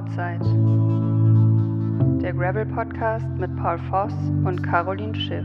[0.00, 0.40] Outside.
[2.22, 4.14] Der Gravel Podcast mit Paul Voss
[4.46, 5.44] und Caroline Schiff.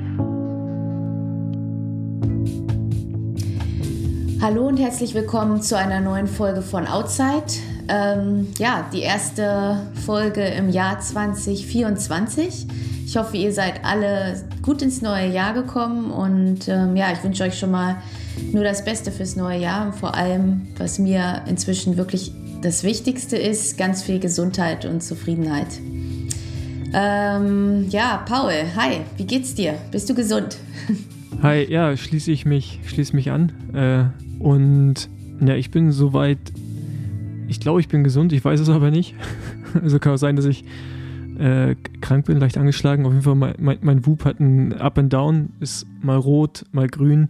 [4.41, 7.44] Hallo und herzlich willkommen zu einer neuen Folge von Outside.
[7.89, 12.65] Ähm, ja, die erste Folge im Jahr 2024.
[13.06, 17.44] Ich hoffe, ihr seid alle gut ins neue Jahr gekommen und ähm, ja, ich wünsche
[17.44, 17.98] euch schon mal
[18.53, 22.31] nur das Beste fürs neue Jahr und vor allem, was mir inzwischen wirklich
[22.65, 25.67] das Wichtigste ist, ganz viel Gesundheit und Zufriedenheit.
[26.95, 29.75] Ähm, ja, Paul, hi, wie geht's dir?
[29.91, 30.57] Bist du gesund?
[31.43, 33.51] Hi, ja, schließe ich mich, schließe mich an.
[33.73, 35.09] Äh, und
[35.45, 36.39] ja, ich bin soweit.
[37.47, 39.13] Ich glaube, ich bin gesund, ich weiß es aber nicht.
[39.84, 40.63] also kann auch sein, dass ich
[41.37, 43.05] äh, krank bin, leicht angeschlagen.
[43.05, 46.63] Auf jeden Fall, mein, mein, mein Whoop hat ein Up and Down, ist mal rot,
[46.71, 47.29] mal grün,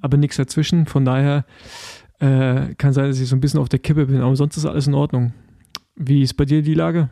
[0.00, 0.86] aber nichts dazwischen.
[0.86, 1.44] Von daher
[2.20, 4.66] äh, kann sein, dass ich so ein bisschen auf der Kippe bin, aber sonst ist
[4.66, 5.32] alles in Ordnung.
[5.94, 7.10] Wie ist bei dir die Lage?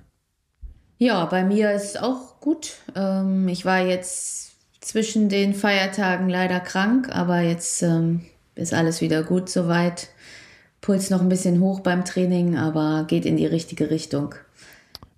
[0.98, 2.74] Ja, bei mir ist auch gut.
[2.94, 8.22] Ähm, ich war jetzt zwischen den Feiertagen leider krank, aber jetzt ähm,
[8.54, 10.08] ist alles wieder gut soweit.
[10.80, 14.34] Puls noch ein bisschen hoch beim Training, aber geht in die richtige Richtung.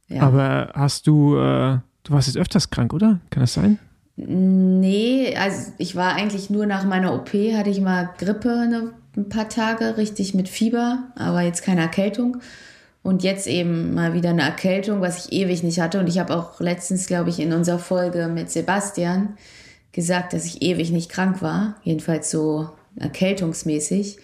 [0.08, 0.22] Ja.
[0.22, 3.18] Aber hast du, äh, du warst jetzt öfters krank, oder?
[3.30, 3.80] Kann das sein?
[4.16, 9.28] Nee, also ich war eigentlich nur nach meiner OP, hatte ich mal Grippe eine ein
[9.28, 12.38] paar Tage richtig mit Fieber, aber jetzt keine Erkältung.
[13.02, 16.00] Und jetzt eben mal wieder eine Erkältung, was ich ewig nicht hatte.
[16.00, 19.36] Und ich habe auch letztens, glaube ich, in unserer Folge mit Sebastian
[19.92, 21.76] gesagt, dass ich ewig nicht krank war.
[21.84, 24.18] Jedenfalls so erkältungsmäßig.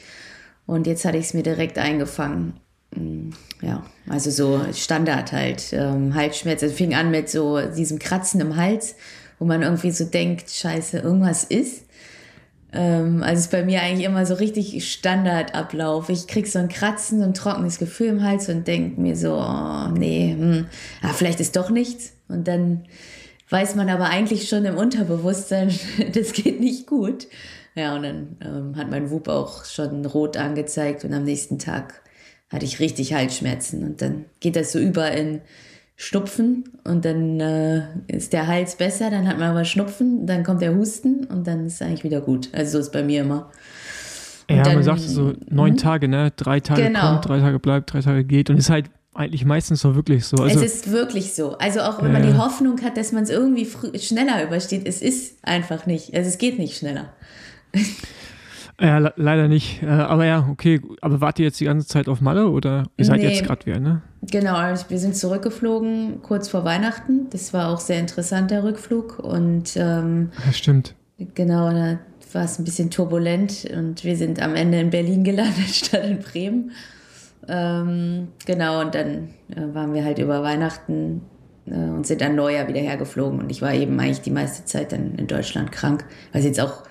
[0.67, 2.55] Und jetzt hatte ich es mir direkt eingefangen.
[2.95, 5.73] Mm, ja, also so Standard halt.
[5.73, 6.63] Ähm, Halsschmerz.
[6.63, 8.97] Es fing an mit so diesem Kratzen im Hals,
[9.39, 11.85] wo man irgendwie so denkt, scheiße, irgendwas ist.
[12.73, 16.09] Ähm, also ist bei mir eigentlich immer so richtig Standardablauf.
[16.09, 19.34] Ich krieg so ein Kratzen, so ein trockenes Gefühl im Hals und denke mir so,
[19.34, 20.67] oh, nee, hm,
[21.03, 22.14] ah, vielleicht ist doch nichts.
[22.29, 22.85] Und dann
[23.51, 25.70] weiß man aber eigentlich schon im Unterbewusstsein,
[26.14, 27.27] das geht nicht gut.
[27.74, 32.02] Ja, und dann ähm, hat mein Wub auch schon rot angezeigt und am nächsten Tag
[32.51, 33.83] hatte ich richtig Halsschmerzen.
[33.83, 35.41] Und dann geht das so über in
[36.02, 40.61] Schnupfen und dann äh, ist der Hals besser, dann hat man aber Schnupfen, dann kommt
[40.61, 42.48] der Husten und dann ist es eigentlich wieder gut.
[42.52, 43.52] Also so ist bei mir immer.
[44.51, 45.77] Und ja, dann, man sagt so neun hm?
[45.77, 46.33] Tage, ne?
[46.35, 47.12] Drei Tage genau.
[47.12, 50.39] kommt, drei Tage bleibt, drei Tage geht und ist halt eigentlich meistens so wirklich so.
[50.39, 51.57] Also, es ist wirklich so.
[51.58, 53.68] Also auch wenn äh, man die Hoffnung hat, dass man es irgendwie
[54.01, 56.17] schneller übersteht, es ist einfach nicht.
[56.17, 57.12] Also es geht nicht schneller.
[58.81, 59.83] Ja, leider nicht.
[59.83, 60.81] Äh, aber ja, okay.
[61.01, 63.65] Aber wart ihr jetzt die ganze Zeit auf Malle oder ihr seid nee, jetzt gerade
[63.67, 64.03] wieder, ne?
[64.31, 67.29] Genau, also wir sind zurückgeflogen kurz vor Weihnachten.
[67.31, 69.19] Das war auch sehr interessant, der Rückflug.
[69.19, 70.95] Und ähm, ja, stimmt.
[71.35, 71.99] Genau, da
[72.33, 76.19] war es ein bisschen turbulent und wir sind am Ende in Berlin gelandet statt in
[76.21, 76.71] Bremen.
[77.49, 81.23] Ähm, genau, und dann äh, waren wir halt über Weihnachten
[81.67, 83.41] äh, und sind dann Neujahr wieder hergeflogen.
[83.41, 86.61] Und ich war eben eigentlich die meiste Zeit dann in Deutschland krank, weil es jetzt
[86.61, 86.85] auch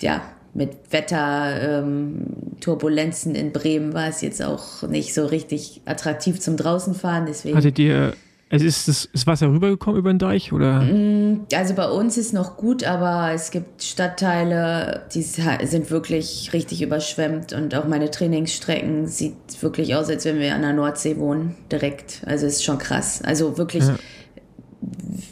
[0.00, 0.20] ja,
[0.56, 7.26] mit Wetterturbulenzen ähm, in Bremen war es jetzt auch nicht so richtig attraktiv zum draußenfahren.
[7.26, 7.56] Deswegen.
[7.56, 8.14] Hattet ihr,
[8.48, 10.80] also ist das ist Wasser rübergekommen über den Deich oder?
[10.80, 16.80] Mm, also bei uns ist noch gut, aber es gibt Stadtteile, die sind wirklich richtig
[16.80, 21.54] überschwemmt und auch meine Trainingsstrecken sieht wirklich aus, als wenn wir an der Nordsee wohnen,
[21.70, 22.22] direkt.
[22.24, 23.20] Also ist schon krass.
[23.22, 23.84] Also wirklich.
[23.84, 23.96] Ja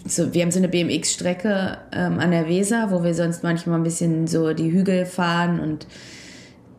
[0.06, 3.84] so, wir haben so eine BMX-Strecke ähm, an der Weser, wo wir sonst manchmal ein
[3.84, 5.86] bisschen so die Hügel fahren und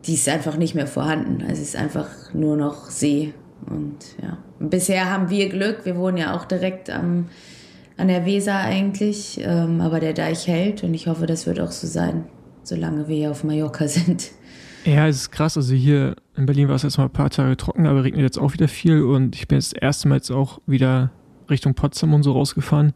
[0.06, 1.42] die ist einfach nicht mehr vorhanden.
[1.42, 3.34] Also es ist einfach nur noch See.
[3.68, 5.84] Und ja, bisher haben wir Glück.
[5.84, 7.26] Wir wohnen ja auch direkt am,
[7.96, 11.72] an der Weser eigentlich, ähm, aber der Deich hält und ich hoffe, das wird auch
[11.72, 12.26] so sein,
[12.62, 14.30] solange wir hier auf Mallorca sind.
[14.84, 15.56] Ja, es ist krass.
[15.56, 18.38] Also hier in Berlin war es jetzt mal ein paar Tage trocken, aber regnet jetzt
[18.38, 21.10] auch wieder viel und ich bin jetzt das erste Mal jetzt auch wieder
[21.50, 22.92] Richtung Potsdam und so rausgefahren.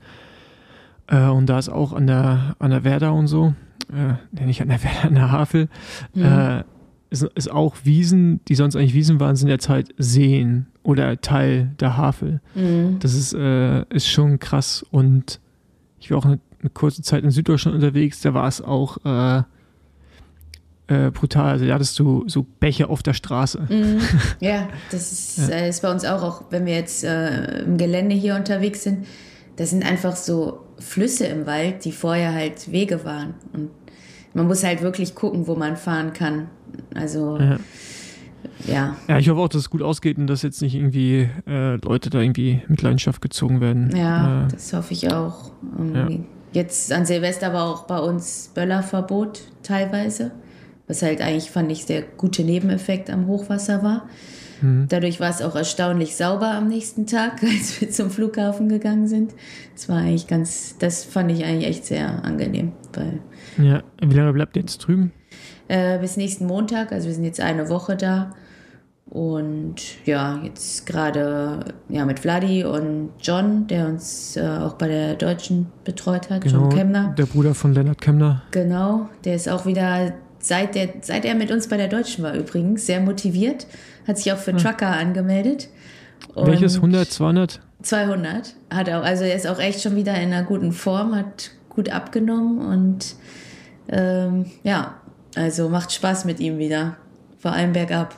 [1.06, 3.54] Äh, und da ist auch an der, an der Werder und so,
[3.92, 5.68] äh, nicht an der Werder, an der Havel,
[6.14, 6.24] mhm.
[6.24, 6.64] äh,
[7.10, 11.72] ist, ist, auch Wiesen, die sonst eigentlich Wiesen waren, sind jetzt halt Seen oder Teil
[11.80, 12.40] der Havel.
[12.54, 12.98] Mhm.
[13.00, 14.84] Das ist, äh, ist schon krass.
[14.90, 15.40] Und
[15.98, 19.42] ich war auch eine, eine, kurze Zeit in Süddeutschland unterwegs, da war es auch äh,
[20.90, 21.52] äh, brutal.
[21.52, 23.60] Also da hattest du so Bäche auf der Straße.
[23.68, 24.00] Mhm.
[24.40, 25.56] Ja, das ist, ja.
[25.56, 29.06] Äh, ist, bei uns auch, auch wenn wir jetzt äh, im Gelände hier unterwegs sind.
[29.56, 33.34] Das sind einfach so Flüsse im Wald, die vorher halt Wege waren.
[33.52, 33.70] Und
[34.34, 36.48] man muss halt wirklich gucken, wo man fahren kann.
[36.94, 37.58] Also ja.
[38.66, 38.96] Ja.
[39.06, 42.10] ja, ich hoffe auch, dass es gut ausgeht und dass jetzt nicht irgendwie äh, Leute
[42.10, 43.94] da irgendwie mit Leidenschaft gezogen werden.
[43.94, 45.52] Ja, äh, das hoffe ich auch.
[45.94, 46.08] Ja.
[46.52, 50.32] Jetzt an Silvester war auch bei uns Böllerverbot teilweise
[50.90, 54.08] was halt eigentlich, fand ich, der gute Nebeneffekt am Hochwasser war.
[54.60, 54.86] Mhm.
[54.88, 59.32] Dadurch war es auch erstaunlich sauber am nächsten Tag, als wir zum Flughafen gegangen sind.
[59.74, 62.72] Das war eigentlich ganz, das fand ich eigentlich echt sehr angenehm.
[62.92, 63.20] Weil,
[63.64, 65.12] ja, wie lange bleibt ihr jetzt drüben?
[65.68, 68.34] Äh, bis nächsten Montag, also wir sind jetzt eine Woche da.
[69.08, 75.14] Und ja, jetzt gerade ja, mit Vladi und John, der uns äh, auch bei der
[75.14, 77.14] Deutschen betreut hat, genau, John Kemner.
[77.18, 78.42] Der Bruder von Lennart Kemner.
[78.52, 82.34] Genau, der ist auch wieder, seit, der, seit er mit uns bei der Deutschen war
[82.34, 83.66] übrigens, sehr motiviert.
[84.06, 84.58] Hat sich auch für hm.
[84.58, 85.68] Trucker angemeldet.
[86.34, 86.76] Und Welches?
[86.76, 87.60] 100, 200?
[87.82, 88.54] 200.
[88.70, 91.90] Hat auch, also er ist auch echt schon wieder in einer guten Form, hat gut
[91.90, 93.14] abgenommen und
[93.88, 94.94] ähm, ja,
[95.34, 96.96] also macht Spaß mit ihm wieder.
[97.38, 98.16] Vor allem bergab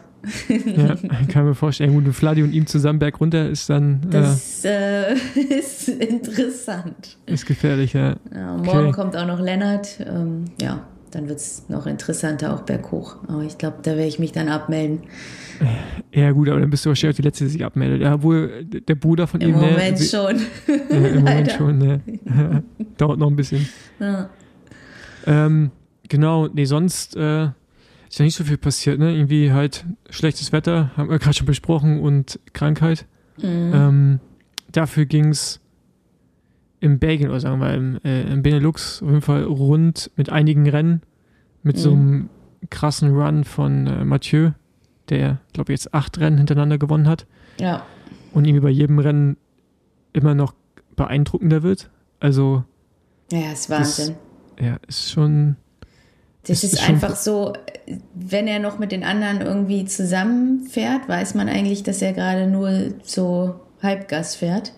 [0.49, 0.97] ja,
[1.29, 1.93] kann mir vorstellen.
[1.93, 4.01] Gut, Fladi und ihm zusammen bergunter ist dann.
[4.09, 7.19] Äh, das äh, ist interessant.
[7.27, 8.17] Ist gefährlich, ja.
[8.33, 8.93] ja morgen okay.
[8.93, 9.99] kommt auch noch Lennart.
[10.01, 13.17] Ähm, ja, dann wird es noch interessanter, auch berghoch.
[13.29, 15.01] Aber ich glaube, da werde ich mich dann abmelden.
[16.13, 18.03] Ja, gut, aber dann bist du wahrscheinlich auch die Letzte, die sich abmeldet.
[18.03, 19.61] Ja, wohl der Bruder von Im ihm.
[19.61, 20.37] Ne, Moment ne, schon.
[20.67, 22.01] Ja, Im Moment schon, ne.
[22.97, 23.69] Dauert noch ein bisschen.
[24.01, 24.29] Ja.
[25.27, 25.71] Ähm,
[26.09, 27.17] genau, nee, sonst.
[27.17, 27.49] Äh,
[28.09, 29.15] ist ja nicht so viel passiert, ne?
[29.15, 33.07] Irgendwie halt schlechtes Wetter, haben wir gerade schon besprochen, und Krankheit.
[33.39, 33.73] Mhm.
[33.75, 34.21] Ähm,
[34.71, 35.62] dafür ging es
[36.83, 40.69] in Belgien, oder sagen wir im, äh, im Benelux auf jeden Fall rund mit einigen
[40.69, 41.03] Rennen,
[41.63, 41.81] mit mhm.
[41.81, 42.29] so einem
[42.71, 44.51] krassen Run von äh, Mathieu,
[45.09, 47.27] der, glaube ich, jetzt acht Rennen hintereinander gewonnen hat.
[47.59, 47.87] Ja.
[48.33, 49.37] Und irgendwie bei jedem Rennen
[50.13, 50.55] immer noch
[50.97, 51.89] beeindruckender wird.
[52.19, 52.65] Also.
[53.31, 54.17] Ja, ist Wahnsinn.
[54.57, 55.57] Das, ja, ist schon
[56.45, 57.53] das ist, ist einfach so,
[58.15, 62.95] wenn er noch mit den anderen irgendwie zusammenfährt, weiß man eigentlich, dass er gerade nur
[63.05, 64.73] so Halbgas fährt.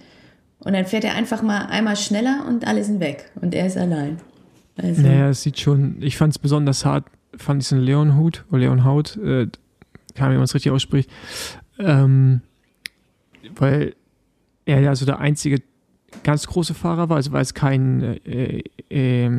[0.65, 3.31] Und dann fährt er einfach mal einmal schneller und alle sind weg.
[3.41, 4.19] Und er ist allein.
[4.77, 5.03] Also.
[5.03, 7.05] Naja, es sieht schon, ich fand es besonders hart,
[7.37, 9.47] fand ich es in Leonhut, oder Leonhaut, äh,
[10.15, 11.11] kann man es richtig ausspricht,
[11.79, 12.41] ähm,
[13.57, 13.95] weil
[14.65, 15.63] er ja so der einzige
[16.23, 17.17] ganz große Fahrer war.
[17.17, 19.31] Also war es kein äh, äh,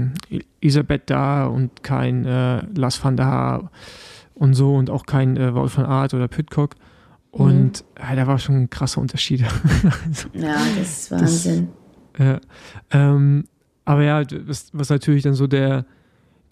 [0.62, 3.72] Elisabeth da und kein äh, Las van der Haar
[4.34, 6.76] und so und auch kein äh, Wout van Aert oder Pitcock.
[7.36, 8.02] Und mhm.
[8.02, 9.42] ja, da war schon ein krasser Unterschied.
[10.34, 11.68] ja, das ist Wahnsinn.
[12.14, 12.40] Das, ja,
[12.92, 13.44] ähm,
[13.84, 15.86] aber ja, was, was natürlich dann so der,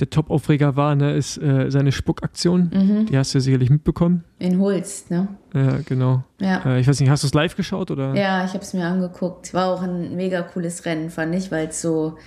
[0.01, 2.69] der Top-Aufreger war, ne, ist äh, seine Spuckaktion.
[2.73, 3.05] Mhm.
[3.05, 4.25] Die hast du ja sicherlich mitbekommen.
[4.39, 5.29] In Holst, ne?
[5.53, 6.25] Ja, genau.
[6.41, 6.65] Ja.
[6.65, 8.13] Äh, ich weiß nicht, hast du es live geschaut oder?
[8.13, 9.53] Ja, ich habe es mir angeguckt.
[9.53, 12.17] War auch ein mega cooles Rennen, fand ich, weil es so,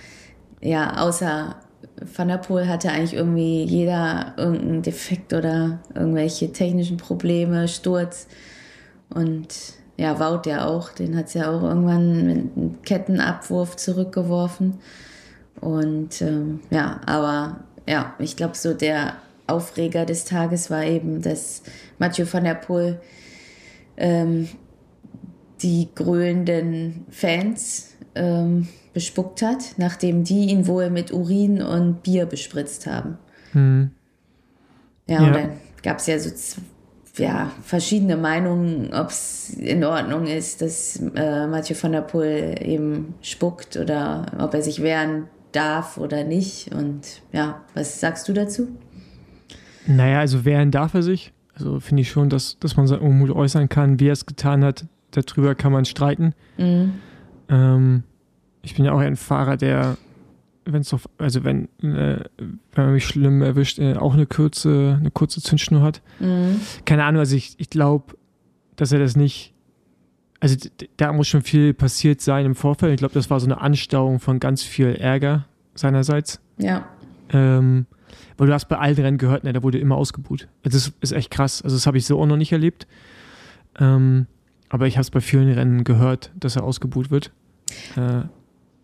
[0.61, 1.57] ja, außer
[1.99, 8.27] Van der Poel hatte eigentlich irgendwie jeder irgendeinen Defekt oder irgendwelche technischen Probleme, Sturz.
[9.09, 9.47] Und
[9.97, 14.79] ja, Wout ja auch, den hat es ja auch irgendwann mit einem Kettenabwurf zurückgeworfen.
[15.59, 19.15] Und ähm, ja, aber ja, ich glaube, so der
[19.47, 21.63] Aufreger des Tages war eben, dass
[21.97, 22.99] Mathieu van der Poel
[23.95, 24.49] ähm,
[25.61, 28.67] die grölenden Fans ähm,
[28.97, 33.19] bespuckt hat, nachdem die ihn wohl mit Urin und Bier bespritzt haben.
[33.51, 33.91] Hm.
[35.05, 35.49] Ja, ja, und dann
[35.83, 36.31] gab es ja so
[37.17, 43.13] ja, verschiedene Meinungen, ob es in Ordnung ist, dass äh, Mathieu van der Poel eben
[43.21, 46.73] spuckt oder ob er sich wehren darf oder nicht.
[46.73, 48.67] Und ja, was sagst du dazu?
[49.85, 51.33] Naja, also wehren darf er sich.
[51.53, 54.65] Also finde ich schon, dass, dass man seinen Unmut äußern kann, wie er es getan
[54.65, 54.87] hat.
[55.11, 56.33] Darüber kann man streiten.
[56.57, 56.93] Mhm.
[57.47, 58.03] Ähm,
[58.67, 59.97] ich bin ja auch ein Fahrer, der,
[60.65, 65.09] wenn es also wenn, äh, wenn man mich schlimm erwischt, äh, auch eine kurze, eine
[65.09, 66.01] kurze Zündschnur hat.
[66.19, 66.59] Mhm.
[66.83, 68.15] Keine Ahnung, also ich, ich glaube,
[68.75, 69.53] dass er das nicht
[70.39, 70.55] also
[70.97, 72.93] da muss schon viel passiert sein im Vorfeld.
[72.93, 76.39] Ich glaube, das war so eine Anstauung von ganz viel Ärger seinerseits.
[76.59, 76.85] Ja.
[77.31, 77.87] Ähm,
[78.37, 80.47] weil du hast bei allen Rennen gehört, ne, da wurde immer ausgebuht.
[80.61, 81.63] Das ist echt krass.
[81.63, 82.85] Also das habe ich so auch noch nicht erlebt.
[83.79, 84.27] Ähm,
[84.69, 87.31] aber ich habe es bei vielen Rennen gehört, dass er ausgebuht wird.
[87.95, 88.23] Äh,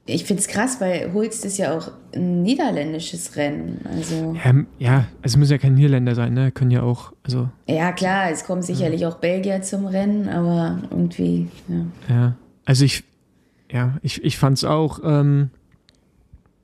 [0.05, 3.79] ich finde es krass, weil Hulst ist ja auch ein niederländisches Rennen.
[3.85, 6.51] Also ja, ja, es müssen ja keine Niederländer sein, ne?
[6.51, 7.49] Können ja auch, also.
[7.67, 9.09] Ja, klar, es kommen sicherlich ja.
[9.09, 11.85] auch Belgier zum Rennen, aber irgendwie, ja.
[12.09, 13.05] Ja, also ich,
[13.71, 15.51] ja, ich, ich fand es auch, ähm,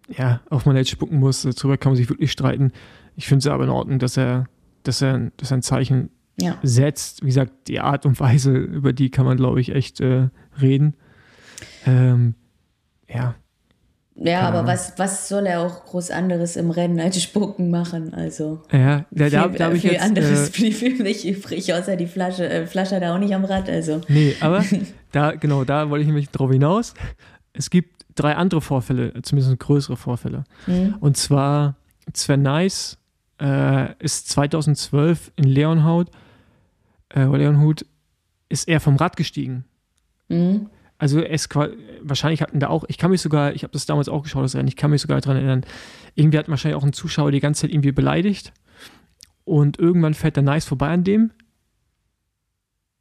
[0.10, 2.74] ja, auch man jetzt spucken muss, darüber kann man sich wirklich streiten.
[3.16, 4.48] Ich finde es aber in Ordnung, dass er,
[4.84, 6.10] dass er, dass er ein Zeichen
[6.42, 6.58] ja.
[6.64, 7.22] setzt.
[7.22, 10.30] Wie gesagt, die Art und Weise, über die kann man, glaube ich, echt äh,
[10.60, 10.96] reden.
[11.86, 12.36] Ähm,
[13.14, 13.36] ja.
[14.22, 18.14] Ja, aber was, was soll er auch groß anderes im Rennen als Spucken machen?
[18.14, 21.74] Also ja, da, viel, da, da habe ich viel jetzt, anderes äh, blieb nicht übrig,
[21.74, 22.50] außer die Flasche.
[22.50, 24.02] Äh, Flasche hat er auch nicht am Rad, also.
[24.10, 24.66] Nee, aber
[25.14, 26.96] da, genau, da wollte ich nämlich drauf hinaus.
[27.54, 30.44] Es gibt drei andere Vorfälle, zumindest größere Vorfälle.
[30.68, 30.96] Mhm.
[31.00, 31.78] Und zwar
[32.14, 32.98] Sven Nice
[33.42, 36.10] äh, ist 2012 in Leonhaut
[37.16, 37.86] äh, Leon Huth,
[38.50, 39.66] ist er vom Rad gestiegen.
[40.28, 40.70] Mhm.
[41.00, 41.48] Also es
[42.02, 44.56] wahrscheinlich hatten da auch, ich kann mich sogar, ich habe das damals auch geschaut, das
[44.56, 45.66] Rennen, ich kann mich sogar daran erinnern,
[46.14, 48.52] irgendwie hat wahrscheinlich auch ein Zuschauer die ganze Zeit irgendwie beleidigt
[49.46, 51.32] und irgendwann fährt der Nice vorbei an dem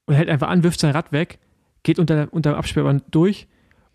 [0.06, 1.40] und hält einfach an, wirft sein Rad weg,
[1.82, 3.48] geht unter, unter dem Absperrband durch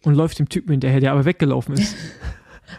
[0.04, 1.96] und läuft dem Typen hinterher, der aber weggelaufen ist.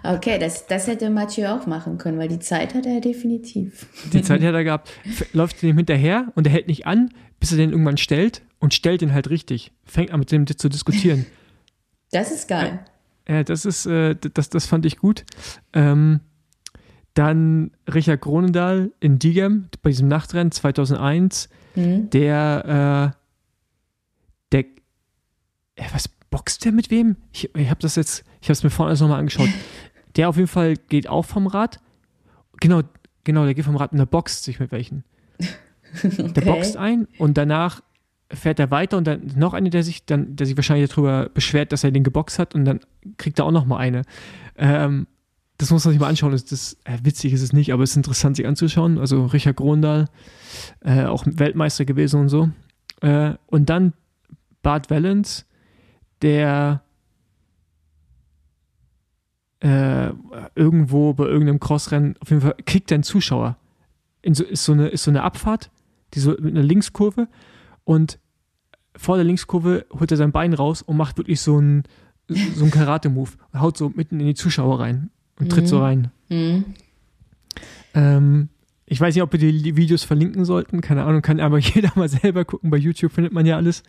[0.02, 3.86] Okay, das, das hätte Mathieu auch machen können, weil die Zeit hat er definitiv.
[4.12, 4.90] Die Zeit hat er gehabt,
[5.32, 9.02] läuft dem hinterher und er hält nicht an, bis er den irgendwann stellt und stellt
[9.02, 9.72] ihn halt richtig.
[9.84, 11.26] Fängt an mit dem zu diskutieren.
[12.10, 12.78] Das ist geil.
[13.28, 15.24] Ja, das ist, äh, das, das fand ich gut.
[15.72, 16.20] Ähm,
[17.14, 22.10] dann Richard Kronendahl in Diegem bei diesem Nachtrennen 2001, Mhm.
[22.10, 23.18] der, äh,
[24.52, 24.60] der,
[25.74, 27.16] äh, was boxt der mit wem?
[27.32, 29.48] Ich, ich habe das jetzt, ich habe es mir vorhin alles nochmal angeschaut.
[30.14, 31.80] Der auf jeden Fall geht auch vom Rad.
[32.60, 32.82] Genau,
[33.24, 35.02] genau, der geht vom Rad und der boxt sich mit welchen.
[36.04, 36.44] Der Okay.
[36.44, 37.82] boxt ein und danach
[38.34, 41.72] fährt er weiter und dann noch eine, der sich dann, der sich wahrscheinlich darüber beschwert,
[41.72, 42.80] dass er den geboxt hat und dann
[43.16, 44.02] kriegt er auch noch mal eine.
[44.56, 45.06] Ähm,
[45.58, 46.32] das muss man sich mal anschauen.
[46.32, 48.98] Das, das äh, witzig ist es nicht, aber es ist interessant, sich anzuschauen.
[48.98, 50.08] Also Richard Grondahl,
[50.80, 52.50] äh, auch Weltmeister gewesen und so.
[53.00, 53.92] Äh, und dann
[54.62, 55.46] Bart Wellens,
[56.22, 56.82] der
[59.60, 60.10] äh,
[60.54, 63.56] irgendwo bei irgendeinem Crossrennen, auf jeden Fall kickt einen Zuschauer.
[64.26, 65.70] So, ist, so eine, ist so eine Abfahrt,
[66.14, 67.28] die so mit einer Linkskurve
[67.84, 68.18] und
[68.96, 71.84] vor der Linkskurve holt er sein Bein raus und macht wirklich so einen,
[72.28, 73.30] so einen Karate-Move.
[73.58, 76.10] Haut so mitten in die Zuschauer rein und tritt so rein.
[76.28, 76.64] Mhm.
[77.94, 78.48] Ähm,
[78.86, 82.08] ich weiß nicht, ob wir die Videos verlinken sollten, keine Ahnung, kann aber jeder mal
[82.08, 82.70] selber gucken.
[82.70, 83.82] Bei YouTube findet man ja alles.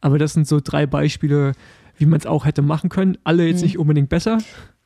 [0.00, 1.52] Aber das sind so drei Beispiele,
[1.96, 3.18] wie man es auch hätte machen können.
[3.24, 4.38] Alle jetzt nicht unbedingt besser,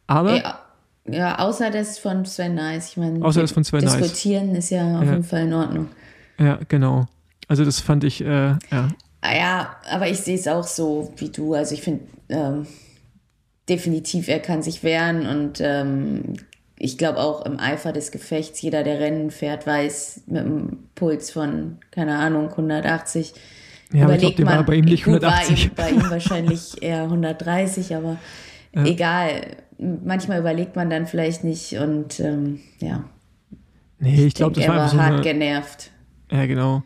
[0.07, 0.59] aber Ja,
[1.07, 2.91] ja, außer das von Sven Nice.
[2.91, 3.97] Ich meine, Außer das von Sven Nys.
[3.97, 5.11] Diskutieren ist ja auf Ja.
[5.11, 5.89] jeden Fall in Ordnung.
[6.39, 7.07] ja, genau.
[7.49, 8.89] Also das fand ich, äh, ja.
[9.23, 11.55] Ah Ja, aber ich sehe es auch so wie du.
[11.55, 12.67] Also ich finde ähm,
[13.69, 16.35] definitiv, er kann sich wehren und ähm,
[16.77, 21.31] ich glaube auch im Eifer des Gefechts, jeder, der Rennen fährt, weiß mit einem Puls
[21.31, 23.33] von, keine Ahnung, 180.
[23.93, 25.79] Ja, aber ich glaube, überlegt der war man- bei ihm nicht gut, 180.
[25.79, 28.17] War ihm, bei ihm wahrscheinlich eher 130, aber
[28.73, 29.43] egal.
[29.79, 33.05] Manchmal überlegt man dann vielleicht nicht und ähm, ja,
[33.99, 35.91] Nee, ich glaube, denk, das war er einfach war so hart eine, genervt.
[36.31, 36.83] Ja, genau.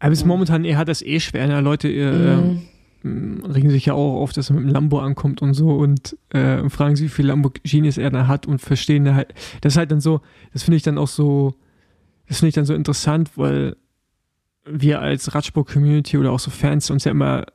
[0.00, 1.46] Aber es ist momentan, er hat das eh schwer.
[1.46, 1.60] Ne?
[1.60, 2.62] Leute äh, Mhm.
[3.04, 6.16] ähm, regen sich ja auch auf, dass er mit dem Lambo ankommt und so und
[6.30, 9.32] äh, fragen sich, wie viele Lamborghinis er da hat und verstehen da halt.
[9.60, 10.20] Das ist halt dann so,
[10.52, 11.54] das finde ich dann auch so,
[12.28, 13.76] das finde ich dann so interessant, weil
[14.66, 17.46] wir als Radsport-Community oder auch so Fans uns ja immer,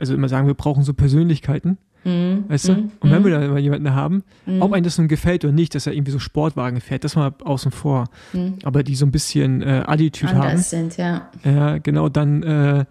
[0.00, 2.44] also immer sagen, wir brauchen so Persönlichkeiten, Mhm.
[2.48, 2.72] weißt du?
[2.72, 2.90] Mhm.
[3.00, 4.62] Und wenn wir da mal jemanden haben, Mhm.
[4.62, 7.34] ob einem das nun gefällt oder nicht, dass er irgendwie so Sportwagen fährt, das mal
[7.44, 8.04] außen vor.
[8.32, 8.54] Mhm.
[8.64, 10.56] Aber die so ein bisschen äh, Attitude haben.
[10.58, 11.28] sind, ja.
[11.44, 12.84] Ja, genau, dann, äh,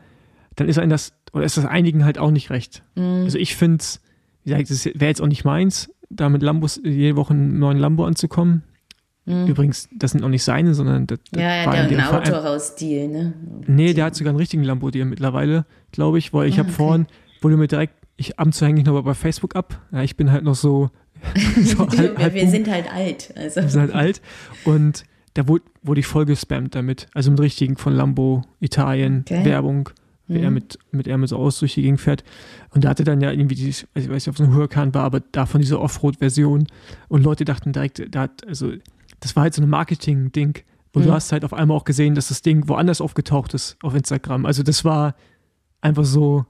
[0.57, 2.83] dann ist ein das, oder ist das einigen halt auch nicht recht.
[2.95, 3.23] Mhm.
[3.23, 4.01] Also ich finde es,
[4.43, 7.77] wie gesagt, das wäre jetzt auch nicht meins, da mit Lambos jede Woche einen neuen
[7.79, 8.63] Lambo anzukommen.
[9.27, 11.41] Übrigens, das sind auch nicht seine, sondern das, das Mhm.
[11.41, 13.33] Ja, war hat ja dem einen Fall ein- Autohaus-Deal, ne?
[13.65, 16.67] Nee, der hat sogar einen richtigen Lambo dir mittlerweile, glaube ich, weil ich Ah, habe
[16.69, 16.75] okay.
[16.77, 17.07] vorhin,
[17.41, 19.81] wurde mir direkt, ich abends hänge ich noch bei Facebook ab.
[19.91, 20.89] Ja, ich bin halt noch so,
[21.63, 23.33] so halb, wir, wir sind halt alt.
[23.35, 23.61] Also.
[23.61, 24.21] wir sind halt alt.
[24.63, 25.03] Und
[25.33, 27.07] da wurde, wurde ich voll gespammt damit.
[27.13, 29.43] Also mit richtigen von Lambo, Italien, Okay.
[29.45, 29.89] Werbung,
[30.27, 32.23] wie er mit, mit er mit so aus durch die Gegend fährt.
[32.71, 34.93] Und da hatte dann ja irgendwie dieses, also ich weiß nicht, ob es ein Huracan
[34.93, 36.67] war, aber davon diese Offroad-Version.
[37.09, 38.71] Und Leute dachten direkt, da hat, also,
[39.19, 40.59] das war halt so ein Marketing-Ding.
[40.93, 43.93] Und du hast halt auf einmal auch gesehen, dass das Ding woanders aufgetaucht ist auf
[43.93, 44.45] Instagram.
[44.45, 45.15] Also das war
[45.81, 46.45] einfach so,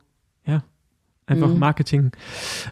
[1.28, 2.12] einfach Marketing.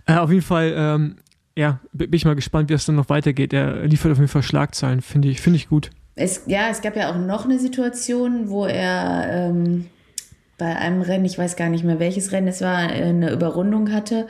[0.06, 1.16] Äh, auf jeden Fall, ähm,
[1.56, 3.54] ja, bin ich mal gespannt, wie das dann noch weitergeht.
[3.54, 5.90] Er liefert auf jeden Fall Schlagzeilen, finde ich, finde ich gut.
[6.16, 9.88] Es, ja, es gab ja auch noch eine Situation, wo er ähm,
[10.58, 14.28] bei einem Rennen, ich weiß gar nicht mehr welches Rennen es war, eine Überrundung hatte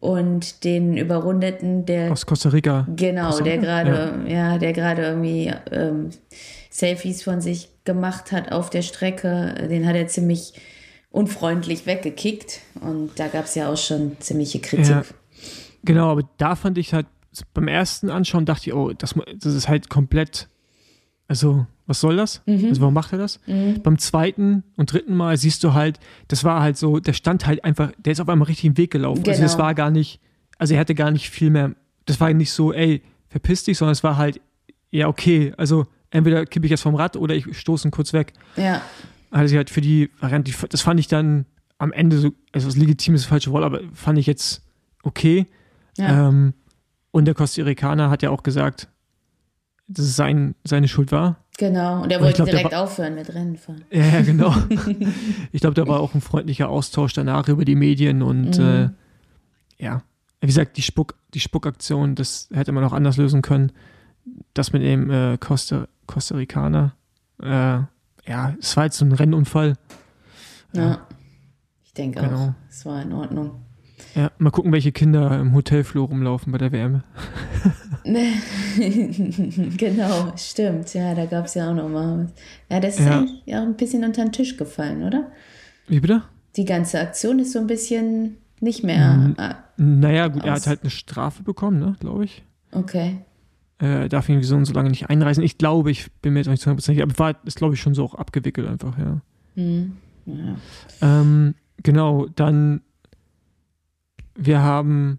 [0.00, 2.88] und den Überrundeten, der Aus Costa Rica.
[2.96, 3.62] Genau, Costa der Rica?
[3.62, 4.58] gerade, ja.
[4.58, 6.10] der gerade irgendwie ähm,
[6.70, 9.54] Selfies von sich gemacht hat auf der Strecke.
[9.70, 10.54] Den hat er ziemlich
[11.12, 12.60] unfreundlich weggekickt.
[12.80, 14.88] Und da gab es ja auch schon ziemliche Kritik.
[14.88, 15.04] Ja.
[15.84, 17.06] Genau, aber da fand ich halt,
[17.54, 20.48] beim ersten Anschauen dachte ich, oh, das, das ist halt komplett,
[21.28, 22.42] also, was soll das?
[22.46, 22.66] Mhm.
[22.68, 23.40] Also, warum macht er das?
[23.46, 27.64] Beim zweiten und dritten Mal siehst du halt, das war halt so, der stand halt
[27.64, 29.24] einfach, der ist auf einmal richtig im Weg gelaufen.
[29.26, 29.64] Also, das Genau.
[29.64, 30.20] war gar nicht,
[30.58, 31.74] also, er hatte gar nicht viel mehr,
[32.06, 34.40] das war nicht so, ey, verpiss dich, sondern es war halt,
[34.90, 38.34] ja, okay, also, entweder kippe ich jetzt vom Rad oder ich stoße ihn kurz weg.
[38.56, 38.82] Ja,
[39.32, 41.46] Also halt für die Variante, das fand ich dann
[41.78, 44.62] am Ende so, also das legitim ist das falsche Wort, aber fand ich jetzt
[45.02, 45.46] okay.
[45.96, 46.28] ja.
[46.28, 46.54] Ähm,
[47.10, 48.88] und der Costa Ricaner hat ja auch gesagt,
[49.88, 51.36] dass es sein, seine Schuld war.
[51.58, 53.84] Genau, und er wollte glaub, direkt war, aufhören mit Rennen fahren.
[53.90, 54.54] Ja, genau.
[55.52, 58.64] ich glaube, da war auch ein freundlicher Austausch danach über die Medien und mhm.
[58.64, 58.88] äh,
[59.82, 60.02] ja,
[60.40, 63.72] wie gesagt, die, Spuck, die Spuckaktion, das hätte man auch anders lösen können.
[64.54, 66.94] Das mit dem äh, Costa, Costa Ricaner,
[67.42, 67.80] äh,
[68.26, 69.74] ja, es war jetzt so ein Rennunfall.
[70.72, 71.06] Ja, ja.
[71.84, 72.36] ich denke genau.
[72.36, 73.62] auch, es war in Ordnung.
[74.14, 77.02] Ja, mal gucken, welche Kinder im Hotelflur rumlaufen bei der WM.
[79.76, 80.92] genau, stimmt.
[80.92, 82.32] Ja, da gab es ja auch noch mal was.
[82.68, 83.24] Ja, das ist ja.
[83.46, 85.30] ja auch ein bisschen unter den Tisch gefallen, oder?
[85.88, 86.22] Wie bitte?
[86.56, 89.34] Die ganze Aktion ist so ein bisschen nicht mehr.
[89.36, 92.42] N naja, gut, er hat halt eine Strafe bekommen, ne, glaube ich.
[92.72, 93.24] Okay.
[93.82, 95.42] Äh, darf irgendwie so und so lange nicht einreisen.
[95.42, 97.94] Ich glaube, ich bin mir jetzt nicht 100% sicher, aber war, ist, glaube ich, schon
[97.94, 99.20] so auch abgewickelt einfach, ja.
[99.56, 99.96] Mhm.
[100.26, 100.56] ja.
[101.00, 102.82] Ähm, genau, dann
[104.36, 105.18] wir haben,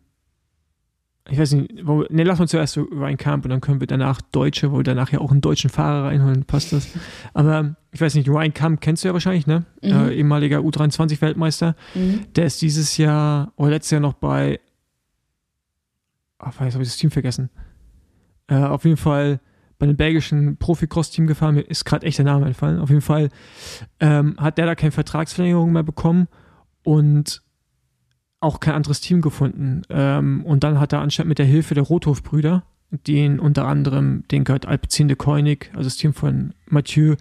[1.29, 4.22] ich weiß nicht, wo, ne, lass uns zuerst ein Camp und dann können wir danach
[4.22, 6.88] Deutsche, wo wir danach ja auch einen deutschen Fahrer reinholen, passt das.
[7.34, 9.65] Aber ich weiß nicht, Ryan Kamp kennst du ja wahrscheinlich, ne?
[9.82, 9.91] Mhm.
[9.91, 11.75] Äh, ehemaliger U23-Weltmeister.
[11.96, 12.22] Mhm.
[12.36, 14.60] Der ist dieses Jahr oder letztes Jahr noch bei,
[16.39, 17.50] ach, jetzt habe ich das Team vergessen.
[18.48, 19.40] Äh, auf jeden Fall
[19.80, 22.80] bei einem belgischen Profi-Cross-Team gefahren, mir ist gerade echt der Name entfallen.
[22.80, 23.30] Auf jeden Fall
[24.00, 26.28] ähm, hat der da keine Vertragsverlängerung mehr bekommen
[26.84, 27.42] und
[28.40, 29.82] auch kein anderes Team gefunden.
[29.90, 34.44] Ähm, und dann hat er anscheinend mit der Hilfe der Rothof-Brüder, den unter anderem, den
[34.44, 37.16] gehört Alpecin de Koenig, also das Team von Mathieu,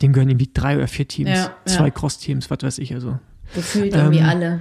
[0.00, 1.90] den gehören irgendwie drei oder vier Teams, ja, zwei ja.
[1.90, 3.18] Cross-Teams, was weiß ich also.
[3.54, 4.60] Gefühlt irgendwie ähm, alle.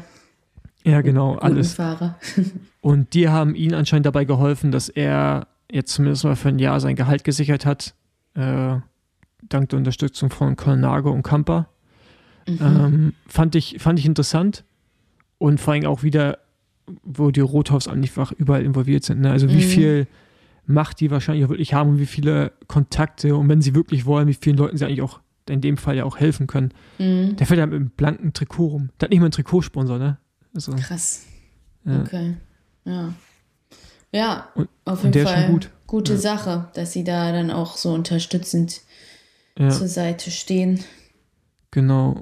[0.84, 1.74] Ja, genau, alles.
[1.74, 2.20] Fahrer.
[2.82, 6.80] und die haben ihn anscheinend dabei geholfen, dass er jetzt zumindest mal für ein Jahr
[6.80, 7.96] sein Gehalt gesichert hat,
[8.36, 8.78] äh,
[9.50, 11.68] dank der Unterstützung von Colnago und Kamper.
[12.48, 12.60] Mhm.
[12.62, 14.64] Ähm, fand, ich, fand ich interessant
[15.40, 16.40] und vor allem auch wieder,
[17.04, 19.22] wo die Rothaus einfach überall involviert sind.
[19.22, 19.32] Ne?
[19.32, 19.62] Also wie mhm.
[19.62, 20.08] viel
[20.66, 24.28] Macht die wahrscheinlich auch wirklich haben und wie viele Kontakte und wenn sie wirklich wollen,
[24.28, 26.72] wie vielen Leuten sie eigentlich auch in dem Fall ja auch helfen können.
[27.00, 27.36] Mhm.
[27.36, 28.90] Der fällt ja mit einem blanken Trikot rum.
[29.00, 30.18] Der hat nicht mal einen Trikotsponsor, ne?
[30.56, 31.26] Also, Krass.
[31.84, 32.02] Ja.
[32.02, 32.38] Okay.
[32.86, 33.14] Ja.
[34.14, 35.70] Ja, und, auf jeden Fall gut.
[35.88, 36.20] gute ja.
[36.20, 38.82] Sache, dass sie da dann auch so unterstützend
[39.58, 39.70] ja.
[39.70, 40.84] zur Seite stehen.
[41.72, 42.22] Genau.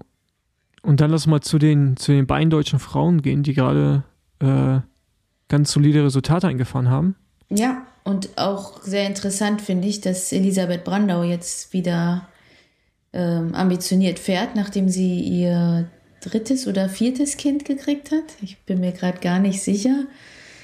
[0.82, 4.04] Und dann lass mal zu den, zu den beiden deutschen Frauen gehen, die gerade
[4.40, 4.80] äh,
[5.50, 7.16] ganz solide Resultate eingefahren haben.
[7.50, 12.28] Ja, und auch sehr interessant finde ich, dass Elisabeth Brandau jetzt wieder
[13.14, 15.90] ähm, ambitioniert fährt, nachdem sie ihr
[16.22, 18.24] drittes oder viertes Kind gekriegt hat.
[18.42, 20.06] Ich bin mir gerade gar nicht sicher.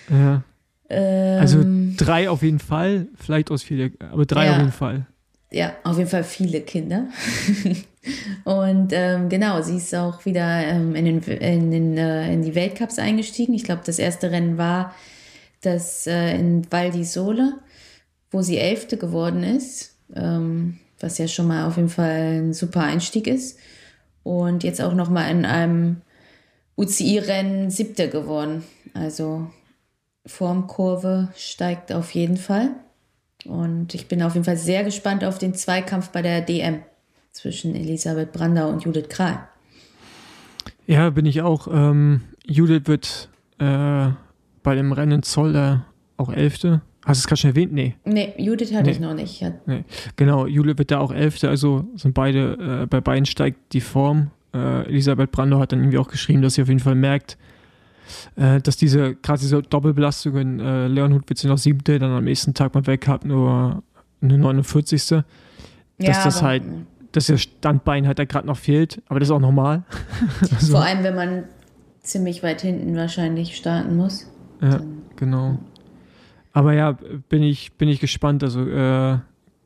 [0.10, 0.44] Ja.
[0.90, 1.64] Ähm, also
[1.98, 4.52] drei auf jeden Fall, vielleicht aus vier, aber drei ja.
[4.54, 5.06] auf jeden Fall.
[5.52, 7.08] Ja, auf jeden Fall viele Kinder.
[8.44, 12.56] Und ähm, genau, sie ist auch wieder ähm, in, den, in, den, äh, in die
[12.56, 13.54] Weltcups eingestiegen.
[13.54, 14.94] Ich glaube, das erste Rennen war
[15.62, 17.54] das äh, in Val di Sole,
[18.32, 22.84] wo sie Elfte geworden ist, ähm, was ja schon mal auf jeden Fall ein super
[22.84, 23.58] Einstieg ist.
[24.24, 26.02] Und jetzt auch noch mal in einem
[26.76, 28.64] UCI-Rennen Siebte geworden.
[28.94, 29.48] Also
[30.28, 32.72] Formkurve steigt auf jeden Fall.
[33.46, 36.82] Und ich bin auf jeden Fall sehr gespannt auf den Zweikampf bei der DM
[37.32, 39.48] zwischen Elisabeth Brandau und Judith Kral.
[40.86, 41.68] Ja, bin ich auch.
[41.72, 44.10] Ähm, Judith wird äh,
[44.64, 45.86] bei dem Rennen Zolder
[46.18, 46.82] auch Elfte.
[47.06, 47.72] Hast du es gerade schon erwähnt?
[47.72, 47.96] Nee.
[48.04, 48.92] Nee, Judith hatte nee.
[48.92, 49.42] ich noch nicht.
[49.66, 49.86] Nee.
[50.18, 54.32] Genau, Judith wird da auch Elfte, also sind beide, äh, bei beiden steigt die Form.
[54.54, 57.38] Äh, Elisabeth Brandau hat dann irgendwie auch geschrieben, dass sie auf jeden Fall merkt,
[58.36, 62.24] äh, dass diese, gerade diese Doppelbelastungen, äh, Leon Hut wird sie noch siebte, dann am
[62.24, 63.84] nächsten Tag mal weg hat, nur
[64.22, 65.08] eine 49.
[65.08, 65.26] Dass
[65.98, 66.64] ja, das halt
[67.12, 69.84] dass das Standbein halt da gerade noch fehlt, aber das ist auch normal.
[70.42, 71.44] also, Vor allem, wenn man
[72.02, 74.30] ziemlich weit hinten wahrscheinlich starten muss.
[74.62, 74.82] Ja,
[75.16, 75.58] genau.
[76.54, 76.98] Aber ja,
[77.30, 78.44] bin ich, bin ich gespannt.
[78.44, 79.18] Also äh,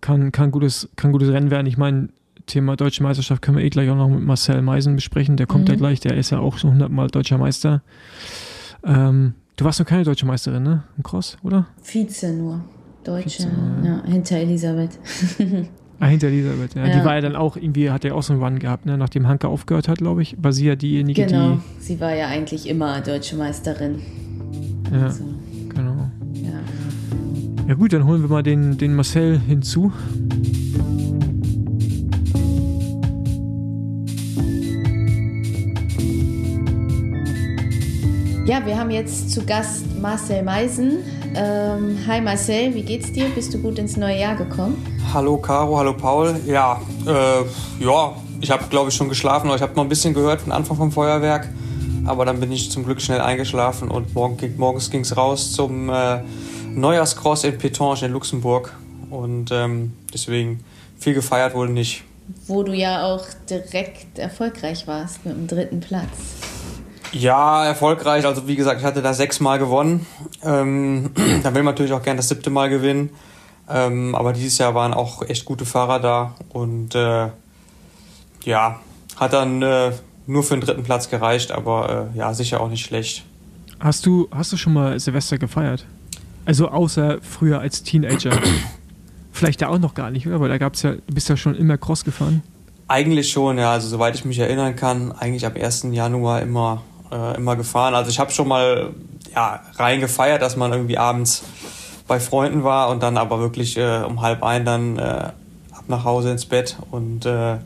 [0.01, 1.67] kann, kann, gutes, kann gutes Rennen werden.
[1.67, 2.09] Ich meine,
[2.51, 5.37] Thema Deutsche Meisterschaft können wir eh gleich auch noch mit Marcel Meisen besprechen.
[5.37, 5.71] Der kommt mhm.
[5.71, 7.81] ja gleich, der ist ja auch schon 100 Mal Deutscher Meister.
[8.83, 10.83] Ähm, du warst noch keine Deutsche Meisterin, ne?
[10.97, 11.67] Im Cross, oder?
[11.81, 12.61] Vize nur.
[13.03, 13.49] Deutsche,
[13.83, 14.99] ja, hinter Elisabeth.
[16.03, 16.87] Ah, hinter Elisabeth, ja.
[16.87, 16.97] ja.
[16.97, 18.97] Die war ja dann auch irgendwie, hat ja auch so einen Run gehabt, ne?
[18.97, 21.57] Nachdem Hanke aufgehört hat, glaube ich, war sie ja diejenige, genau.
[21.57, 21.83] die.
[21.83, 24.01] sie war ja eigentlich immer deutsche Meisterin.
[24.91, 25.25] Ja, also,
[25.69, 26.09] genau.
[26.33, 27.67] Ja.
[27.67, 29.91] ja, gut, dann holen wir mal den, den Marcel hinzu.
[38.51, 41.05] Ja, wir haben jetzt zu Gast Marcel Meisen.
[41.33, 43.29] Ähm, hi Marcel, wie geht's dir?
[43.29, 44.75] Bist du gut ins neue Jahr gekommen?
[45.13, 46.37] Hallo Caro, hallo Paul.
[46.45, 47.45] Ja, äh,
[47.81, 50.51] ja, ich habe glaube ich schon geschlafen, aber ich habe noch ein bisschen gehört von
[50.51, 51.47] Anfang vom Feuerwerk.
[52.05, 55.89] Aber dann bin ich zum Glück schnell eingeschlafen und morgen, morgens ging es raus zum
[55.89, 56.19] äh,
[56.75, 58.73] Neujahrscross in Petange in Luxemburg.
[59.09, 60.61] Und ähm, deswegen
[60.99, 62.03] viel gefeiert wohl nicht.
[62.47, 66.50] Wo du ja auch direkt erfolgreich warst mit dem dritten Platz.
[67.11, 68.25] Ja, erfolgreich.
[68.25, 70.05] Also wie gesagt, ich hatte da sechsmal gewonnen.
[70.43, 71.11] Ähm,
[71.43, 73.09] da will man natürlich auch gerne das siebte Mal gewinnen.
[73.69, 77.29] Ähm, aber dieses Jahr waren auch echt gute Fahrer da und äh,
[78.43, 78.79] ja,
[79.15, 79.91] hat dann äh,
[80.27, 83.23] nur für den dritten Platz gereicht, aber äh, ja, sicher auch nicht schlecht.
[83.79, 85.85] Hast du, hast du schon mal Silvester gefeiert?
[86.45, 88.31] Also außer früher als Teenager.
[89.31, 90.39] Vielleicht da auch noch gar nicht, oder?
[90.39, 92.43] Weil da gab es ja, du bist ja schon immer Cross gefahren.
[92.87, 93.71] Eigentlich schon, ja.
[93.71, 95.87] Also soweit ich mich erinnern kann, eigentlich ab 1.
[95.91, 97.95] Januar immer, äh, immer gefahren.
[97.95, 98.91] Also ich habe schon mal
[99.35, 101.43] ja, rein gefeiert, dass man irgendwie abends
[102.07, 106.03] bei Freunden war und dann aber wirklich äh, um halb ein dann äh, ab nach
[106.03, 106.77] Hause ins Bett.
[106.91, 107.57] Und äh,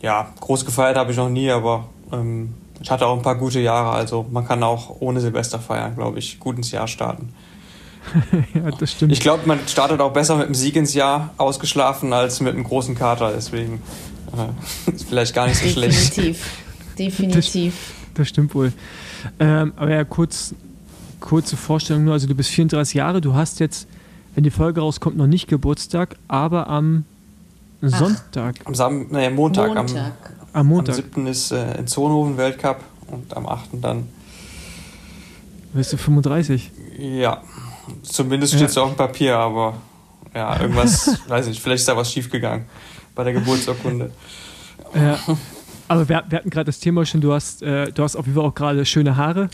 [0.00, 3.60] ja, groß gefeiert habe ich noch nie, aber ähm, ich hatte auch ein paar gute
[3.60, 3.90] Jahre.
[3.90, 7.32] Also man kann auch ohne Silvester feiern, glaube ich, gut ins Jahr starten.
[8.54, 9.12] ja, das stimmt.
[9.12, 12.64] Ich glaube, man startet auch besser mit einem Sieg ins Jahr ausgeschlafen als mit einem
[12.64, 13.32] großen Kater.
[13.34, 13.80] Deswegen
[14.36, 16.12] äh, ist vielleicht gar nicht so Definitiv.
[16.12, 16.40] schlecht.
[16.98, 17.74] Definitiv.
[17.92, 18.72] Das, das stimmt wohl.
[19.38, 20.54] Ähm, aber ja, kurz,
[21.20, 22.12] kurze Vorstellung nur.
[22.14, 23.86] Also du bist 34 Jahre, du hast jetzt,
[24.34, 27.04] wenn die Folge rauskommt, noch nicht Geburtstag, aber am
[27.80, 28.56] Sonntag.
[28.64, 29.96] Am Sam nee, Montag, Montag.
[29.96, 30.94] Am, Am Montag.
[30.96, 31.26] am 7.
[31.26, 33.70] ist äh, in Zonhofen Weltcup und am 8.
[33.80, 34.08] dann,
[35.72, 36.70] Wirst du 35?
[36.98, 37.42] ja,
[38.02, 38.58] zumindest Ja.
[38.58, 39.74] steht es auf dem Papier, aber
[40.34, 42.66] ja, irgendwas, weiß nicht, vielleicht ist da was schiefgegangen
[43.14, 44.10] bei der Geburtsurkunde.
[44.94, 45.18] Ja.
[45.88, 48.36] Aber wir, wir hatten gerade das Thema schon, du hast, äh, du hast auf jeden
[48.38, 49.48] Fall auch gerade schöne Haare.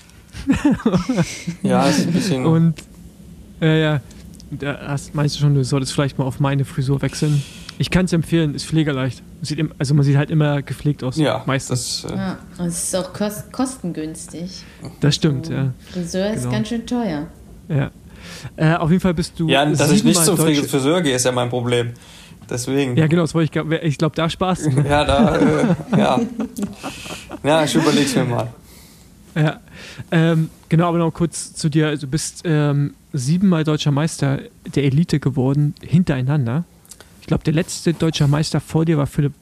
[1.63, 2.47] Ja, ist ein bisschen.
[2.47, 2.75] Und
[3.61, 4.01] äh, ja,
[4.51, 7.43] da hast, meinst du schon, du solltest vielleicht mal auf meine Frisur wechseln.
[7.79, 9.23] Ich kann es empfehlen, ist pflegeleicht.
[9.43, 11.17] Sieht im, also man sieht halt immer gepflegt aus.
[11.17, 12.03] ja, meistens.
[12.03, 14.65] Das, äh, Ja, und es ist auch kost kostengünstig.
[15.01, 15.73] Das, stimmt, ja.
[15.93, 16.53] Friseur ist Genau.
[16.53, 17.27] ganz schön teuer.
[17.69, 17.91] ja.
[18.57, 19.49] Äh, auf jeden Fall bist du.
[19.49, 21.93] ja, dass ich nicht zum deutsche- Friseur gehe, ist ja mein Problem.
[22.51, 22.97] Deswegen.
[22.97, 24.69] Ja, genau, das wollte ich, ich glaube, da Spaß.
[24.89, 25.67] Ja, da, äh,
[25.99, 26.21] ja.
[27.43, 28.49] Ja, ich überleg's mir mal.
[29.35, 29.61] Ja,
[30.11, 31.97] ähm, genau, aber noch kurz zu dir.
[31.97, 34.41] Du bist ähm, siebenmal deutscher Meister
[34.75, 36.65] der Elite geworden, hintereinander.
[37.21, 39.35] Ich glaube, der letzte deutscher Meister vor dir war Philipp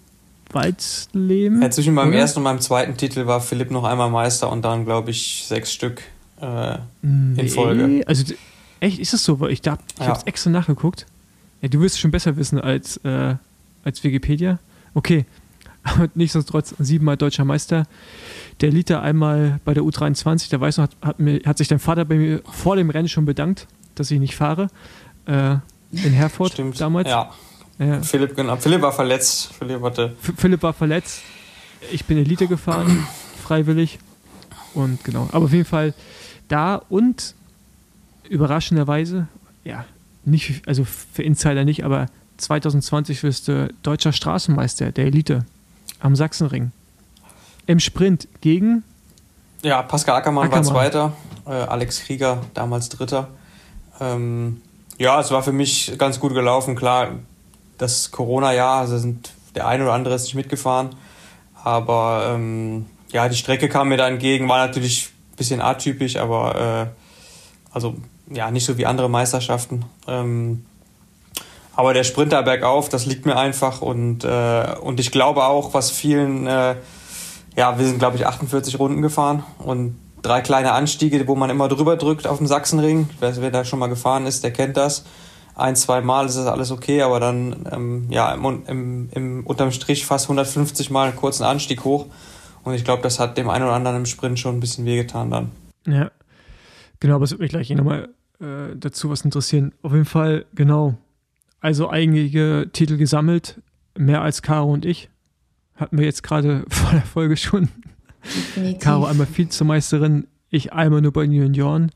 [0.53, 1.62] Walzleben.
[1.62, 2.19] Ja, zwischen meinem oder?
[2.19, 5.73] ersten und meinem zweiten Titel war Philipp noch einmal Meister und dann, glaube ich, sechs
[5.73, 6.03] Stück.
[6.40, 8.03] Äh, Nee, Folge.
[8.07, 8.35] Also,
[8.81, 9.47] echt, ist das so?
[9.49, 10.09] Ich, da, ich Ja.
[10.09, 11.07] habe es extra nachgeguckt.
[11.62, 13.35] Ja, du wirst es schon besser wissen als, äh,
[13.85, 14.59] als Wikipedia.
[14.95, 15.25] Okay,
[15.83, 17.85] aber nichtsdestotrotz siebenmal deutscher Meister.
[18.61, 21.79] Der Elite einmal bei der U23, der weiß noch, hat, hat, mir, hat sich dein
[21.79, 24.69] Vater bei mir vor dem Rennen schon bedankt, dass ich nicht fahre.
[25.27, 25.57] Äh,
[25.92, 26.81] in Herford stimmt.
[26.81, 27.09] damals.
[27.09, 27.31] Ja,
[27.79, 28.01] Ja.
[28.01, 28.57] Philipp, genau.
[28.57, 29.53] Philipp war verletzt.
[29.59, 30.16] Philipp hatte.
[30.37, 31.23] Philipp war verletzt.
[31.92, 33.07] Ich bin Elite gefahren,
[33.45, 33.99] freiwillig.
[34.75, 35.29] Und genau.
[35.33, 35.95] Aber auf jeden Fall
[36.49, 37.35] da und
[38.29, 39.29] überraschenderweise,
[39.64, 39.85] ja,
[40.27, 45.47] nicht, also für Insider nicht, aber 2020 wirst du deutscher Straßenmeister der Elite
[46.01, 46.73] am Sachsenring.
[47.67, 48.85] Im Sprint gegen,
[49.62, 50.65] Ja, Pascal Ackermann, war Ackermann.
[50.65, 51.12] Zweiter.
[51.47, 53.29] Äh, Alex Krieger, damals Dritter.
[54.01, 54.61] Ähm,
[54.99, 56.77] ja, es war für mich ganz gut gelaufen.
[56.77, 57.12] Klar,
[57.79, 60.91] das Corona-Jahr, also sind, der eine oder andere ist nicht mitgefahren.
[61.62, 66.87] Aber ähm, ja, die Strecke kam mir da entgegen, war natürlich ein bisschen atypisch, aber
[66.93, 67.97] äh, also
[68.31, 69.85] ja, nicht so wie andere Meisterschaften.
[70.07, 70.65] Ähm,
[71.75, 75.91] aber der Sprinter bergauf, das liegt mir einfach und, äh, und ich glaube auch, was
[75.91, 76.77] vielen, äh,
[77.55, 81.69] ja, wir sind glaube ich 48 Runden gefahren und drei kleine Anstiege, wo man immer
[81.69, 83.09] drüber drückt auf dem Sachsenring.
[83.21, 85.05] Wer, wer da schon mal gefahren ist, der kennt das.
[85.55, 89.73] Ein, zwei Mal ist das alles okay, aber dann, ähm, ja, im, im, im, unterm
[89.73, 92.07] Strich fast 150 Mal einen kurzen Anstieg hoch.
[92.62, 95.31] Und ich glaube, das hat dem einen oder anderen im Sprint schon ein bisschen wehgetan
[95.31, 95.51] dann.
[95.87, 96.11] ja,
[97.01, 98.09] genau, aber es wird mich gleich nochmal
[98.41, 99.73] äh, dazu was interessieren.
[99.83, 100.97] Auf jeden Fall, genau.
[101.61, 103.61] Also einige Titel gesammelt,
[103.97, 105.09] mehr als Caro und ich.
[105.75, 107.69] Hatten wir jetzt gerade vor der Folge schon.
[108.25, 108.81] Definitiv.
[108.81, 111.93] Caro einmal Vizemeisterin, ich einmal nur bei den Junioren.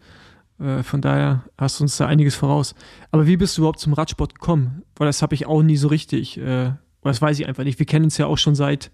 [0.59, 2.75] Äh, von daher hast du uns da einiges voraus.
[3.11, 4.83] Aber wie bist du überhaupt zum Radsport gekommen?
[4.97, 7.79] Weil das habe ich auch nie so richtig, äh, das weiß ich einfach nicht.
[7.79, 8.91] Wir kennen uns ja auch schon seit,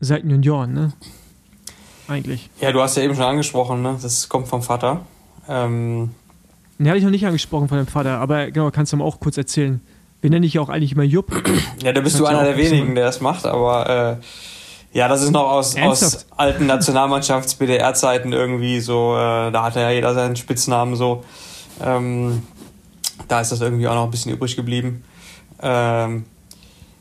[0.00, 0.92] seit den Junioren, ne?
[2.08, 2.50] Eigentlich.
[2.60, 3.98] Ja, du hast ja eben schon angesprochen, ne?
[4.00, 5.04] das kommt vom Vater.
[5.48, 6.10] Ähm,
[6.78, 9.20] Den hatte ich noch nicht angesprochen von deinem Vater, aber genau, kannst du mal auch
[9.20, 9.80] kurz erzählen.
[10.20, 11.30] Wir nennen dich ja auch eigentlich immer Jupp.
[11.82, 15.22] Ja, da bist Kannst du einer der wenigen, der es macht, aber äh, ja, das
[15.22, 20.96] ist noch aus, aus alten Nationalmannschafts-BDR-Zeiten irgendwie so, äh, da hatte ja jeder seinen Spitznamen
[20.96, 21.22] so.
[21.84, 22.42] Ähm,
[23.28, 25.04] da ist das irgendwie auch noch ein bisschen übrig geblieben.
[25.62, 26.24] Ähm,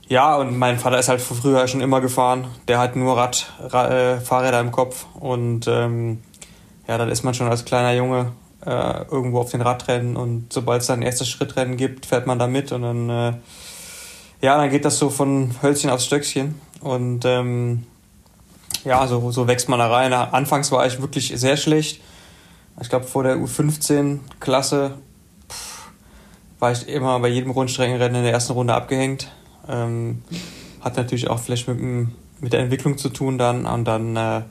[0.08, 2.48] ja, und mein Vater ist halt von früher schon immer gefahren.
[2.68, 6.22] Der hat nur Rad, Ra äh, Fahrräder im Kopf und ähm,
[6.88, 8.32] ja, dann ist man schon als kleiner Junge
[8.66, 12.40] äh, irgendwo auf den Radrennen und sobald es dann ein erstes Schrittrennen gibt, fährt man
[12.40, 13.34] da mit und dann äh,
[14.42, 16.56] ja, dann geht das so von Hölzchen aufs Stöckchen.
[16.82, 17.84] Und ähm,
[18.84, 20.14] ja, so, so wächst man da rein.
[20.14, 22.02] Anfangs war ich wirklich sehr schlecht.
[22.80, 25.00] Ich glaube, vor der U15-Klasse
[26.60, 29.32] war ich immer bei jedem Rundstreckenrennen in der ersten Runde abgehängt.
[29.68, 30.22] Ähm,
[30.82, 31.80] hat natürlich auch vielleicht mit,
[32.40, 33.66] mit der Entwicklung zu tun dann.
[33.66, 34.42] Und dann äh,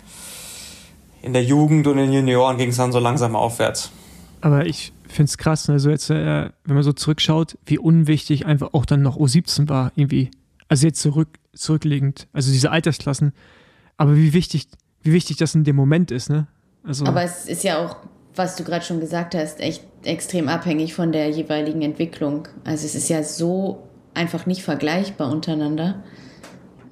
[1.24, 3.90] in der Jugend und in den Junioren ging es dann so langsam aufwärts.
[4.42, 8.74] Aber ich finde es krass, also jetzt, äh, wenn man so zurückschaut, wie unwichtig einfach
[8.74, 10.30] auch dann noch U17 war, irgendwie.
[10.68, 13.32] Also jetzt zurück, zurückliegend, also diese Altersklassen.
[13.96, 14.68] Aber wie wichtig,
[15.02, 16.46] wie wichtig das in dem Moment ist, ne?
[16.82, 17.96] Also Aber es ist ja auch,
[18.34, 22.48] was du gerade schon gesagt hast, echt extrem abhängig von der jeweiligen Entwicklung.
[22.64, 26.02] Also es ist ja so einfach nicht vergleichbar untereinander.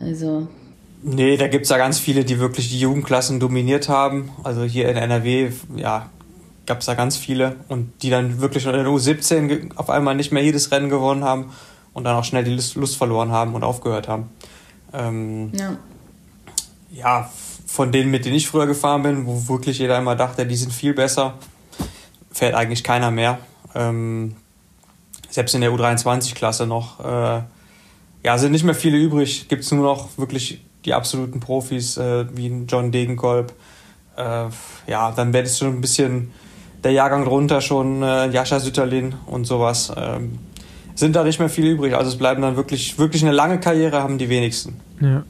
[0.00, 0.48] Also.
[1.02, 4.30] Nee, da gibt es ja ganz viele, die wirklich die Jugendklassen dominiert haben.
[4.44, 6.08] Also hier in NRW, ja,
[6.64, 10.30] gab es da ganz viele und die dann wirklich in der U17 auf einmal nicht
[10.30, 11.52] mehr jedes Rennen gewonnen haben
[11.92, 14.30] und dann auch schnell die Lust verloren haben und aufgehört haben.
[14.92, 15.76] Ähm, ja.
[16.92, 17.30] ja,
[17.66, 20.72] von denen, mit denen ich früher gefahren bin, wo wirklich jeder immer dachte, die sind
[20.72, 21.34] viel besser,
[22.30, 23.38] fährt eigentlich keiner mehr.
[23.74, 24.36] Ähm,
[25.30, 27.00] selbst in der U23-Klasse noch.
[27.00, 27.42] Äh,
[28.24, 29.48] ja, sind nicht mehr viele übrig.
[29.48, 33.52] Gibt es nur noch wirklich die absoluten Profis äh, wie John Degenkolb.
[34.16, 34.46] Äh,
[34.86, 36.32] ja, dann wäre es schon ein bisschen
[36.84, 39.92] der Jahrgang drunter schon äh, Jascha Sütterlin und sowas.
[39.96, 40.38] Ähm,
[40.94, 41.94] sind da nicht mehr viele übrig.
[41.94, 44.80] Also es bleiben dann wirklich, wirklich eine lange Karriere haben die wenigsten.
[45.00, 45.24] Ja.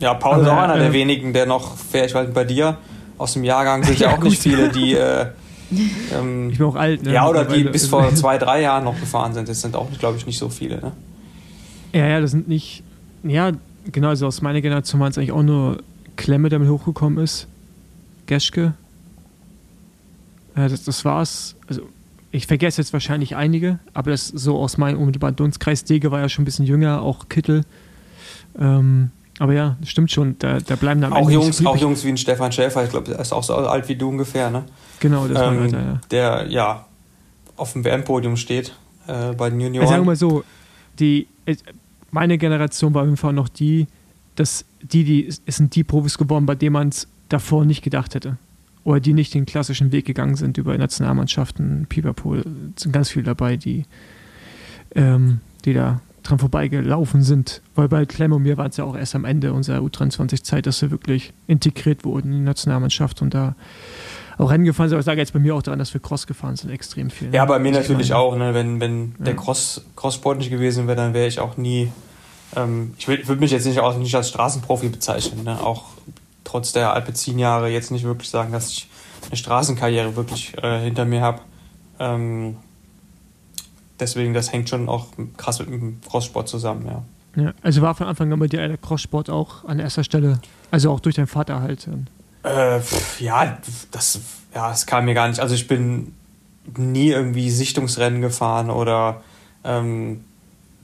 [0.00, 2.44] Ja, Paul Aber, ist auch einer äh, der wenigen, der noch, ich weiß nicht, bei
[2.44, 2.78] dir
[3.18, 4.30] aus dem Jahrgang sind ja, ja auch gut.
[4.30, 5.26] nicht viele, die äh,
[6.18, 7.12] ähm, ich bin auch alt, ne?
[7.12, 9.48] Ja, oder die bis vor zwei, drei Jahren noch gefahren sind.
[9.48, 10.92] Das sind auch, glaube ich, nicht so viele, ne?
[11.92, 12.82] Ja, ja, das sind nicht.
[13.22, 13.52] Ja,
[13.90, 15.78] genau, also aus meiner Generation waren es eigentlich auch nur
[16.16, 17.46] Klemme, der mit hochgekommen ist.
[18.26, 18.74] Geschke,
[20.54, 21.56] äh, das, das war's.
[21.68, 21.82] Also,
[22.30, 25.84] ich vergesse jetzt wahrscheinlich einige, aber das so aus meinem unmittelbaren Dunstkreis.
[25.84, 27.64] Dege war ja schon ein bisschen jünger, auch Kittel.
[28.58, 32.16] Ähm, aber ja, stimmt schon, da, da bleiben dann auch Jungs, auch Jungs wie ein
[32.16, 34.64] Stefan Schäfer, ich glaube, der ist auch so alt wie du ungefähr, ne?
[34.98, 36.00] Genau, das ähm, weiter, ja.
[36.10, 36.86] Der ja
[37.56, 38.74] auf dem WM-Podium steht
[39.06, 39.82] äh, bei den Junioren.
[39.82, 40.44] Also sagen wir mal so,
[40.98, 41.56] die, äh,
[42.10, 43.86] meine Generation war auf jeden Fall noch die,
[44.34, 48.14] dass die, die, es sind die Profis geworden, bei denen man es davor nicht gedacht
[48.14, 48.38] hätte
[48.84, 52.36] oder die nicht den klassischen Weg gegangen sind über Nationalmannschaften, Pipapo,
[52.76, 53.84] sind ganz viele dabei, die,
[54.94, 57.60] ähm, die da dran vorbeigelaufen sind.
[57.74, 60.80] Weil bei Clem und mir war es ja auch erst am Ende unserer U23-Zeit, dass
[60.80, 63.56] wir wirklich integriert wurden in die Nationalmannschaft und da
[64.38, 64.96] auch Rennen gefahren sind.
[64.96, 67.34] Aber ich sage jetzt bei mir auch daran, dass wir Cross gefahren sind, extrem viel.
[67.34, 68.36] Ja, bei mir natürlich auch.
[68.36, 68.54] Ne?
[68.54, 69.24] Wenn, wenn ja.
[69.26, 71.92] der Cross, Cross-Sport nicht gewesen wäre, dann wäre ich auch nie.
[72.56, 75.44] Ähm, ich würde mich jetzt nicht, auch nicht als Straßenprofi bezeichnen.
[75.44, 75.60] Ne?
[75.60, 75.84] Auch
[76.44, 78.88] trotz der Alpecin-Jahre jetzt nicht wirklich sagen, dass ich
[79.26, 81.40] eine Straßenkarriere wirklich äh, hinter mir habe.
[81.98, 82.56] Ähm,
[83.98, 87.42] deswegen, das hängt schon auch krass mit dem Crosssport zusammen, ja.
[87.42, 87.52] ja.
[87.62, 91.00] Also war von Anfang an bei dir der Crosssport auch an erster Stelle, also auch
[91.00, 91.88] durch deinen Vater halt?
[92.42, 92.80] Äh,
[93.18, 93.58] ja,
[93.90, 94.20] das,
[94.54, 95.40] ja, das kam mir gar nicht.
[95.40, 96.14] Also ich bin
[96.76, 99.22] nie irgendwie Sichtungsrennen gefahren oder
[99.64, 100.24] ähm,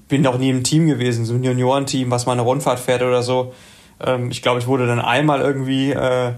[0.08, 3.22] bin auch nie im Team gewesen, so ein Juniorenteam, was mal eine Rundfahrt fährt oder
[3.22, 3.54] so.
[4.00, 6.32] Ähm, ich glaube, ich wurde dann einmal irgendwie äh,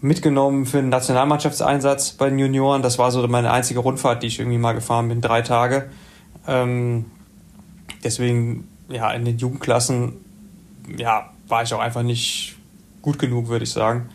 [0.00, 2.82] mitgenommen für einen Nationalmannschaftseinsatz bei den Junioren.
[2.82, 5.88] Das war so meine einzige Rundfahrt, die ich irgendwie mal gefahren bin, drei Tage.
[6.46, 7.06] Ähm,
[8.02, 10.14] deswegen, ja, in den Jugendklassen,
[10.98, 12.56] ja, war ich auch einfach nicht
[13.00, 14.10] gut genug, würde ich sagen.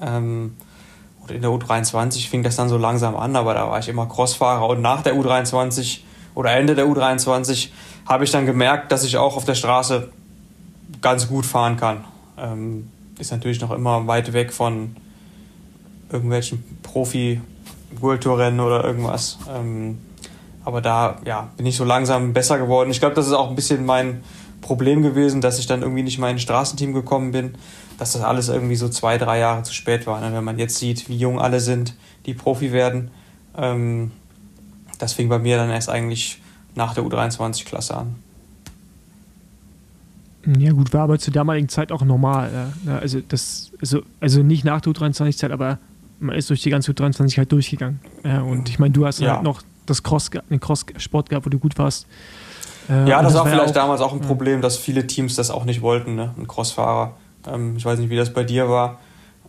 [0.00, 0.56] Ähm,
[1.20, 4.06] und in der U23 fing das dann so langsam an, aber da war ich immer
[4.06, 6.00] Crossfahrer und nach der U23
[6.34, 7.68] oder Ende der U23
[8.06, 10.10] habe ich dann gemerkt, dass ich auch auf der Straße
[11.02, 12.04] ganz gut fahren kann.
[12.38, 14.96] Ähm, ist natürlich noch immer weit weg von
[16.10, 19.38] irgendwelchen Profi-World Tour-Rennen oder irgendwas.
[19.54, 19.98] Ähm,
[20.64, 22.90] aber da ja, bin ich so langsam besser geworden.
[22.90, 24.22] Ich glaube, das ist auch ein bisschen mein
[24.60, 27.54] Problem gewesen, dass ich dann irgendwie nicht mal in ein Straßenteam gekommen bin,
[27.98, 30.20] dass das alles irgendwie so zwei, drei Jahre zu spät war.
[30.20, 30.32] Ne?
[30.32, 31.94] Wenn man jetzt sieht, wie jung alle sind,
[32.26, 33.10] die Profi werden.
[33.56, 34.12] Ähm,
[34.98, 36.40] das fing bei mir dann erst eigentlich
[36.74, 38.16] nach der U23-Klasse an.
[40.56, 42.72] Ja, gut, war aber zur damaligen Zeit auch normal.
[42.86, 42.98] Ja.
[42.98, 45.78] Also, das, also, also nicht nach der U23-Zeit, aber
[46.20, 48.00] man ist durch die ganze U23 halt durchgegangen.
[48.24, 49.34] Ja, und ich meine, du hast ja.
[49.34, 52.06] halt noch das Cross, den Cross-Sport gehabt, wo du gut warst.
[52.88, 55.50] Äh, ja, das, das war vielleicht auch, damals auch ein Problem, dass viele Teams das
[55.50, 56.34] auch nicht wollten, ne?
[56.38, 57.16] ein Crossfahrer.
[57.46, 58.98] Ähm, ich weiß nicht, wie das bei dir war,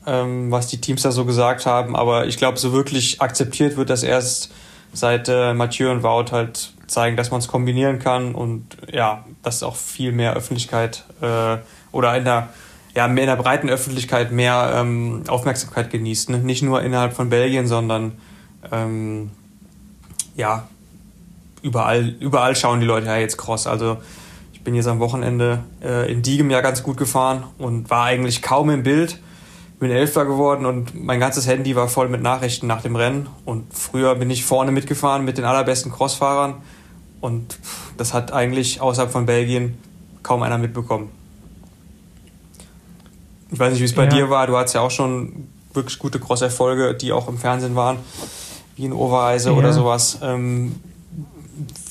[0.05, 3.89] ähm, was die Teams da so gesagt haben, aber ich glaube, so wirklich akzeptiert wird
[3.89, 4.51] das erst
[4.93, 9.63] seit äh, Mathieu und Wout halt zeigen, dass man es kombinieren kann und ja, dass
[9.63, 11.57] auch viel mehr Öffentlichkeit äh,
[11.91, 12.49] oder in der,
[12.95, 16.31] ja, in der breiten Öffentlichkeit mehr ähm, Aufmerksamkeit genießt.
[16.31, 16.39] Ne?
[16.39, 18.13] Nicht nur innerhalb von Belgien, sondern
[18.71, 19.29] ähm,
[20.35, 20.67] ja,
[21.61, 23.67] überall, überall schauen die Leute ja jetzt Cross.
[23.67, 23.97] Also
[24.59, 28.41] Ich bin jetzt am Wochenende äh, in Diegem ja ganz gut gefahren und war eigentlich
[28.41, 29.17] kaum im Bild.
[29.79, 33.27] Bin Elfter geworden und mein ganzes Handy war voll mit Nachrichten nach dem Rennen.
[33.45, 36.55] Und früher bin ich vorne mitgefahren mit den allerbesten Crossfahrern.
[37.21, 37.57] Und
[37.95, 39.77] das hat eigentlich außerhalb von Belgien
[40.23, 41.09] kaum einer mitbekommen.
[43.49, 44.09] Ich weiß nicht, wie es bei ja.
[44.09, 44.45] dir war.
[44.45, 47.95] Du hattest ja auch schon wirklich gute Crosserfolge, die auch im Fernsehen waren,
[48.75, 49.55] wie in Overeise ja.
[49.55, 50.19] oder sowas.
[50.21, 50.75] Ähm,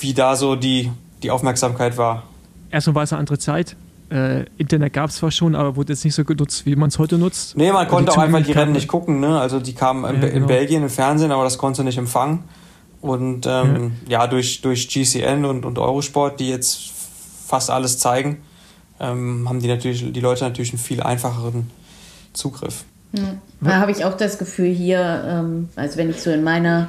[0.00, 2.24] wie da so die, die Aufmerksamkeit war.
[2.70, 3.76] Erstmal war es eine andere Zeit.
[4.10, 6.98] Äh, Internet gab es zwar schon, aber wurde jetzt nicht so genutzt, wie man es
[6.98, 7.56] heute nutzt.
[7.56, 9.20] Nee, man konnte auch einfach die Rennen nicht gucken.
[9.20, 9.38] Ne?
[9.38, 10.34] Also die kamen ja, in, genau.
[10.34, 12.44] in Belgien im Fernsehen, aber das konnte nicht empfangen.
[13.00, 14.20] Und ähm, ja.
[14.20, 16.90] ja, durch, durch GCN und, und Eurosport, die jetzt
[17.46, 18.38] fast alles zeigen,
[18.98, 21.70] ähm, haben die natürlich die Leute natürlich einen viel einfacheren
[22.32, 22.84] Zugriff.
[23.12, 23.34] Ja.
[23.60, 26.88] Da habe ich auch das Gefühl hier, ähm, also wenn ich so in meiner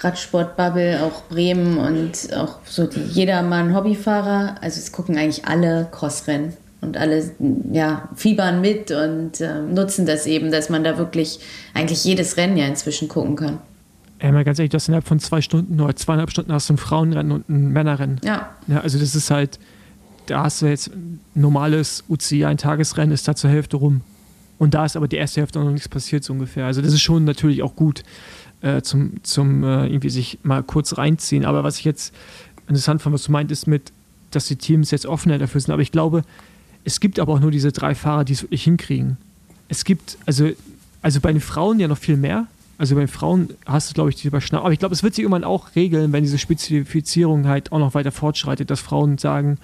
[0.00, 6.54] Radsportbubble, auch Bremen und auch so die jedermann Hobbyfahrer, also es gucken eigentlich alle Crossrennen
[6.80, 7.30] und alle
[7.72, 11.40] ja, fiebern mit und äh, nutzen das eben, dass man da wirklich
[11.74, 13.58] eigentlich jedes Rennen ja inzwischen gucken kann.
[14.22, 16.74] Ja, mal ganz ehrlich, du hast innerhalb von zwei Stunden oder zweieinhalb Stunden hast du
[16.74, 18.20] ein Frauenrennen und ein Männerrennen.
[18.24, 18.50] Ja.
[18.66, 19.58] ja also das ist halt,
[20.26, 24.02] da hast du jetzt ein normales UCI, ein Tagesrennen, ist da zur Hälfte rum.
[24.58, 26.66] Und da ist aber die erste Hälfte noch nichts passiert, so ungefähr.
[26.66, 28.02] Also das ist schon natürlich auch gut
[28.60, 31.44] äh, zum, zum äh, irgendwie sich mal kurz reinziehen.
[31.44, 32.14] Aber was ich jetzt
[32.68, 33.92] interessant fand, was du meintest mit,
[34.30, 35.72] dass die Teams jetzt offener dafür sind.
[35.72, 36.22] Aber ich glaube,
[36.84, 39.16] es gibt aber auch nur diese drei Fahrer, die es wirklich hinkriegen.
[39.68, 40.50] Es gibt, also,
[41.02, 42.46] also bei den Frauen ja noch viel mehr.
[42.78, 44.64] Also bei den Frauen hast du, glaube ich, die Überschneidung.
[44.64, 47.94] Aber ich glaube, es wird sich irgendwann auch regeln, wenn diese Spezifizierung halt auch noch
[47.94, 49.58] weiter fortschreitet, dass Frauen sagen,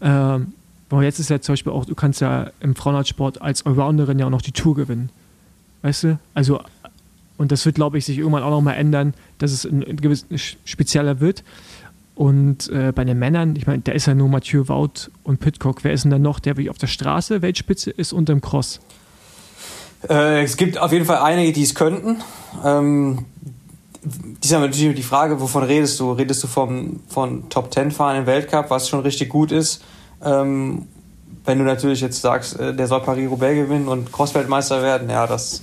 [0.00, 0.52] ähm,
[1.00, 4.30] jetzt ist ja zum Beispiel auch, du kannst ja im Frauenradsport als Allrounderin ja auch
[4.30, 5.10] noch die Tour gewinnen.
[5.82, 6.18] Weißt du?
[6.34, 6.60] Also,
[7.36, 9.96] und das wird, glaube ich, sich irgendwann auch noch mal ändern, dass es ein, ein
[9.96, 10.26] gewiss
[10.64, 11.42] spezieller wird.
[12.14, 15.82] Und äh, bei den Männern, ich meine, da ist ja nur Mathieu Wout und Pitcock.
[15.82, 18.80] Wer ist denn da noch, der wie auf der Straße Weltspitze ist und im Cross?
[20.08, 22.22] Äh, es gibt auf jeden Fall einige, die es könnten.
[22.64, 23.24] Ähm,
[24.04, 26.12] die ist natürlich die Frage, wovon redest du?
[26.12, 29.82] Redest du vom, von Top Ten fahren im Weltcup, was schon richtig gut ist?
[30.22, 30.86] Ähm,
[31.44, 35.62] wenn du natürlich jetzt sagst, äh, der soll Paris-Roubaix gewinnen und Crossweltmeister werden, ja, das,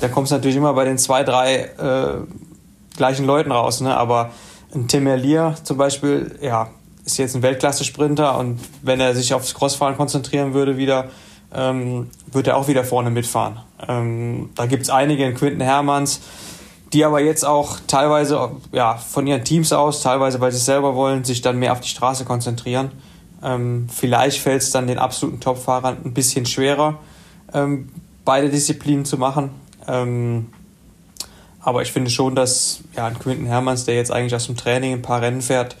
[0.00, 3.80] da kommst du natürlich immer bei den zwei, drei äh, gleichen Leuten raus.
[3.80, 3.96] Ne?
[3.96, 4.30] Aber
[4.74, 6.70] ein Tim Merlier zum Beispiel, ja,
[7.04, 11.08] ist jetzt ein Weltklasse-Sprinter und wenn er sich aufs Crossfahren konzentrieren würde wieder,
[11.54, 13.60] ähm, wird er auch wieder vorne mitfahren.
[13.88, 16.20] Ähm, da gibt es einige in Quinten Hermanns,
[16.92, 20.94] die aber jetzt auch teilweise ja, von ihren Teams aus, teilweise weil sie es selber
[20.94, 22.90] wollen, sich dann mehr auf die Straße konzentrieren.
[23.42, 26.98] Ähm, vielleicht fällt es dann den absoluten Top-Fahrern ein bisschen schwerer,
[27.54, 27.88] ähm,
[28.24, 29.50] beide Disziplinen zu machen.
[29.88, 30.46] Ähm,
[31.60, 34.92] aber ich finde schon, dass ja, ein Quinten Hermanns, der jetzt eigentlich aus dem Training
[34.92, 35.76] ein paar Rennen fährt,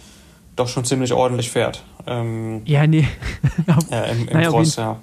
[0.56, 1.84] doch schon ziemlich ordentlich fährt.
[2.06, 3.06] Ähm, ja, nee.
[3.90, 4.98] äh, Im, im naja, Cross, ja.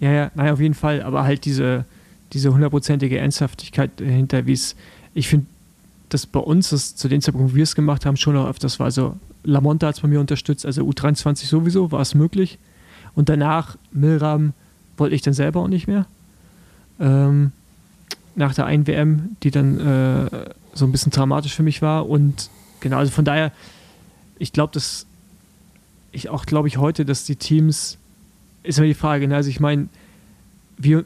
[0.00, 1.02] Ja, ja, naja, auf jeden Fall.
[1.02, 1.84] Aber halt diese,
[2.32, 4.76] diese hundertprozentige Ernsthaftigkeit dahinter, wie es,
[5.14, 5.46] ich finde,
[6.08, 8.78] dass bei uns, das, zu den Zeitpunkt, wo wir es gemacht haben, schon auch öfters
[8.78, 8.86] war.
[8.86, 12.58] Also Lamonta hat es bei mir unterstützt, also U23 sowieso, war es möglich.
[13.14, 14.52] Und danach, Milram,
[14.96, 16.06] wollte ich dann selber auch nicht mehr.
[17.00, 17.52] Ähm,
[18.38, 20.30] nach der einen WM, die dann äh,
[20.72, 22.08] so ein bisschen dramatisch für mich war.
[22.08, 23.52] Und genau, also von daher,
[24.38, 25.06] ich glaube, dass
[26.12, 27.98] ich auch glaube ich heute, dass die Teams,
[28.62, 29.36] ist immer die Frage, ne?
[29.36, 29.88] also ich meine,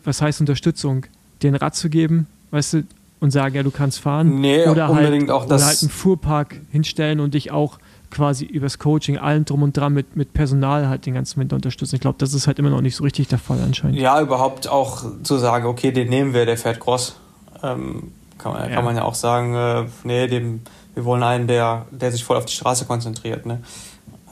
[0.05, 1.07] was heißt Unterstützung?
[1.43, 2.83] Den Rad zu geben, weißt du,
[3.19, 4.41] und sagen, ja, du kannst fahren.
[4.41, 5.63] Nee, oder halt unbedingt halt, auch das.
[5.63, 7.79] Oder halt einen Fuhrpark hinstellen und dich auch
[8.11, 11.95] quasi übers Coaching, allen drum und dran mit, mit Personal halt den ganzen Winter unterstützen.
[11.95, 13.99] Ich glaube, das ist halt immer noch nicht so richtig der Fall anscheinend.
[13.99, 17.17] Ja, überhaupt auch zu sagen, okay, den nehmen wir, der fährt Cross.
[17.63, 18.75] Ähm, kann, man, ja.
[18.75, 20.63] kann man ja auch sagen, äh, nee, dem,
[20.95, 23.47] wir wollen einen, der, der sich voll auf die Straße konzentriert.
[23.47, 23.63] Ne?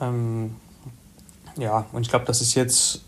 [0.00, 0.56] Ähm,
[1.56, 3.02] ja, und ich glaube, das ist jetzt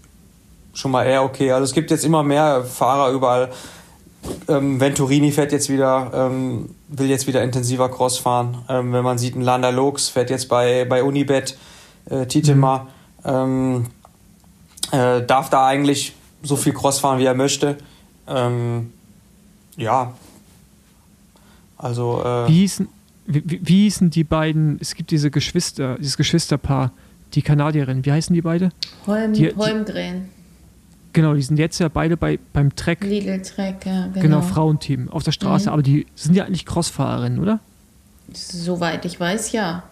[0.75, 1.53] schon mal eher okay.
[1.53, 3.51] Also es gibt jetzt immer mehr Fahrer überall,
[4.49, 8.65] ähm, Venturini fährt jetzt wieder, ähm, will jetzt wieder intensiver Cross fahren.
[8.69, 11.57] Ähm, wenn man sieht, ein Landa Lux fährt jetzt bei, bei Unibet,
[12.09, 12.89] äh, Titema,
[13.25, 13.87] mhm.
[14.93, 17.79] äh, darf da eigentlich so viel Cross fahren, wie er möchte.
[18.29, 18.93] Ähm,
[19.77, 20.15] ja.
[21.77, 22.23] Also.
[22.25, 22.89] Äh, wie, hießen,
[23.27, 24.79] wie, wie hießen die beiden?
[24.81, 26.93] Es gibt diese Geschwister, dieses Geschwisterpaar,
[27.35, 28.05] die Kanadierin.
[28.05, 28.71] Wie heißen die beide?
[29.07, 30.29] Holm, die, Holmgren.
[31.13, 33.05] Genau, die sind jetzt ja beide bei, beim Trek.
[33.05, 34.21] Lidl Trek, ja, genau.
[34.21, 35.69] Genau, Frauenteam auf der Straße.
[35.69, 35.73] Mhm.
[35.73, 37.61] Aber die sind ja eigentlich Crossfahrerinnen, oder?
[38.33, 39.83] Soweit ich weiß, ja.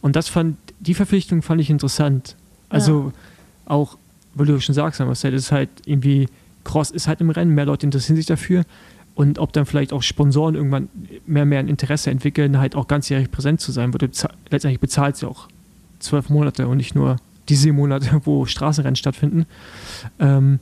[0.00, 2.36] Und das fand, die Verpflichtung fand ich interessant.
[2.68, 3.72] Also ja.
[3.72, 3.98] auch,
[4.34, 6.28] weil du schon sagst, Marcel, ist halt irgendwie,
[6.70, 8.62] Cross ist halt im Rennen, mehr Leute interessieren sich dafür.
[9.16, 10.88] Und ob dann vielleicht auch Sponsoren irgendwann
[11.26, 14.08] mehr mehr ein Interesse entwickeln, halt auch ganzjährig präsent zu sein, weil
[14.50, 15.48] letztendlich bezahlt sie auch
[15.98, 17.16] zwölf Monate und nicht nur
[17.48, 19.46] diese Monate, wo Straßenrennen stattfinden.
[20.20, 20.60] Ähm,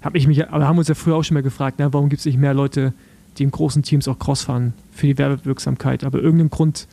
[0.00, 2.20] hab ich mich, aber haben uns ja früher auch schon mal gefragt, ne, warum gibt
[2.20, 2.94] es nicht mehr Leute,
[3.36, 6.04] die in großen Teams auch Cross fahren für die Werbewirksamkeit?
[6.04, 6.88] Aber irgendeinen Grund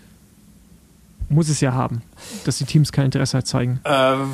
[1.30, 2.02] muss es ja haben,
[2.44, 3.80] dass die Teams kein Interesse zeigen.
[3.86, 4.30] Ähm,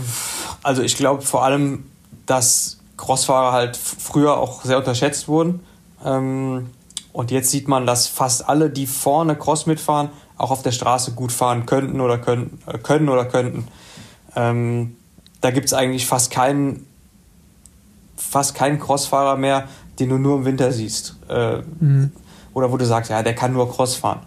[0.63, 1.83] also ich glaube vor allem,
[2.25, 5.59] dass Crossfahrer halt früher auch sehr unterschätzt wurden.
[6.05, 6.69] Ähm,
[7.11, 11.11] und jetzt sieht man, dass fast alle, die vorne Cross mitfahren, auch auf der Straße
[11.11, 13.67] gut fahren könnten oder können, äh, können oder könnten.
[14.35, 14.95] Ähm,
[15.41, 16.87] da gibt es eigentlich fast keinen,
[18.15, 19.67] fast keinen Crossfahrer mehr,
[19.99, 21.17] den du nur im Winter siehst.
[21.27, 22.13] Äh, mhm.
[22.53, 24.21] Oder wo du sagst, ja, der kann nur Cross fahren.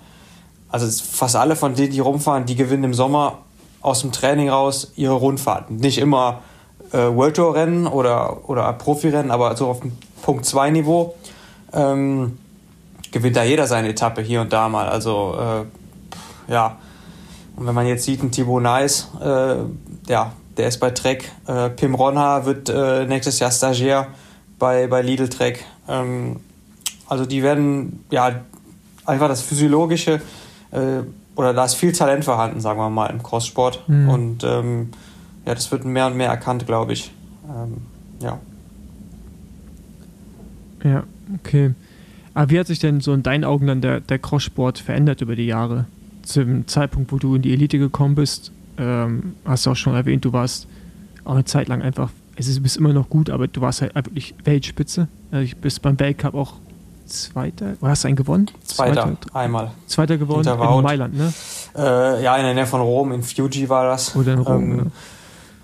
[0.69, 3.39] Also fast alle von denen, die rumfahren, die gewinnen im Sommer
[3.81, 5.77] aus dem Training raus ihre Rundfahrten.
[5.77, 6.43] Nicht immer
[6.97, 9.93] äh, World Tour Rennen oder, oder Profirennen, aber so auf dem
[10.23, 11.15] Punkt 2 Niveau
[11.73, 12.39] ähm,
[13.13, 14.89] gewinnt da jeder seine Etappe hier und da mal.
[14.89, 16.79] Also äh, ja.
[17.57, 19.57] Und wenn man jetzt sieht, ein Thibaut Nice, äh,
[20.09, 21.31] ja, der ist bei Trek.
[21.47, 24.09] Äh, Pim Ronha wird äh, nächstes Jahr Stagiaire
[24.59, 25.65] bei, bei Lidl Trek.
[25.89, 26.41] Ähm,
[27.09, 28.41] also die werden ja
[29.05, 30.21] einfach das Physiologische
[30.73, 31.03] äh,
[31.35, 33.85] oder da ist viel Talent vorhanden, sagen wir mal, im Crosssport.
[33.87, 34.09] Mhm.
[34.09, 34.91] Und ähm,
[35.47, 37.13] ja, das wird mehr und mehr erkannt, glaube ich.
[37.49, 37.77] Ähm,
[38.21, 38.39] ja.
[40.83, 41.05] Ja,
[41.39, 41.75] okay.
[42.35, 45.37] Aber wie hat sich denn so in deinen Augen dann der, der Crosssport verändert über
[45.37, 45.87] die Jahre?
[46.23, 50.25] Zum Zeitpunkt, wo du in die Elite gekommen bist, ähm, hast du auch schon erwähnt,
[50.25, 50.67] du warst
[51.25, 53.81] auch eine Zeit lang einfach, es ist, du bist immer noch gut, aber du warst
[53.81, 55.09] halt wirklich Weltspitze.
[55.31, 56.55] Also du bist beim Weltcup auch
[57.07, 57.75] Zweiter?
[57.81, 58.51] Oder hast du einen gewonnen?
[58.65, 59.71] Zweiter, Zweiter einmal.
[59.87, 61.33] Zweiter gewonnen in Mailand, ne?
[61.77, 64.17] Äh, ja, in der Nähe von Rom, in Fuji war das.
[64.17, 64.85] Oder in Rom, ähm, ja.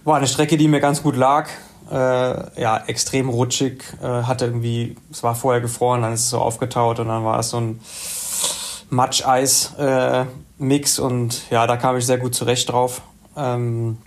[0.05, 1.49] War eine Strecke, die mir ganz gut lag.
[1.91, 3.85] Äh, ja, extrem rutschig.
[4.03, 7.39] Äh, hatte irgendwie, es war vorher gefroren, dann ist es so aufgetaut und dann war
[7.39, 7.81] es so ein
[8.91, 13.03] Matsch-Eis-Mix und ja, da kam ich sehr gut zurecht drauf.
[13.37, 13.99] Ähm,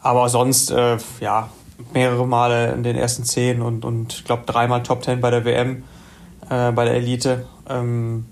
[0.00, 1.48] aber sonst, äh, ja,
[1.92, 5.44] mehrere Male in den ersten zehn und, und ich glaube dreimal Top Ten bei der
[5.44, 5.84] WM
[6.50, 7.46] äh, bei der Elite.
[7.68, 8.26] Ähm,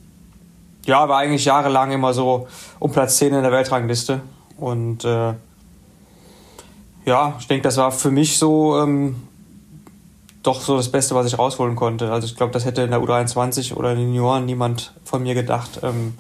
[0.85, 4.21] ja, war eigentlich jahrelang immer so um Platz 10 in der Weltrangliste.
[4.57, 5.35] Und äh,
[7.07, 9.17] ja, ich denke, das war für mich so ähm,
[10.43, 12.13] doch so das Beste, was ich rausholen konnte.
[12.13, 15.35] Also ich glaube, das hätte in der U23 oder in den Junioren niemand von mir
[15.35, 15.81] gedacht.
[15.83, 16.15] Ähm,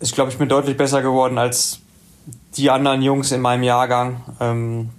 [0.00, 1.78] ich glaube, ich bin deutlich besser geworden als
[2.56, 4.22] die anderen Jungs in meinem Jahrgang.
[4.40, 4.90] Ähm,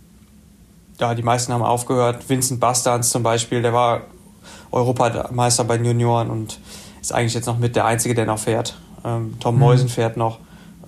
[1.00, 2.30] ja, die meisten haben aufgehört.
[2.30, 4.02] Vincent Bastans zum Beispiel, der war
[4.72, 6.60] Europameister bei den Junioren und
[7.02, 8.78] ist eigentlich jetzt noch mit der Einzige, der noch fährt.
[9.04, 9.62] Ähm, Tom mhm.
[9.62, 10.40] Meusen fährt noch,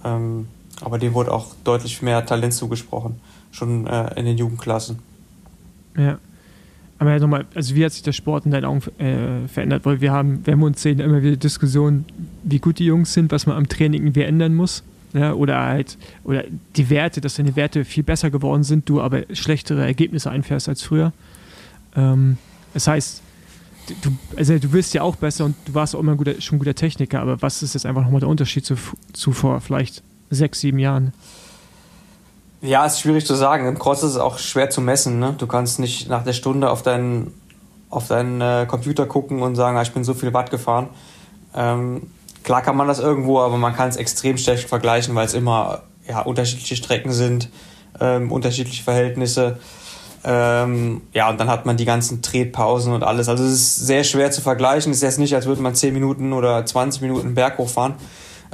[0.04, 0.48] ähm,
[0.82, 3.16] aber dem wurde auch deutlich mehr Talent zugesprochen,
[3.52, 5.00] schon äh, in den Jugendklassen.
[5.98, 6.18] Ja.
[6.98, 9.86] Aber nochmal, also wie hat sich der Sport in deinen Augen äh, verändert?
[9.86, 12.06] Weil wir haben, wenn wir uns sehen, immer wieder Diskussionen,
[12.44, 14.84] wie gut die Jungs sind, was man am Training irgendwie ändern muss.
[15.14, 16.44] Ja, oder halt, oder
[16.76, 20.84] die Werte, dass deine Werte viel besser geworden sind, du aber schlechtere Ergebnisse einfährst als
[20.84, 21.14] früher.
[21.96, 22.38] Ähm,
[22.74, 23.22] das heißt,
[24.02, 26.58] du, also du wirst ja auch besser und du warst auch immer ein guter, schon
[26.58, 28.76] ein guter Techniker, aber was ist jetzt einfach nochmal der Unterschied zu,
[29.14, 31.14] zu vielleicht sechs, sieben Jahren?
[32.62, 33.68] Ja, ist schwierig zu sagen.
[33.68, 35.20] Im Cross ist es auch schwer zu messen.
[35.20, 35.36] Ne?
[35.38, 37.34] Du kannst nicht nach der Stunde auf deinen,
[37.90, 40.90] auf deinen äh, Computer gucken und sagen, ah, ich bin so viel Watt gefahren.
[41.56, 42.04] Ähm,
[42.44, 45.84] klar kann man das irgendwo, aber man kann es extrem schlecht vergleichen, weil es immer
[46.08, 47.50] ja, unterschiedliche Strecken sind,
[48.00, 49.60] ähm, unterschiedliche Verhältnisse.
[50.24, 53.30] Ähm, ja, und dann hat man die ganzen Tretpausen und alles.
[53.30, 54.92] Also es ist sehr schwer zu vergleichen.
[54.92, 57.94] Es ist jetzt nicht, als würde man 10 Minuten oder 20 Minuten Berg hochfahren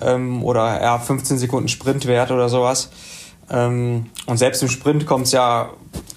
[0.01, 2.89] ähm, oder ja, 15 Sekunden Sprintwert oder sowas.
[3.49, 5.71] Ähm, und selbst im Sprint kommt es ja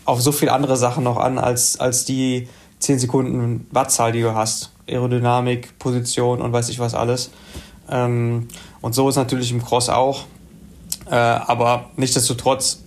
[0.04, 2.48] auf so viele andere Sachen noch an, als, als die
[2.80, 4.70] 10 Sekunden Wattzahl, die du hast.
[4.86, 7.30] Aerodynamik, Position und weiß ich was alles.
[7.90, 8.48] Ähm,
[8.80, 10.24] und so ist natürlich im Cross auch.
[11.10, 12.80] Äh, aber nichtsdestotrotz,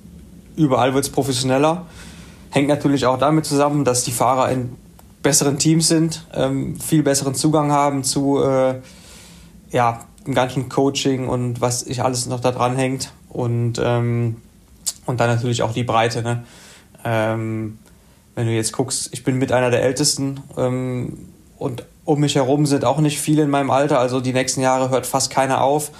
[0.55, 1.85] überall wird es professioneller.
[2.51, 4.75] Hängt natürlich auch damit zusammen, dass die Fahrer in
[5.23, 8.75] besseren Teams sind, ähm, viel besseren Zugang haben zu äh,
[9.71, 13.11] ja, dem ganzen Coaching und was sich alles noch da dran hängt.
[13.29, 14.37] Und, ähm,
[15.05, 16.21] und dann natürlich auch die Breite.
[16.21, 16.43] Ne?
[17.03, 17.79] Ähm,
[18.35, 22.65] wenn du jetzt guckst, ich bin mit einer der Ältesten ähm, und um mich herum
[22.65, 23.99] sind auch nicht viele in meinem Alter.
[23.99, 25.91] Also die nächsten Jahre hört fast keiner auf.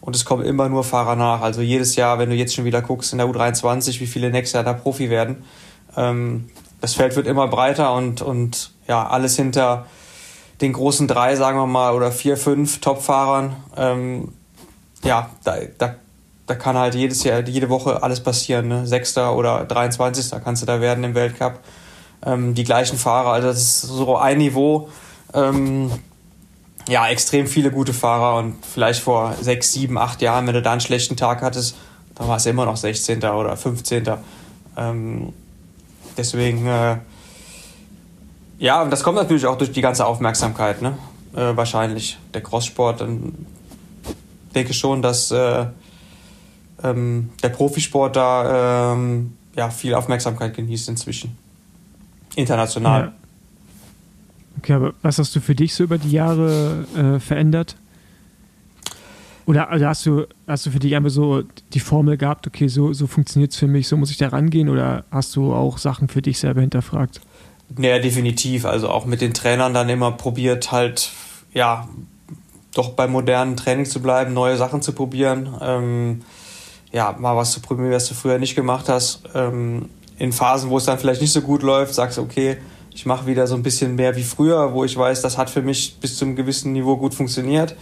[0.00, 1.40] Und es kommen immer nur Fahrer nach.
[1.40, 4.52] Also jedes Jahr, wenn du jetzt schon wieder guckst in der U23, wie viele nächstes
[4.52, 5.44] Jahr da Profi werden,
[5.96, 9.86] ähm, das Feld wird immer breiter und, und ja, alles hinter
[10.60, 13.56] den großen drei, sagen wir mal, oder vier, fünf Top-Fahrern.
[13.76, 14.32] Ähm,
[15.02, 15.96] ja, da, da,
[16.46, 18.68] da kann halt jedes Jahr, jede Woche alles passieren.
[18.68, 18.86] Ne?
[18.86, 20.30] Sechster oder 23.
[20.30, 21.60] Da kannst du da werden im Weltcup.
[22.24, 24.88] Ähm, die gleichen Fahrer, also das ist so ein Niveau.
[25.34, 25.90] Ähm,
[26.88, 30.72] ja, extrem viele gute Fahrer und vielleicht vor sechs, sieben, acht Jahren, wenn du da
[30.72, 31.76] einen schlechten Tag hattest,
[32.14, 33.24] da war es immer noch 16.
[33.24, 34.04] oder 15.
[34.76, 35.32] Ähm,
[36.16, 36.96] deswegen, äh,
[38.58, 40.96] ja, und das kommt natürlich auch durch die ganze Aufmerksamkeit, ne?
[41.34, 42.18] Äh, wahrscheinlich.
[42.32, 43.46] Der Crosssport, dann
[44.54, 45.66] denke schon, dass äh,
[46.82, 51.36] ähm, der Profisport da ähm, ja, viel Aufmerksamkeit genießt inzwischen.
[52.36, 53.00] International.
[53.02, 53.12] Ja.
[54.58, 57.76] Okay, aber was hast du für dich so über die Jahre äh, verändert?
[59.46, 61.42] Oder, oder, hast, du, hast du für dich einfach so
[61.74, 64.70] die Formel gehabt, okay, so, so funktioniert es für mich, so muss ich da rangehen?
[64.70, 67.20] Oder hast du auch Sachen für dich selber hinterfragt?
[67.76, 68.64] Naja, definitiv.
[68.64, 71.10] Also auch mit den Trainern dann immer probiert, halt,
[71.52, 71.88] ja,
[72.74, 75.54] doch beim modernen Training zu bleiben, neue Sachen zu probieren.
[75.60, 76.22] Ähm,
[76.92, 79.22] ja, mal was zu probieren, was du früher nicht gemacht hast.
[79.34, 82.58] Ähm, in Phasen, wo es dann vielleicht nicht so gut läuft, sagst du, okay,
[82.92, 85.62] ich mache wieder so ein bisschen mehr wie früher, wo ich weiß, das hat für
[85.62, 87.74] mich bis zu einem gewissen Niveau gut funktioniert.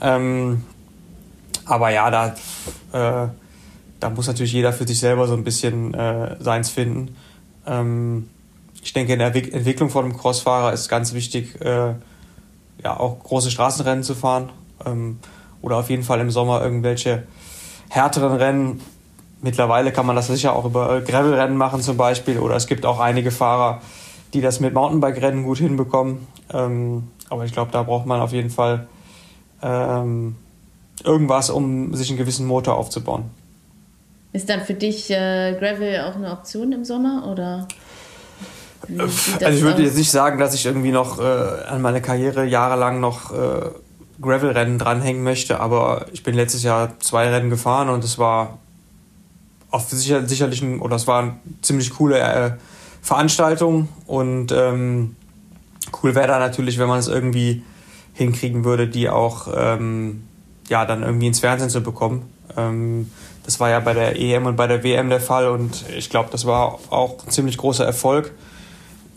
[0.00, 0.62] Ähm,
[1.64, 2.26] aber ja, da,
[2.92, 3.28] äh,
[3.98, 7.16] da muss natürlich jeder für sich selber so ein bisschen äh, seins finden.
[7.66, 8.28] Ähm,
[8.82, 11.94] ich denke, in der Entwicklung von einem Crossfahrer ist ganz wichtig, äh,
[12.82, 14.50] ja, auch große Straßenrennen zu fahren.
[14.84, 15.18] Ähm,
[15.62, 17.22] oder auf jeden Fall im Sommer irgendwelche
[17.88, 18.80] härteren Rennen.
[19.40, 22.38] Mittlerweile kann man das sicher auch über Gravelrennen machen zum Beispiel.
[22.38, 23.80] Oder es gibt auch einige Fahrer,
[24.34, 26.26] die das mit Mountainbike-Rennen gut hinbekommen.
[26.52, 28.88] Ähm, aber ich glaube, da braucht man auf jeden Fall
[29.62, 30.34] ähm,
[31.04, 33.30] irgendwas, um sich einen gewissen Motor aufzubauen.
[34.32, 37.68] Ist dann für dich äh, Gravel auch eine Option im Sommer oder?
[39.42, 43.00] Also ich würde jetzt nicht sagen, dass ich irgendwie noch äh, an meine Karriere jahrelang
[43.00, 43.70] noch äh,
[44.20, 48.58] Gravel-Rennen dranhängen möchte, aber ich bin letztes Jahr zwei Rennen gefahren und es war
[49.70, 52.52] auf sicher, sicherlich ein, oder es war eine ziemlich coole äh,
[53.02, 55.16] Veranstaltung und ähm,
[56.02, 57.62] cool wäre da natürlich, wenn man es irgendwie
[58.14, 60.24] hinkriegen würde, die auch ähm,
[60.68, 62.30] ja dann irgendwie ins Fernsehen zu bekommen.
[62.56, 63.10] Ähm,
[63.44, 66.28] das war ja bei der EM und bei der WM der Fall und ich glaube,
[66.30, 68.32] das war auch ein ziemlich großer Erfolg.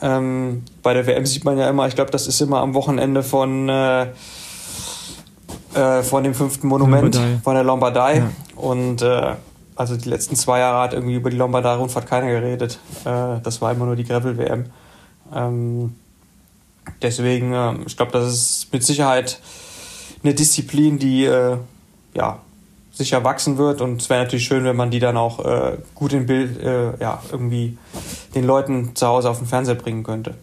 [0.02, 3.24] Ähm, bei der WM sieht man ja immer, ich glaube, das ist immer am Wochenende
[3.24, 4.08] von, äh,
[5.74, 7.42] äh, von dem fünften Monument, Lombardei.
[7.44, 8.18] von der Lombardei.
[8.18, 8.30] Ja.
[8.56, 9.36] Und äh,
[9.76, 12.80] also die letzten zwei Jahre hat irgendwie über die Lombardei-Rundfahrt keiner geredet.
[13.04, 14.66] Äh, das war immer nur die Gravel-WM.
[15.34, 15.96] Ähm,
[17.02, 19.40] deswegen, äh, ich glaube, das ist mit Sicherheit
[20.24, 21.58] eine Disziplin, die äh,
[22.14, 22.40] ja,
[22.96, 23.82] sicher wachsen wird.
[23.82, 26.98] Und es wäre natürlich schön, wenn man die dann auch äh, gut in Bild, äh,
[27.00, 27.78] ja, irgendwie
[28.34, 30.36] den Leuten zu Hause auf den Fernseher bringen könnte.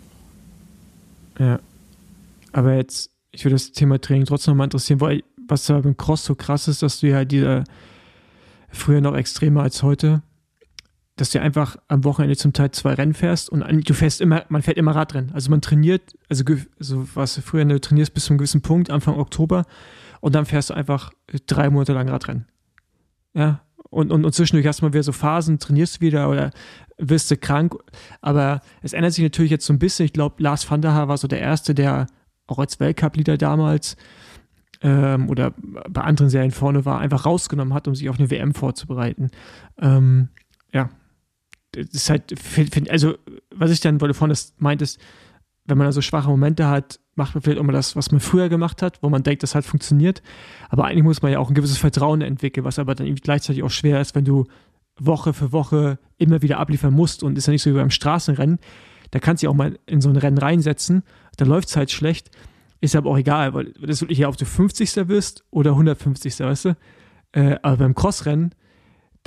[1.39, 1.59] Ja.
[2.53, 6.25] Aber jetzt, ich würde das Thema Training trotzdem nochmal interessieren, weil was da beim Cross
[6.25, 7.65] so krass ist, dass du ja diese
[8.69, 10.23] früher noch extremer als heute,
[11.17, 14.63] dass du einfach am Wochenende zum Teil zwei Rennen fährst und du fährst immer, man
[14.63, 15.33] fährt immer Radrennen.
[15.33, 16.45] Also man trainiert, also,
[16.79, 19.65] also was du früher, trainierst bis zu einem gewissen Punkt, Anfang Oktober,
[20.23, 21.13] und dann fährst du einfach
[21.49, 22.47] drei Monate lang Radrennen.
[23.35, 23.61] Ja.
[23.91, 26.53] Und, und, und zwischendurch hast du mal wieder so Phasen, trainierst wieder oder
[26.97, 27.75] wirst du krank.
[28.21, 30.07] Aber es ändert sich natürlich jetzt so ein bisschen.
[30.07, 32.07] Ich glaube, Lars van der Haar war so der Erste, der
[32.47, 33.97] auch als Weltcup-Leader damals
[34.81, 35.55] ähm, oder
[35.89, 39.29] bei anderen Serien vorne war, einfach rausgenommen hat, um sich auf eine WM vorzubereiten.
[39.79, 40.29] Ähm,
[40.73, 40.89] ja,
[41.73, 42.33] das ist halt,
[42.91, 43.17] also
[43.53, 45.01] was ich dann, weil du vorhin meintest,
[45.65, 48.49] wenn man da so schwache Momente hat, macht man vielleicht immer das, was man früher
[48.49, 50.23] gemacht hat, wo man denkt, das hat funktioniert.
[50.71, 53.71] Aber eigentlich muss man ja auch ein gewisses Vertrauen entwickeln, was aber dann gleichzeitig auch
[53.71, 54.47] schwer ist, wenn du
[54.99, 58.59] Woche für Woche immer wieder abliefern musst und ist ja nicht so wie beim Straßenrennen.
[59.11, 61.03] Da kannst du auch mal in so ein Rennen reinsetzen,
[61.37, 62.31] da läuft es halt schlecht
[62.83, 65.07] ist aber auch egal, weil das wirklich ja, ob du 50.
[65.07, 66.41] bist oder 150.
[66.41, 66.77] weißt du?
[67.31, 68.55] Äh, aber beim Crossrennen,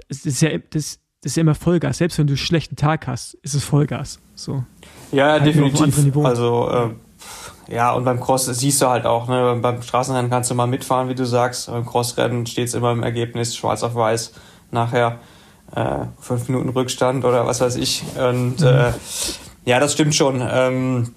[0.10, 1.97] das ist ja, das, das ist ja immer Vollgas.
[1.97, 4.19] Selbst wenn du einen schlechten Tag hast, ist es Vollgas.
[4.36, 4.63] So.
[5.11, 6.15] Ja, halt definitiv.
[6.23, 10.55] Also, äh, ja, und beim Cross siehst du halt auch, ne, beim Straßenrennen kannst du
[10.55, 11.65] mal mitfahren, wie du sagst.
[11.65, 14.34] Beim Crossrennen steht es immer im Ergebnis schwarz auf weiß
[14.69, 15.17] nachher.
[15.76, 18.03] Äh, fünf Minuten Rückstand oder was weiß ich.
[18.19, 18.67] Und mhm.
[18.67, 18.91] äh,
[19.65, 20.47] ja, das stimmt schon.
[20.47, 21.15] Ähm,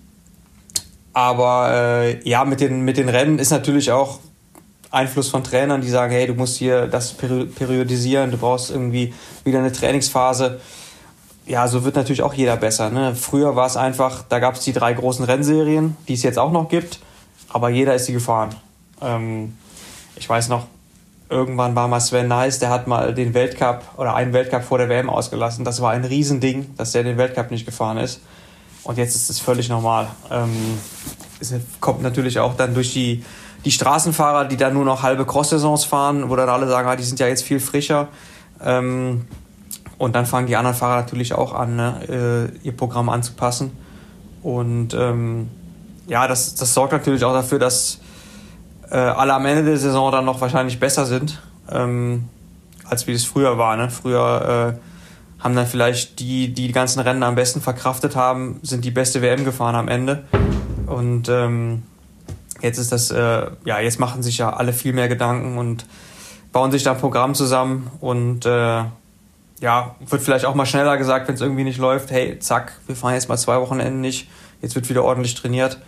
[1.12, 4.20] aber äh, ja, mit den, mit den Rennen ist natürlich auch
[4.90, 9.12] Einfluss von Trainern, die sagen, hey, du musst hier das periodisieren, du brauchst irgendwie
[9.44, 10.60] wieder eine Trainingsphase.
[11.46, 12.90] Ja, so wird natürlich auch jeder besser.
[12.90, 13.14] Ne?
[13.14, 16.52] Früher war es einfach, da gab es die drei großen Rennserien, die es jetzt auch
[16.52, 17.00] noch gibt,
[17.48, 18.54] aber jeder ist sie gefahren.
[19.00, 19.56] Ähm,
[20.16, 20.66] ich weiß noch,
[21.30, 24.88] irgendwann war mal Sven Nice, der hat mal den Weltcup oder einen Weltcup vor der
[24.88, 25.64] WM ausgelassen.
[25.64, 28.20] Das war ein Riesending, dass der den Weltcup nicht gefahren ist.
[28.84, 30.08] Und jetzt ist es völlig normal.
[30.30, 30.78] Ähm,
[31.40, 33.22] es kommt natürlich auch dann durch die,
[33.64, 37.02] die Straßenfahrer, die dann nur noch halbe Cross-Saisons fahren, wo dann alle sagen, ah, die
[37.02, 38.08] sind ja jetzt viel frischer.
[38.64, 39.26] Ähm,
[39.98, 43.72] und dann fangen die anderen Fahrer natürlich auch an, ne, äh, ihr Programm anzupassen.
[44.42, 45.48] Und ähm,
[46.06, 47.98] ja, das, das sorgt natürlich auch dafür, dass
[48.90, 51.42] äh, alle am Ende der Saison dann noch wahrscheinlich besser sind.
[51.70, 52.28] Ähm,
[52.88, 53.76] als wie es früher war.
[53.76, 53.90] Ne?
[53.90, 58.84] Früher äh, haben dann vielleicht die, die die ganzen Rennen am besten verkraftet haben, sind
[58.84, 60.24] die beste WM gefahren am Ende.
[60.86, 61.82] Und ähm,
[62.60, 65.86] jetzt ist das, äh, ja, jetzt machen sich ja alle viel mehr Gedanken und
[66.52, 68.84] bauen sich da ein Programm zusammen und äh,
[69.60, 72.96] ja, wird vielleicht auch mal schneller gesagt, wenn es irgendwie nicht läuft, hey, zack, wir
[72.96, 74.28] fahren jetzt mal zwei Wochenenden nicht,
[74.62, 75.78] jetzt wird wieder ordentlich trainiert.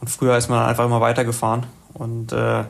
[0.00, 1.66] Und früher ist man einfach immer weitergefahren.
[1.92, 2.64] Und äh,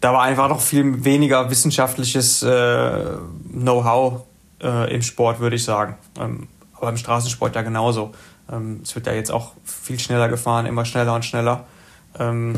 [0.00, 3.16] da war einfach noch viel weniger wissenschaftliches äh,
[3.52, 4.22] Know-how
[4.62, 5.96] äh, im Sport, würde ich sagen.
[6.20, 8.12] Ähm, aber im Straßensport ja genauso.
[8.52, 11.64] Ähm, es wird ja jetzt auch viel schneller gefahren, immer schneller und schneller.
[12.18, 12.54] Ähm,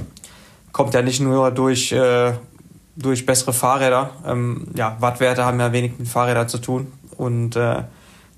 [0.73, 2.33] kommt ja nicht nur durch, äh,
[2.97, 4.11] durch bessere Fahrräder.
[4.27, 6.93] Ähm, ja, Wattwerte haben ja wenig mit Fahrrädern zu tun.
[7.17, 7.83] Und äh,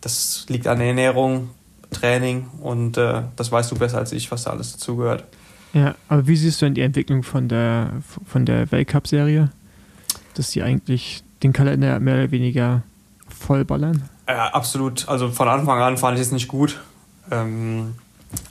[0.00, 1.50] das liegt an der Ernährung,
[1.90, 5.24] Training und äh, das weißt du besser als ich, was da alles dazugehört.
[5.72, 7.90] Ja, aber wie siehst du denn die Entwicklung von der,
[8.26, 9.50] von der Weltcup-Serie?
[10.34, 12.82] Dass die eigentlich den Kalender mehr oder weniger
[13.28, 14.08] vollballern?
[14.26, 15.08] Ja, absolut.
[15.08, 16.80] Also von Anfang an fand ich es nicht gut.
[17.30, 17.94] Ähm,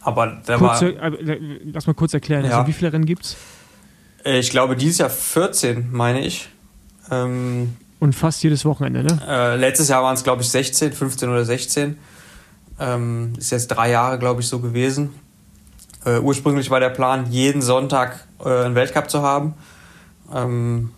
[0.02, 0.90] aber der kurz, war.
[0.90, 2.58] Äh, lass mal kurz erklären, ja.
[2.58, 3.38] also wie viele Rennen gibt es?
[4.26, 6.50] Äh, ich glaube, dieses Jahr 14, meine ich.
[7.12, 9.20] Ähm, Und fast jedes Wochenende, ne?
[9.28, 11.98] Äh, letztes Jahr waren es, glaube ich, 16, 15 oder 16.
[12.80, 15.14] Ähm, ist jetzt drei Jahre, glaube ich, so gewesen.
[16.06, 19.56] Äh, ursprünglich war der Plan, jeden Sonntag äh, einen Weltcup zu haben.
[20.34, 20.92] Ähm,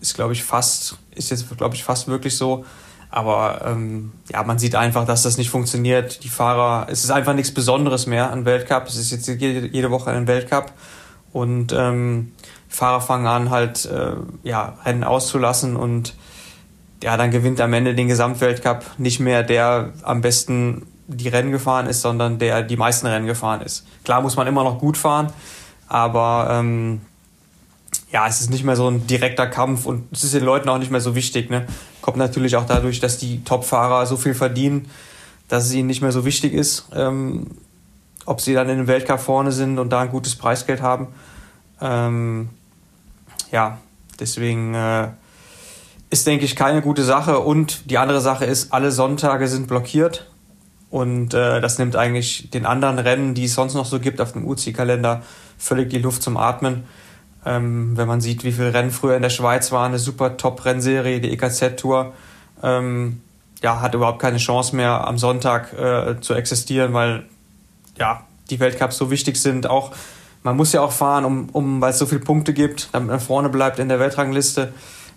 [0.00, 2.64] ist, glaube ich, fast, ist jetzt, glaube ich, fast wirklich so.
[3.10, 6.24] Aber ähm, ja, man sieht einfach, dass das nicht funktioniert.
[6.24, 8.86] Die Fahrer, es ist einfach nichts Besonderes mehr an Weltcup.
[8.86, 10.72] Es ist jetzt jede, jede Woche ein Weltcup.
[11.32, 12.32] Und ähm,
[12.68, 16.14] Fahrer fangen an, halt äh, ja, Rennen auszulassen und
[17.02, 21.86] ja, dann gewinnt am Ende den Gesamtweltcup nicht mehr der am besten die Rennen gefahren
[21.86, 23.86] ist, sondern der die meisten Rennen gefahren ist.
[24.04, 25.32] Klar muss man immer noch gut fahren,
[25.88, 27.00] aber ähm,
[28.10, 30.78] ja, es ist nicht mehr so ein direkter Kampf und es ist den Leuten auch
[30.78, 31.50] nicht mehr so wichtig.
[31.50, 31.66] Ne?
[32.06, 34.88] Kommt natürlich auch dadurch, dass die Top-Fahrer so viel verdienen,
[35.48, 37.48] dass es ihnen nicht mehr so wichtig ist, ähm,
[38.26, 41.08] ob sie dann in den Weltcup vorne sind und da ein gutes Preisgeld haben.
[41.80, 42.50] Ähm,
[43.50, 43.78] ja,
[44.20, 45.08] deswegen äh,
[46.08, 47.40] ist, denke ich, keine gute Sache.
[47.40, 50.30] Und die andere Sache ist, alle Sonntage sind blockiert.
[50.90, 54.30] Und äh, das nimmt eigentlich den anderen Rennen, die es sonst noch so gibt auf
[54.30, 55.22] dem UCI-Kalender,
[55.58, 56.84] völlig die Luft zum Atmen.
[57.46, 61.20] Ähm, wenn man sieht, wie viele Rennen früher in der Schweiz waren, eine super Top-Rennserie,
[61.20, 62.12] die EKZ-Tour,
[62.62, 63.20] ähm,
[63.62, 67.24] ja, hat überhaupt keine Chance mehr am Sonntag äh, zu existieren, weil
[67.96, 69.68] ja, die Weltcups so wichtig sind.
[69.68, 69.92] Auch
[70.42, 73.20] man muss ja auch fahren, um, um weil es so viele Punkte gibt, damit man
[73.20, 74.72] vorne bleibt in der Weltrangliste.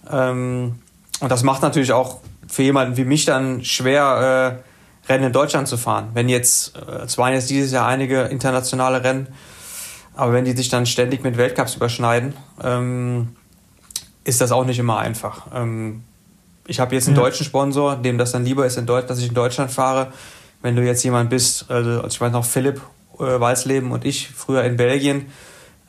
[0.10, 0.80] Ähm,
[1.20, 5.68] und das macht natürlich auch für jemanden wie mich dann schwer, äh, Rennen in Deutschland
[5.68, 6.10] zu fahren.
[6.14, 9.28] Wenn jetzt, äh, es waren jetzt dieses Jahr einige internationale Rennen,
[10.20, 13.30] aber wenn die sich dann ständig mit Weltcups überschneiden, ähm,
[14.26, 15.48] ist das auch nicht immer einfach.
[15.56, 16.04] Ähm,
[16.68, 17.24] ich habe jetzt einen ja.
[17.24, 20.12] deutschen Sponsor, dem das dann lieber ist, in Deutsch, dass ich in Deutschland fahre.
[20.62, 22.82] Wenn du jetzt jemand bist, also ich weiß noch Philipp
[23.18, 25.28] äh, Walsleben und ich, früher in Belgien,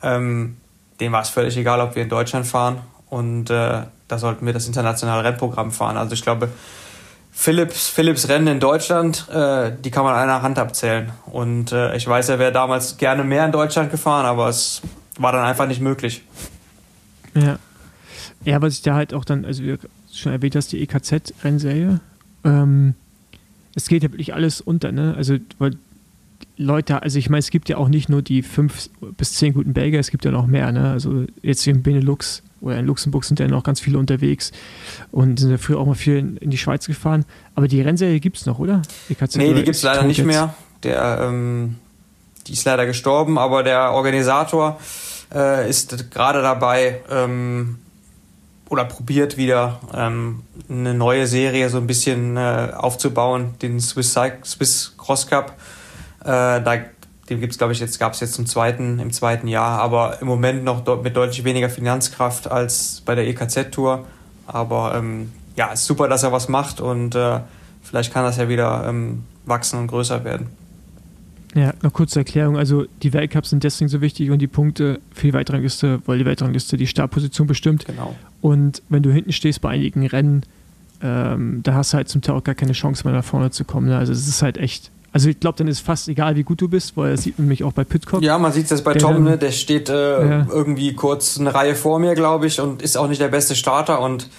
[0.01, 0.55] ähm,
[1.01, 2.79] dem war es völlig egal, ob wir in Deutschland fahren.
[3.09, 5.97] Und äh, da sollten wir das internationale Rennprogramm fahren.
[5.97, 6.47] Also ich glaube,
[7.41, 11.11] Philips, Philips Rennen in Deutschland, äh, die kann man an einer Hand abzählen.
[11.25, 14.83] Und äh, ich weiß, er wäre damals gerne mehr in Deutschland gefahren, aber es
[15.17, 16.21] war dann einfach nicht möglich.
[17.33, 17.57] Ja.
[18.45, 19.75] Ja, was ich da halt auch dann, also wie
[20.13, 21.99] schon erwähnt hast, die EKZ-Rennserie,
[22.43, 22.93] ähm,
[23.73, 25.15] es geht ja wirklich alles unter, ne?
[25.17, 25.77] Also, weil
[26.57, 29.73] Leute, also ich meine, es gibt ja auch nicht nur die fünf bis zehn guten
[29.73, 30.91] Belgier, es gibt ja noch mehr, ne?
[30.91, 34.51] Also jetzt in Benelux oder in Luxemburg sind ja noch ganz viele unterwegs
[35.11, 37.25] und sind ja früher auch mal viel in, in die Schweiz gefahren.
[37.55, 38.81] Aber die Rennserie gibt es noch, oder?
[39.09, 40.27] EKZ nee, die gibt es leider nicht jetzt?
[40.27, 40.53] mehr.
[40.83, 41.75] Der, ähm,
[42.47, 44.79] die ist leider gestorben, aber der Organisator
[45.33, 47.79] äh, ist gerade dabei ähm,
[48.69, 54.93] oder probiert wieder ähm, eine neue Serie so ein bisschen äh, aufzubauen, den Swiss, Swiss
[54.97, 55.57] Cross Cup.
[56.21, 56.77] Äh, da
[57.31, 60.27] den gibt's glaube ich jetzt gab es jetzt zum zweiten im zweiten Jahr, aber im
[60.27, 64.05] Moment noch de mit deutlich weniger Finanzkraft als bei der EKZ Tour.
[64.45, 67.39] Aber ähm, ja, ist super, dass er was macht und äh,
[67.81, 70.47] vielleicht kann das ja wieder ähm, wachsen und größer werden.
[71.53, 72.57] Ja, noch kurze Erklärung.
[72.57, 76.25] Also die Weltcups sind deswegen so wichtig und die Punkte für die Weltrangliste, weil die
[76.25, 77.85] Weltrangliste die Startposition bestimmt.
[77.85, 78.15] Genau.
[78.41, 80.43] Und wenn du hinten stehst bei einigen Rennen,
[81.01, 83.65] ähm, da hast du halt zum Teil auch gar keine Chance mehr nach vorne zu
[83.65, 83.87] kommen.
[83.87, 83.97] Ne?
[83.97, 86.69] Also es ist halt echt also ich glaube, dann ist fast egal, wie gut du
[86.69, 88.21] bist, weil das sieht man nämlich auch bei Pitcock.
[88.21, 89.37] Ja, man sieht es bei Tom, ne?
[89.37, 89.93] der steht äh,
[90.27, 90.47] ja.
[90.49, 93.99] irgendwie kurz eine Reihe vor mir, glaube ich, und ist auch nicht der beste Starter.
[93.99, 94.29] Und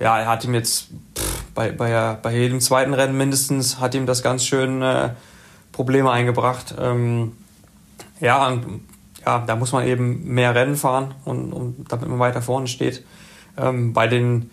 [0.00, 4.06] ja, er hat ihm jetzt pff, bei, bei, bei jedem zweiten Rennen mindestens, hat ihm
[4.06, 5.10] das ganz schön äh,
[5.70, 6.74] Probleme eingebracht.
[6.80, 7.32] Ähm,
[8.20, 8.80] ja, und,
[9.26, 13.04] ja, da muss man eben mehr Rennen fahren, und, und damit man weiter vorne steht.
[13.58, 14.50] Ähm, bei den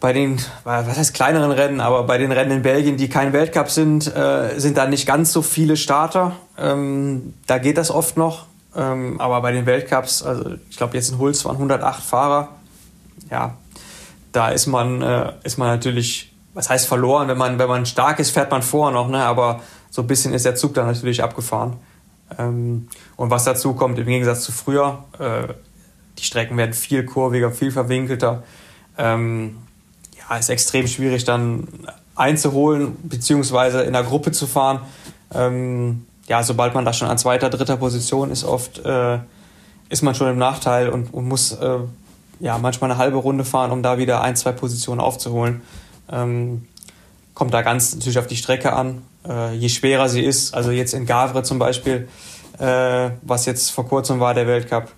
[0.00, 3.70] bei den, was heißt kleineren Rennen, aber bei den Rennen in Belgien, die kein Weltcup
[3.70, 6.36] sind, äh, sind da nicht ganz so viele Starter.
[6.58, 8.46] Ähm, da geht das oft noch.
[8.74, 12.48] Ähm, aber bei den Weltcups, also ich glaube jetzt in Hulz waren 108 Fahrer.
[13.30, 13.56] Ja,
[14.32, 17.28] da ist man, äh, ist man natürlich, was heißt verloren?
[17.28, 19.24] Wenn man, wenn man stark ist, fährt man vor noch, ne?
[19.24, 21.78] aber so ein bisschen ist der Zug dann natürlich abgefahren.
[22.38, 25.54] Ähm, und was dazu kommt, im Gegensatz zu früher, äh,
[26.18, 28.42] die Strecken werden viel kurviger, viel verwinkelter.
[28.98, 29.56] Ähm,
[30.28, 31.68] ja, ist extrem schwierig dann
[32.14, 34.80] einzuholen, beziehungsweise in der Gruppe zu fahren.
[35.34, 39.18] Ähm, ja, sobald man da schon an zweiter, dritter Position ist, oft äh,
[39.88, 41.78] ist man schon im Nachteil und, und muss äh,
[42.40, 45.62] ja manchmal eine halbe Runde fahren, um da wieder ein, zwei Positionen aufzuholen.
[46.10, 46.66] Ähm,
[47.34, 49.02] kommt da ganz natürlich auf die Strecke an.
[49.28, 52.08] Äh, je schwerer sie ist, also jetzt in Gavre zum Beispiel,
[52.58, 54.88] äh, was jetzt vor kurzem war, der Weltcup,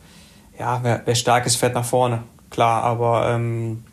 [0.59, 3.85] ja, wer, wer stark ist, fährt nach vorne, klar, aber ähm,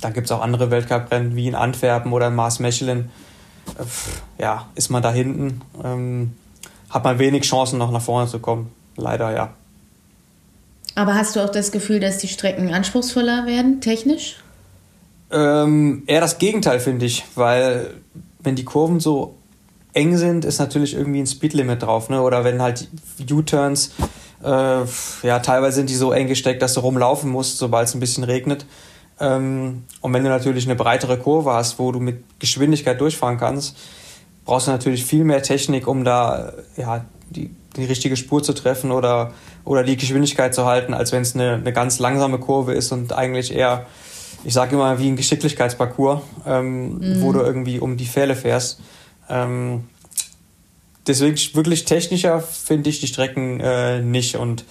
[0.00, 3.10] dann gibt es auch andere Weltcuprennen wie in Antwerpen oder in Mars-Mechelen.
[3.78, 6.34] Äh, ja, ist man da hinten, ähm,
[6.88, 8.70] hat man wenig Chancen, noch nach vorne zu kommen.
[8.96, 9.50] Leider, ja.
[10.94, 14.36] Aber hast du auch das Gefühl, dass die Strecken anspruchsvoller werden, technisch?
[15.30, 17.94] Ähm, eher das Gegenteil, finde ich, weil
[18.40, 19.36] wenn die Kurven so
[19.92, 22.22] eng sind, ist natürlich irgendwie ein Speedlimit drauf, ne?
[22.22, 22.88] Oder wenn halt
[23.30, 23.92] U-Turns,
[24.42, 24.48] äh,
[25.22, 28.24] ja, teilweise sind die so eng gesteckt, dass du rumlaufen musst, sobald es ein bisschen
[28.24, 28.66] regnet.
[29.20, 33.76] Ähm, und wenn du natürlich eine breitere Kurve hast, wo du mit Geschwindigkeit durchfahren kannst,
[34.44, 38.90] brauchst du natürlich viel mehr Technik, um da ja, die, die richtige Spur zu treffen
[38.90, 39.32] oder,
[39.64, 43.12] oder die Geschwindigkeit zu halten, als wenn es eine, eine ganz langsame Kurve ist und
[43.12, 43.86] eigentlich eher,
[44.44, 47.22] ich sage immer, wie ein Geschicklichkeitsparcours, ähm, mhm.
[47.22, 48.80] wo du irgendwie um die Pfähle fährst.
[49.28, 49.84] Ähm,
[51.06, 54.64] deswegen wirklich technischer finde ich die Strecken äh, nicht und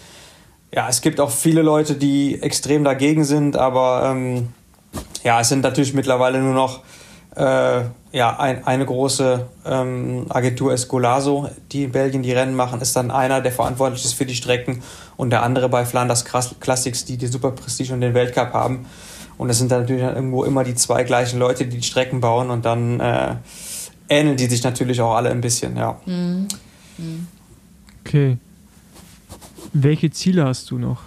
[0.73, 4.49] ja, es gibt auch viele Leute, die extrem dagegen sind, aber ähm,
[5.23, 6.81] ja, es sind natürlich mittlerweile nur noch
[7.35, 12.95] äh, ja, ein, eine große ähm, Agentur Escolaso, die in Belgien die Rennen machen, ist
[12.95, 14.81] dann einer, der verantwortlich ist für die Strecken
[15.17, 18.85] und der andere bei Flanders Classics, die die Super Prestige und den Weltcup haben.
[19.37, 22.49] Und es sind dann natürlich irgendwo immer die zwei gleichen Leute, die die Strecken bauen
[22.49, 23.35] und dann äh,
[24.09, 25.97] ähneln die sich natürlich auch alle ein bisschen, ja.
[26.05, 26.47] Mhm.
[26.97, 27.27] Mhm.
[28.05, 28.37] Okay.
[29.73, 31.01] Welche Ziele hast du noch?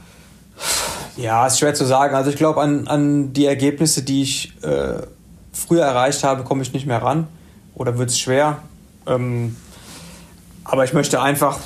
[1.17, 2.15] Ja, ist schwer zu sagen.
[2.15, 5.03] Also ich glaube, an, an die Ergebnisse, die ich äh,
[5.53, 7.27] früher erreicht habe, komme ich nicht mehr ran.
[7.75, 8.59] Oder wird es schwer.
[9.07, 9.57] Ähm,
[10.65, 11.59] aber ich möchte einfach,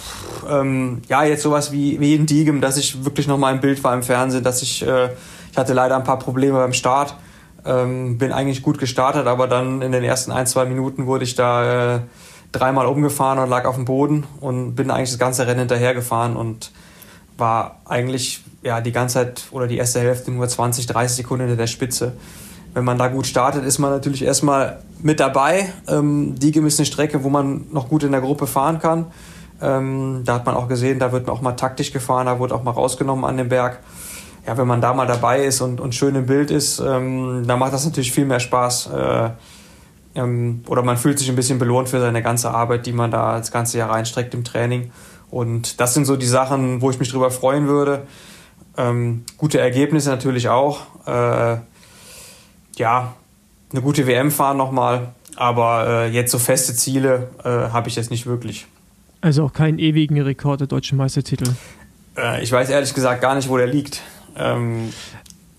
[0.48, 3.82] ähm, ja, jetzt sowas wie, wie in Diegem, dass ich wirklich noch mal im Bild
[3.84, 5.10] war im Fernsehen, dass ich, äh,
[5.52, 7.14] ich hatte leider ein paar Probleme beim Start.
[7.64, 11.34] Ähm, bin eigentlich gut gestartet, aber dann in den ersten ein, zwei Minuten wurde ich
[11.34, 12.00] da äh,
[12.52, 16.70] dreimal umgefahren und lag auf dem Boden und bin eigentlich das ganze Rennen hinterhergefahren und
[17.38, 21.56] war eigentlich ja die ganze Zeit oder die erste Hälfte nur 20, 30 Sekunden hinter
[21.56, 22.14] der Spitze.
[22.74, 25.72] Wenn man da gut startet, ist man natürlich erstmal mit dabei.
[25.88, 29.06] Ähm, die eine Strecke, wo man noch gut in der Gruppe fahren kann.
[29.62, 32.52] Ähm, da hat man auch gesehen, da wird man auch mal taktisch gefahren, da wird
[32.52, 33.80] auch mal rausgenommen an dem Berg.
[34.46, 37.58] Ja, wenn man da mal dabei ist und, und schön im Bild ist, ähm, dann
[37.58, 38.90] macht das natürlich viel mehr Spaß.
[38.94, 39.30] Äh,
[40.14, 43.38] ähm, oder man fühlt sich ein bisschen belohnt für seine ganze Arbeit, die man da
[43.38, 44.90] das ganze Jahr reinstreckt im Training.
[45.30, 48.06] Und das sind so die Sachen, wo ich mich drüber freuen würde.
[48.76, 50.82] Ähm, gute Ergebnisse natürlich auch.
[51.06, 51.58] Äh,
[52.76, 53.14] ja,
[53.72, 55.14] eine gute WM fahren nochmal.
[55.36, 58.66] Aber äh, jetzt so feste Ziele äh, habe ich jetzt nicht wirklich.
[59.20, 61.50] Also auch keinen ewigen Rekord der deutschen Meistertitel?
[62.16, 64.02] Äh, ich weiß ehrlich gesagt gar nicht, wo der liegt.
[64.36, 64.92] Ähm,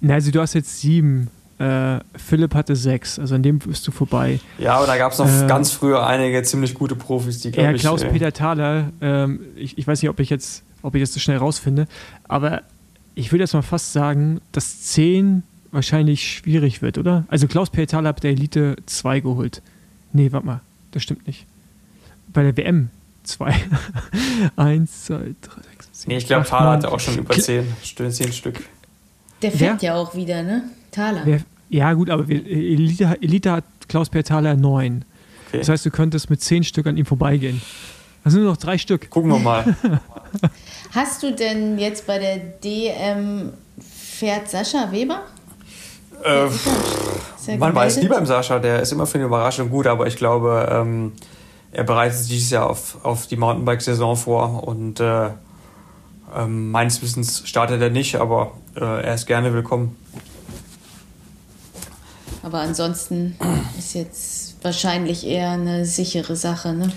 [0.02, 1.30] Na, also du hast jetzt sieben.
[1.60, 4.40] Äh, Philipp hatte sechs, also an dem bist du vorbei.
[4.60, 7.72] Ja, aber da gab es noch äh, ganz früher einige ziemlich gute Profis, die glaube
[7.72, 11.20] ja, Klaus-Peter Thaler, ähm, ich, ich, weiß nicht, ob ich jetzt, ob ich das so
[11.20, 11.88] schnell rausfinde,
[12.28, 12.62] aber
[13.16, 15.42] ich würde jetzt mal fast sagen, dass zehn
[15.72, 17.26] wahrscheinlich schwierig wird, oder?
[17.28, 19.64] Also Klaus-Peter Thaler hat der Elite 2 geholt.
[20.14, 21.48] Nee, warte mal, das stimmt nicht.
[22.32, 22.90] Bei der WM
[23.24, 23.56] 2.
[24.56, 26.12] Eins, zwei, drei, sechs, sieben.
[26.12, 28.62] Nee, ich glaube, Thaler hatte auch schon über zehn, zehn Stück.
[29.42, 30.64] Der fährt ja, auch wieder, ne?
[30.92, 31.22] Thaler.
[31.26, 35.06] Wer, ja, gut, aber Elite, Elite hat Klaus-Peter Thaler 9.
[35.48, 35.60] Okay.
[35.60, 37.62] Das heißt, du könntest mit 10 Stück an ihm vorbeigehen.
[38.24, 39.10] Das sind nur noch drei Stück.
[39.10, 39.76] Gucken wir mal.
[40.92, 45.22] Hast du denn jetzt bei der DM fährt Sascha Weber?
[46.24, 50.16] Äh, man weiß nie beim Sascha, der ist immer für eine Überraschung gut, aber ich
[50.16, 51.14] glaube, ähm,
[51.72, 55.30] er bereitet sich dieses Jahr auf, auf die Mountainbike-Saison vor und äh,
[56.36, 59.96] ähm, meines Wissens startet er nicht, aber er ist gerne willkommen.
[62.44, 63.36] Aber ansonsten
[63.78, 66.92] ist jetzt wahrscheinlich eher eine sichere Sache, ne?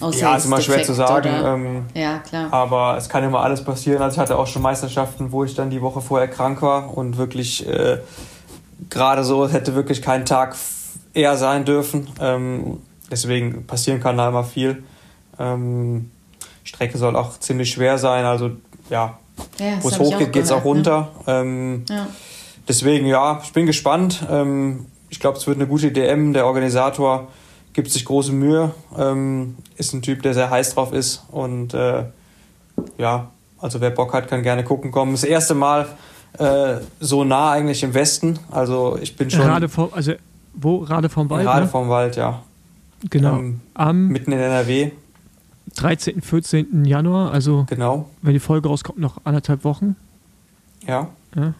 [0.00, 1.30] Außer ja, ist immer schwer zu sagen.
[1.44, 2.52] Ähm, ja, klar.
[2.52, 4.02] Aber es kann immer alles passieren.
[4.02, 7.16] Also ich hatte auch schon Meisterschaften, wo ich dann die Woche vorher krank war und
[7.16, 7.98] wirklich äh,
[8.90, 10.56] gerade so, es hätte wirklich kein Tag
[11.12, 12.08] eher sein dürfen.
[12.20, 14.82] Ähm, deswegen passieren kann da immer viel.
[15.38, 16.10] Ähm,
[16.64, 18.50] Strecke soll auch ziemlich schwer sein, also
[18.90, 19.18] ja,
[19.58, 20.64] ja wo es hochgeht, geht es auch ne?
[20.64, 21.10] runter.
[21.26, 21.32] Ne?
[21.32, 22.06] Ähm, ja.
[22.66, 24.24] Deswegen, ja, ich bin gespannt.
[24.30, 26.32] Ähm, ich glaube, es wird eine gute DM.
[26.32, 27.28] Der Organisator
[27.74, 32.04] gibt sich große Mühe, ähm, ist ein Typ, der sehr heiß drauf ist und äh,
[32.98, 33.30] ja,
[33.60, 35.12] also wer Bock hat, kann gerne gucken kommen.
[35.12, 35.86] Das erste Mal
[36.38, 38.38] äh, so nah eigentlich im Westen.
[38.50, 39.42] Also ich bin schon.
[39.42, 40.12] Rade vom, also
[40.54, 40.78] wo?
[40.78, 41.46] Rade vom Wald?
[41.46, 41.68] Rade ne?
[41.68, 42.42] vom Wald, ja.
[43.10, 43.38] Genau.
[43.38, 44.92] Ähm, Am mitten in NRW.
[45.74, 46.84] 13., 14.
[46.84, 48.08] Januar, also genau.
[48.22, 49.96] wenn die Folge rauskommt, noch anderthalb Wochen.
[50.86, 51.08] Ja.
[51.34, 51.54] ja.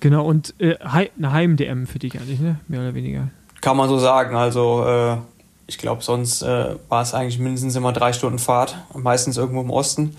[0.00, 2.60] Genau, und äh, eine Heim-DM für dich eigentlich, ne?
[2.68, 3.28] Mehr oder weniger.
[3.60, 4.36] Kann man so sagen.
[4.36, 5.16] Also äh,
[5.66, 9.70] ich glaube, sonst äh, war es eigentlich mindestens immer drei Stunden Fahrt, meistens irgendwo im
[9.70, 10.14] Osten.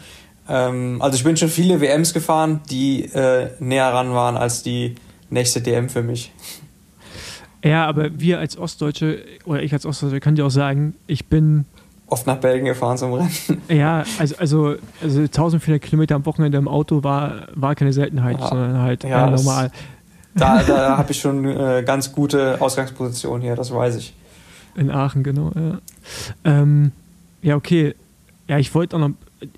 [0.49, 4.95] Ähm, also ich bin schon viele WMs gefahren, die äh, näher ran waren als die
[5.29, 6.31] nächste DM für mich.
[7.63, 11.65] Ja, aber wir als Ostdeutsche, oder ich als Ostdeutsche, kann dir auch sagen, ich bin
[12.07, 13.29] oft nach Belgien gefahren zum Rennen.
[13.69, 18.47] Ja, also, also, also 1400 Kilometer am Wochenende im Auto war, war keine Seltenheit, ja.
[18.47, 19.71] sondern halt ja, normal.
[20.35, 24.13] Da, da habe ich schon äh, ganz gute Ausgangsposition hier, das weiß ich.
[24.75, 25.51] In Aachen, genau.
[25.55, 25.79] Ja,
[26.43, 26.91] ähm,
[27.41, 27.95] ja okay.
[28.47, 29.11] Ja, ich wollte auch noch,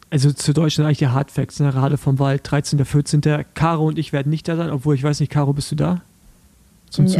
[0.10, 1.74] also zu Deutschland eigentlich die Hardfacts, ne?
[1.76, 3.22] Rade vom Wald, 13., 14.
[3.54, 6.02] Caro und ich werden nicht da sein, obwohl ich weiß nicht, Caro, bist du da?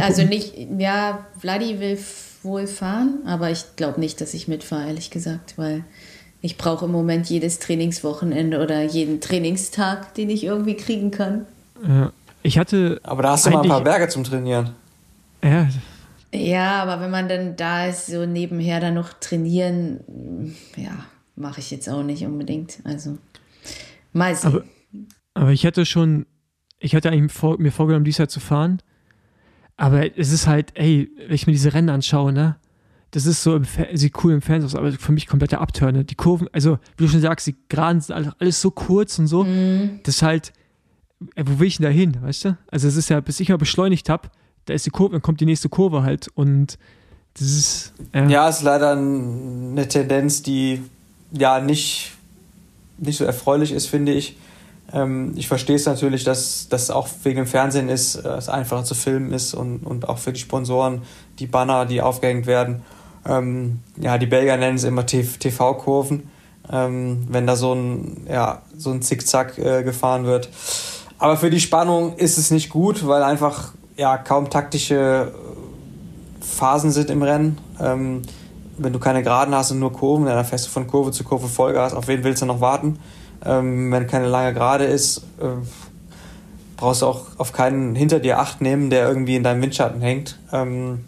[0.00, 1.98] also nicht, ja, Vladi will
[2.42, 5.84] wohl fahren, aber ich glaube nicht, dass ich mitfahre, ehrlich gesagt, weil
[6.40, 11.46] ich brauche im Moment jedes Trainingswochenende oder jeden Trainingstag, den ich irgendwie kriegen kann.
[11.86, 12.12] Ja,
[12.42, 13.00] ich hatte.
[13.02, 14.70] Aber da hast du mal ein paar Berge zum Trainieren.
[15.42, 15.68] Ja,
[16.32, 21.70] ja, aber wenn man dann da ist, so nebenher dann noch trainieren, ja, mache ich
[21.70, 22.80] jetzt auch nicht unbedingt.
[22.84, 23.16] Also,
[24.12, 24.48] mal sehen.
[24.48, 24.64] Aber,
[25.34, 26.26] aber ich hatte schon,
[26.78, 28.82] ich hatte eigentlich vor, mir vorgenommen, dies Jahr zu fahren.
[29.78, 32.56] Aber es ist halt, ey, wenn ich mir diese Rennen anschaue, ne?
[33.12, 33.64] Das ist so, im
[33.94, 36.04] sieht cool im Fernsehen aus, aber für mich kompletter Abturner.
[36.04, 39.44] Die Kurven, also, wie du schon sagst, die Geraden sind alles so kurz und so.
[39.44, 40.00] Mm.
[40.02, 40.52] Das ist halt,
[41.36, 42.58] ey, wo will ich denn da hin, weißt du?
[42.70, 44.28] Also, es ist ja, bis ich mal beschleunigt habe,
[44.66, 46.76] da ist die Kurve, dann kommt die nächste Kurve halt und
[47.34, 47.92] das ist.
[48.12, 50.82] Ja, ja ist leider eine Tendenz, die
[51.30, 52.12] ja nicht,
[52.98, 54.36] nicht so erfreulich ist, finde ich.
[54.92, 58.84] Ähm, ich verstehe es natürlich, dass das auch wegen dem Fernsehen ist, äh, es einfacher
[58.84, 61.02] zu filmen ist und, und auch für die Sponsoren,
[61.38, 62.82] die Banner, die aufgehängt werden.
[63.26, 66.30] Ähm, ja, die Belgier nennen es immer TV-Kurven,
[66.70, 70.48] ähm, wenn da so ein, ja, so ein Zickzack äh, gefahren wird.
[71.18, 76.92] Aber für die Spannung ist es nicht gut, weil einfach ja kaum taktische äh, Phasen
[76.92, 77.58] sind im Rennen.
[77.80, 78.22] Ähm,
[78.78, 81.48] wenn du keine Geraden hast und nur Kurven, dann fährst du von Kurve zu Kurve
[81.48, 81.92] Vollgas.
[81.92, 82.98] Auf wen willst du noch warten?
[83.44, 85.64] Ähm, wenn keine lange Gerade ist, äh,
[86.76, 90.38] brauchst du auch auf keinen hinter dir Acht nehmen, der irgendwie in deinem Windschatten hängt.
[90.52, 91.04] Ähm,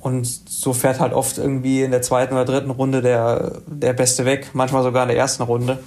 [0.00, 4.24] und so fährt halt oft irgendwie in der zweiten oder dritten Runde der, der Beste
[4.24, 5.78] weg, manchmal sogar in der ersten Runde.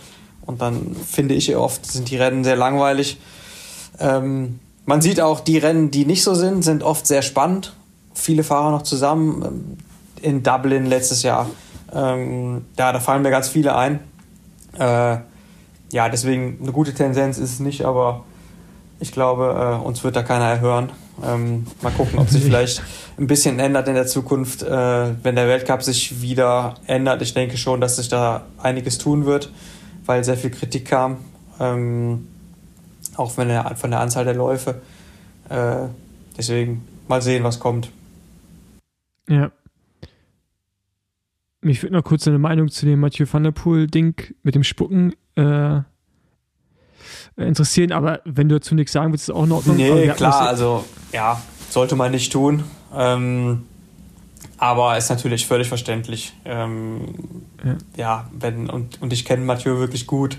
[0.45, 3.19] Und dann finde ich oft, sind die Rennen sehr langweilig.
[3.99, 7.73] Ähm, man sieht auch, die Rennen, die nicht so sind, sind oft sehr spannend.
[8.13, 9.43] Viele Fahrer noch zusammen.
[9.45, 9.77] Ähm,
[10.23, 11.49] in Dublin letztes Jahr.
[11.93, 13.99] Ähm, ja, da fallen mir ganz viele ein.
[14.79, 15.17] Äh,
[15.93, 18.23] ja, deswegen eine gute Tendenz ist es nicht, aber
[18.99, 20.91] ich glaube, äh, uns wird da keiner erhören.
[21.23, 22.81] Ähm, mal gucken, ob sich vielleicht
[23.19, 27.21] ein bisschen ändert in der Zukunft, äh, wenn der Weltcup sich wieder ändert.
[27.21, 29.51] Ich denke schon, dass sich da einiges tun wird,
[30.07, 31.17] weil sehr viel Kritik kam.
[31.59, 32.27] Ähm,
[33.15, 34.81] auch von der, von der Anzahl der Läufe.
[35.49, 35.89] Äh,
[36.35, 37.91] deswegen mal sehen, was kommt.
[39.29, 39.51] Ja.
[41.63, 45.13] Mich würde noch kurz eine Meinung zu dem Mathieu van der Poel-Ding mit dem Spucken
[45.35, 45.81] äh,
[47.37, 49.65] interessieren, aber wenn du dazu nichts sagen willst, ist auch noch.
[49.65, 52.63] Nee, klar, also ja, sollte man nicht tun.
[52.95, 53.63] Ähm,
[54.57, 56.33] aber ist natürlich völlig verständlich.
[56.45, 57.01] Ähm,
[57.63, 57.77] ja.
[57.97, 58.29] ja.
[58.31, 60.37] wenn, und, und ich kenne Mathieu wirklich gut.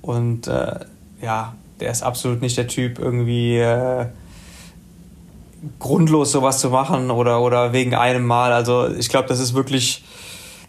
[0.00, 0.80] Und äh,
[1.20, 4.06] ja, der ist absolut nicht der Typ, irgendwie äh,
[5.78, 8.52] grundlos sowas zu machen oder, oder wegen einem Mal.
[8.52, 10.04] Also ich glaube, das ist wirklich,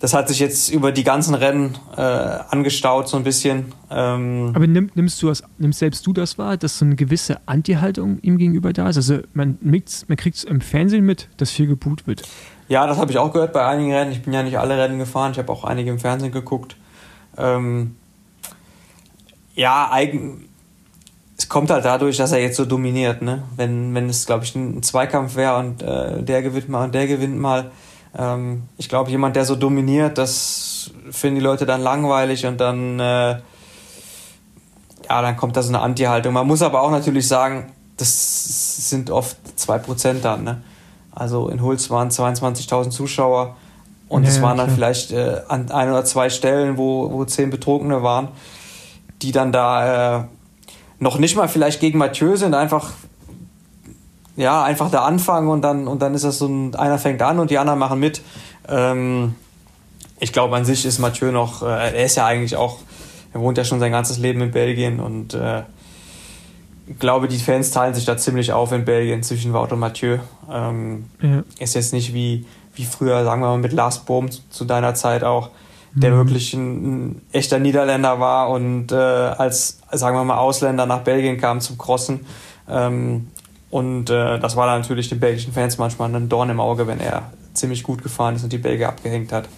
[0.03, 3.71] das hat sich jetzt über die ganzen Rennen äh, angestaut so ein bisschen.
[3.89, 7.39] Ähm Aber nimm, nimmst du das, nimmst selbst du das wahr, dass so eine gewisse
[7.45, 8.97] Anti-Haltung ihm gegenüber da ist?
[8.97, 12.23] Also man, man kriegt es im Fernsehen mit, dass viel geboot wird.
[12.67, 14.11] Ja, das habe ich auch gehört bei einigen Rennen.
[14.11, 16.75] Ich bin ja nicht alle Rennen gefahren, ich habe auch einige im Fernsehen geguckt.
[17.37, 17.95] Ähm
[19.55, 20.49] ja, eigen,
[21.37, 23.21] es kommt halt dadurch, dass er jetzt so dominiert.
[23.21, 23.43] Ne?
[23.55, 27.07] Wenn, wenn es, glaube ich, ein Zweikampf wäre und äh, der gewinnt mal und der
[27.07, 27.71] gewinnt mal.
[28.17, 32.99] Ähm, ich glaube, jemand, der so dominiert, das finden die Leute dann langweilig und dann,
[32.99, 33.39] äh,
[35.09, 36.33] ja, dann kommt da so eine Anti-Haltung.
[36.33, 40.43] Man muss aber auch natürlich sagen, das sind oft 2% dann.
[40.43, 40.61] Ne?
[41.11, 43.55] Also in Hulz waren 22.000 Zuschauer
[44.09, 44.75] und es ja, waren dann klar.
[44.75, 48.29] vielleicht äh, an ein oder zwei Stellen, wo, wo zehn Betrunkene waren,
[49.21, 50.23] die dann da äh,
[50.99, 52.91] noch nicht mal vielleicht gegen Mathieu sind, einfach
[54.35, 57.39] ja, einfach da anfangen und dann, und dann ist das so ein, einer fängt an
[57.39, 58.21] und die anderen machen mit.
[58.67, 59.35] Ähm,
[60.19, 62.79] ich glaube, an sich ist Mathieu noch, äh, er ist ja eigentlich auch,
[63.33, 65.63] er wohnt ja schon sein ganzes Leben in Belgien und äh,
[66.87, 70.17] ich glaube, die Fans teilen sich da ziemlich auf in Belgien zwischen Wout und Mathieu.
[70.51, 71.43] Ähm, ja.
[71.59, 74.93] Ist jetzt nicht wie, wie früher, sagen wir mal, mit Lars Bohm zu, zu deiner
[74.93, 75.49] Zeit auch,
[75.93, 76.17] der mhm.
[76.17, 81.37] wirklich ein, ein, echter Niederländer war und äh, als, sagen wir mal, Ausländer nach Belgien
[81.37, 82.25] kam zum Crossen.
[82.67, 83.27] Ähm,
[83.73, 86.99] und äh, das war dann natürlich den belgischen Fans manchmal ein Dorn im Auge, wenn
[86.99, 89.49] er ziemlich gut gefahren ist und die Belgier abgehängt hat.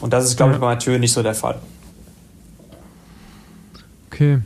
[0.00, 0.56] Und das ist, glaube ja.
[0.56, 1.60] ich, bei Mathieu nicht so der Fall.
[4.08, 4.40] Okay.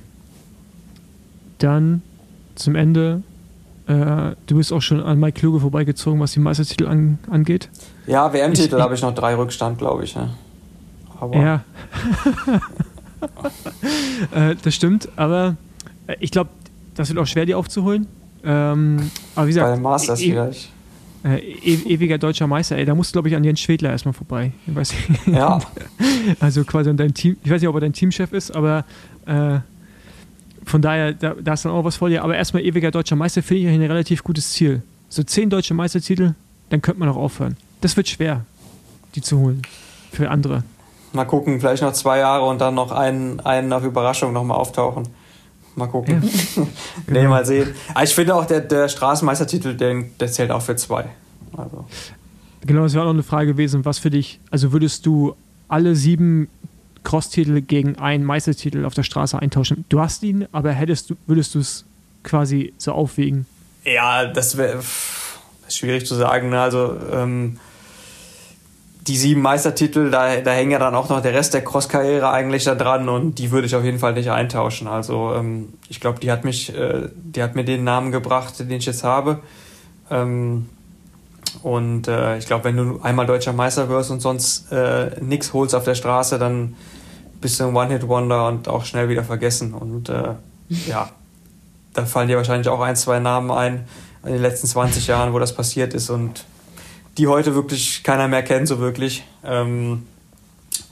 [1.56, 2.02] Dann
[2.54, 3.22] zum Ende.
[3.86, 7.70] Äh, du bist auch schon an Mike Kluge vorbeigezogen, was die Meistertitel an, angeht.
[8.06, 10.16] Ja, WM-Titel habe ich noch drei Rückstand, glaube ich.
[10.16, 10.34] Ja.
[11.18, 11.64] Aber ja.
[14.50, 15.56] äh, das stimmt, aber
[16.08, 16.50] äh, ich glaube,
[16.94, 18.06] das wird auch schwer, die aufzuholen.
[18.48, 20.70] Ähm, aber wie gesagt, Bei den Masters e vielleicht.
[21.22, 24.14] Äh, e ewiger deutscher Meister, ey, da musst du, glaube ich, an Jens Schwedler erstmal
[24.14, 24.52] vorbei.
[24.66, 25.26] Ich weiß nicht.
[25.26, 25.58] Ja.
[26.40, 28.86] also quasi an dein Team, ich weiß nicht, ob er dein Teamchef ist, aber
[29.26, 29.58] äh,
[30.64, 32.24] von daher, da, da ist dann auch was vor dir.
[32.24, 34.82] Aber erstmal ewiger deutscher Meister finde ich ein relativ gutes Ziel.
[35.10, 36.34] So zehn deutsche Meistertitel,
[36.70, 37.56] dann könnte man auch aufhören.
[37.82, 38.44] Das wird schwer,
[39.14, 39.62] die zu holen.
[40.12, 40.62] Für andere.
[41.12, 45.08] Mal gucken, vielleicht noch zwei Jahre und dann noch einen, einen auf Überraschung nochmal auftauchen.
[45.78, 46.22] Mal gucken.
[46.56, 46.66] Ja.
[47.06, 47.68] nee, mal sehen.
[47.94, 51.06] Aber ich finde auch, der, der Straßenmeistertitel, der, der zählt auch für zwei.
[51.56, 51.86] Also.
[52.62, 55.36] Genau, das wäre auch noch eine Frage gewesen, was für dich, also würdest du
[55.68, 56.48] alle sieben
[57.04, 59.84] Cross-Titel gegen einen Meistertitel auf der Straße eintauschen?
[59.88, 61.84] Du hast ihn, aber hättest du, würdest du es
[62.24, 63.46] quasi so aufwägen?
[63.84, 64.82] Ja, das wäre
[65.68, 66.50] schwierig zu sagen.
[66.50, 66.60] Ne?
[66.60, 67.58] Also ähm,
[69.06, 72.64] die sieben Meistertitel, da, da hängt ja dann auch noch der Rest der Cross-Karriere eigentlich
[72.64, 74.86] da dran und die würde ich auf jeden Fall nicht eintauschen.
[74.86, 78.70] Also ähm, ich glaube, die hat mich, äh, die hat mir den Namen gebracht, den
[78.70, 79.40] ich jetzt habe.
[80.10, 80.66] Ähm,
[81.62, 85.74] und äh, ich glaube, wenn du einmal deutscher Meister wirst und sonst äh, nichts holst
[85.74, 86.76] auf der Straße, dann
[87.40, 89.72] bist du ein One-Hit-Wonder und auch schnell wieder vergessen.
[89.74, 90.34] Und äh,
[90.86, 91.08] ja,
[91.94, 93.86] da fallen dir wahrscheinlich auch ein, zwei Namen ein
[94.24, 96.44] in den letzten 20 Jahren, wo das passiert ist und
[97.18, 99.24] die heute wirklich keiner mehr kennt, so wirklich.
[99.44, 100.06] Ähm,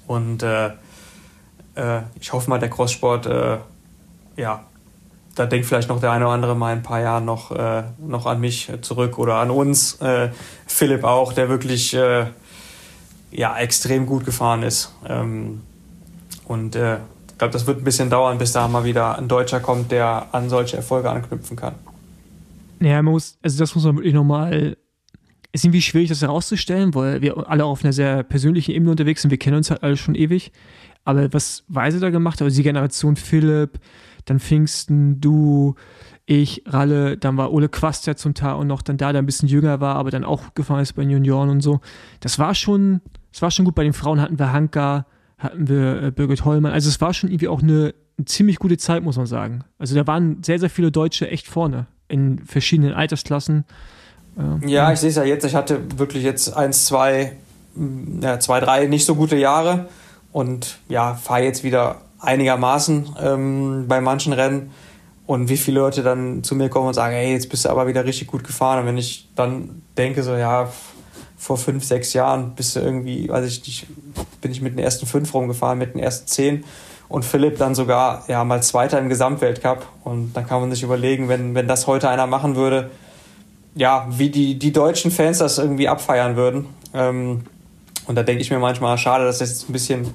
[0.06, 0.66] und äh,
[1.76, 3.58] äh, ich hoffe mal, der Crosssport, äh,
[4.36, 4.64] ja,
[5.36, 7.84] da denkt vielleicht noch der eine oder andere mal in ein paar Jahren noch, äh,
[7.98, 9.94] noch an mich zurück oder an uns.
[10.00, 10.30] Äh,
[10.66, 12.26] Philipp auch, der wirklich äh,
[13.30, 14.92] ja, extrem gut gefahren ist.
[15.08, 15.62] Ähm,
[16.46, 19.90] und ich glaube, das wird ein bisschen dauern, bis da mal wieder ein Deutscher kommt,
[19.90, 21.74] der an solche Erfolge anknüpfen kann.
[22.80, 24.76] Ja, man muss, also das muss man wirklich nochmal
[25.56, 29.30] ist irgendwie schwierig, das herauszustellen, weil wir alle auf einer sehr persönlichen Ebene unterwegs sind.
[29.30, 30.52] Wir kennen uns halt alle schon ewig.
[31.04, 33.78] Aber was Weise da gemacht hat, also die Generation Philipp,
[34.24, 35.74] dann Pfingsten, du,
[36.26, 39.26] ich, Ralle, dann war Ole Quast ja zum Teil und noch dann da, der ein
[39.26, 41.80] bisschen jünger war, aber dann auch gefahren ist bei den Junioren und so.
[42.20, 43.00] Das war schon,
[43.32, 43.74] das war schon gut.
[43.74, 45.06] Bei den Frauen hatten wir Hanka,
[45.38, 46.72] hatten wir äh, Birgit Hollmann.
[46.72, 49.64] Also es war schon irgendwie auch eine, eine ziemlich gute Zeit, muss man sagen.
[49.78, 53.64] Also da waren sehr, sehr viele Deutsche echt vorne in verschiedenen Altersklassen.
[54.36, 55.44] Ja, ja ich sehe es ja jetzt.
[55.44, 57.32] Ich hatte wirklich jetzt eins, zwei,
[57.74, 59.88] mm, ja, zwei, drei nicht so gute Jahre
[60.32, 64.70] und ja, fahre jetzt wieder einigermaßen ähm, bei manchen Rennen.
[65.26, 67.88] Und wie viele Leute dann zu mir kommen und sagen, hey, jetzt bist du aber
[67.88, 68.80] wieder richtig gut gefahren.
[68.80, 70.68] Und wenn ich dann denke, so, ja,
[71.36, 73.86] vor fünf, sechs Jahren bist du irgendwie, weiß ich nicht,
[74.40, 76.64] bin ich mit den ersten fünf rumgefahren, mit den ersten zehn.
[77.08, 79.86] Und Philipp dann sogar ja mal Zweiter im Gesamtweltcup.
[80.04, 82.90] Und dann kann man sich überlegen, wenn, wenn das heute einer machen würde,
[83.76, 86.66] ja, wie die, die deutschen Fans das irgendwie abfeiern würden.
[86.94, 87.42] Ähm,
[88.06, 90.14] und da denke ich mir manchmal, schade, dass das jetzt ein bisschen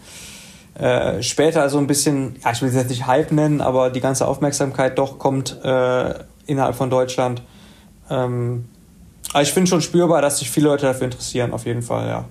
[0.75, 4.01] äh, später so ein bisschen, ja, ich will es jetzt nicht Hype nennen, aber die
[4.01, 6.13] ganze Aufmerksamkeit doch kommt äh,
[6.47, 7.43] innerhalb von Deutschland.
[8.09, 8.65] Ähm,
[9.31, 12.25] aber ich finde schon spürbar, dass sich viele Leute dafür interessieren, auf jeden Fall, ja.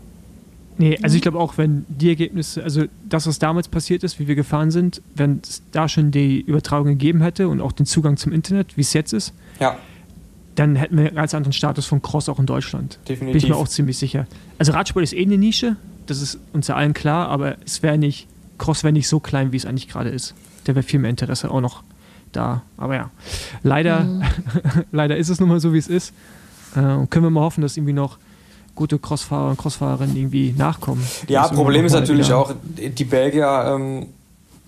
[0.79, 4.27] Nee, also ich glaube auch, wenn die Ergebnisse, also das, was damals passiert ist, wie
[4.27, 8.17] wir gefahren sind, wenn es da schon die Übertragung gegeben hätte und auch den Zugang
[8.17, 9.77] zum Internet, wie es jetzt ist, ja
[10.55, 12.99] dann hätten wir einen ganz anderen Status von Cross auch in Deutschland.
[13.09, 13.33] Definitiv.
[13.33, 14.27] Bin ich mir auch ziemlich sicher.
[14.59, 15.77] Also Radsport ist eh eine Nische,
[16.07, 18.27] das ist uns ja allen klar, aber es wäre nicht,
[18.59, 20.35] Cross wäre nicht so klein, wie es eigentlich gerade ist.
[20.65, 21.83] Da wäre viel mehr Interesse auch noch
[22.33, 22.63] da.
[22.77, 23.11] Aber ja,
[23.63, 24.23] leider, mhm.
[24.93, 26.13] leider ist es nun mal so, wie es ist.
[26.77, 28.19] Äh, und können wir mal hoffen, dass irgendwie noch
[28.75, 31.05] gute Crossfahrer und Crossfahrerinnen irgendwie nachkommen.
[31.29, 34.07] Ja, Problem ist natürlich auch, die Belgier ähm,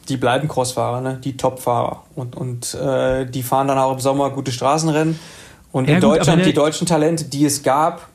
[0.09, 1.21] die bleiben Crossfahrer, ne?
[1.23, 2.03] die Topfahrer.
[2.15, 5.19] Und, und äh, die fahren dann auch im Sommer gute Straßenrennen.
[5.73, 8.09] Und ja, in gut, Deutschland, die deutschen Talente, die es gab,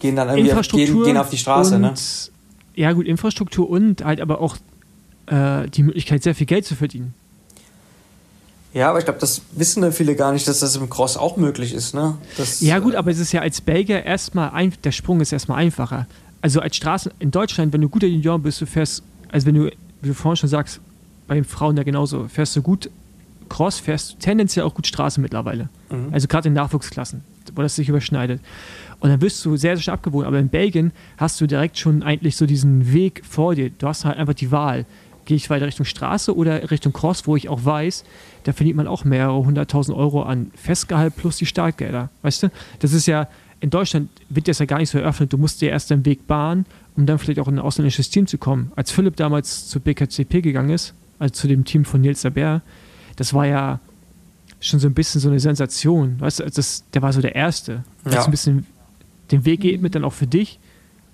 [0.00, 1.76] gehen dann irgendwie auf, gehen, gehen auf die Straße.
[1.76, 1.94] Und, ne?
[2.74, 4.56] Ja, gut, Infrastruktur und halt aber auch
[5.26, 7.14] äh, die Möglichkeit, sehr viel Geld zu verdienen.
[8.72, 11.74] Ja, aber ich glaube, das wissen viele gar nicht, dass das im Cross auch möglich
[11.74, 11.94] ist.
[11.94, 12.16] Ne?
[12.36, 15.58] Das, ja, gut, aber es ist ja als Belgier erstmal, ein, der Sprung ist erstmal
[15.58, 16.06] einfacher.
[16.40, 19.70] Also als Straßen in Deutschland, wenn du guter Junior bist, du fährst, also wenn du,
[20.02, 20.80] wie du vorhin schon sagst,
[21.26, 22.90] bei den Frauen ja genauso, fährst du gut
[23.50, 25.68] Cross, fährst du tendenziell auch gut Straße mittlerweile.
[25.90, 26.08] Mhm.
[26.12, 27.22] Also gerade in Nachwuchsklassen,
[27.54, 28.40] wo das sich überschneidet.
[29.00, 30.26] Und dann wirst du sehr, sehr stark abgewogen.
[30.26, 33.70] Aber in Belgien hast du direkt schon eigentlich so diesen Weg vor dir.
[33.70, 34.86] Du hast halt einfach die Wahl.
[35.26, 38.04] Gehe ich weiter Richtung Straße oder Richtung Cross, wo ich auch weiß,
[38.44, 42.08] da verdient man auch mehrere hunderttausend Euro an Festgehalt plus die Startgelder.
[42.22, 42.50] Weißt du?
[42.78, 43.28] Das ist ja,
[43.60, 45.32] in Deutschland wird das ja gar nicht so eröffnet.
[45.32, 46.64] Du musst dir erst deinen Weg bahnen,
[46.96, 48.72] um dann vielleicht auch in ein ausländisches Team zu kommen.
[48.76, 52.62] Als Philipp damals zu BKCP gegangen ist, also zu dem Team von Nils Saber,
[53.20, 53.80] das war ja
[54.60, 56.18] schon so ein bisschen so eine Sensation.
[56.20, 57.84] Weißt du, das, der war so der Erste.
[58.06, 58.12] Ja.
[58.12, 58.66] Das ein bisschen
[59.30, 60.58] den Weg geht mit dann auch für dich.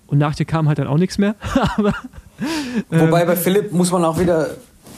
[0.07, 1.35] Und nach dir kam halt dann auch nichts mehr.
[1.75, 1.93] Aber,
[2.89, 4.51] Wobei ähm, bei Philipp muss man auch wieder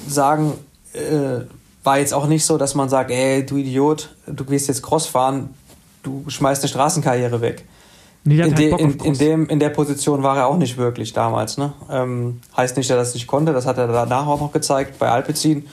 [0.08, 0.54] sagen,
[0.94, 1.42] äh,
[1.84, 5.08] war jetzt auch nicht so, dass man sagt, ey, du Idiot, du gehst jetzt Cross
[5.08, 5.50] fahren,
[6.04, 7.66] du schmeißt eine Straßenkarriere weg.
[8.24, 11.58] Nee, in, de, in, in, dem, in der Position war er auch nicht wirklich damals.
[11.58, 11.74] Ne?
[11.90, 15.00] Ähm, heißt nicht, dass er das nicht konnte, das hat er danach auch noch gezeigt
[15.00, 15.66] bei Alpecin,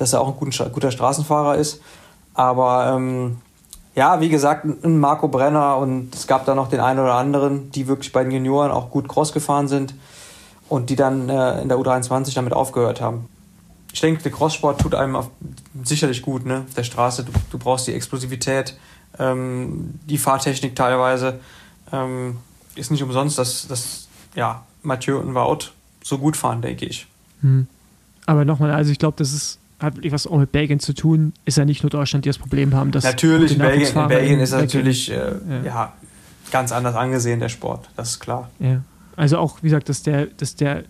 [0.00, 1.82] dass er auch ein guter, Straßenfahrer ist.
[2.32, 3.36] Aber ähm,
[3.94, 7.70] ja, wie gesagt, ein Marco Brenner und es gab da noch den einen oder anderen,
[7.70, 9.94] die wirklich bei den Junioren auch gut Cross gefahren sind
[10.70, 13.28] und die dann äh, in der U23 damit aufgehört haben.
[13.92, 15.18] Ich denke, der Crosssport tut einem
[15.84, 16.64] sicherlich gut, ne?
[16.66, 18.78] Auf der Straße, du, du brauchst die Explosivität,
[19.18, 21.40] ähm, die Fahrtechnik teilweise.
[21.92, 22.38] Ähm,
[22.74, 25.72] ist nicht umsonst, dass, dass ja, Mathieu und Wout
[26.02, 27.06] so gut fahren, denke ich.
[27.42, 27.66] Hm.
[28.24, 31.32] Aber nochmal, also ich glaube, das ist hat wirklich was auch mit Belgien zu tun.
[31.44, 32.90] Ist ja nicht nur Deutschland, die das Problem haben.
[32.90, 35.62] Dass natürlich, Belgien, in Belgien ist natürlich äh, ja.
[35.64, 35.92] ja.
[36.50, 37.88] ganz anders angesehen, der Sport.
[37.96, 38.50] Das ist klar.
[38.58, 38.82] Ja.
[39.16, 40.84] Also auch, wie gesagt, dass der, dass der,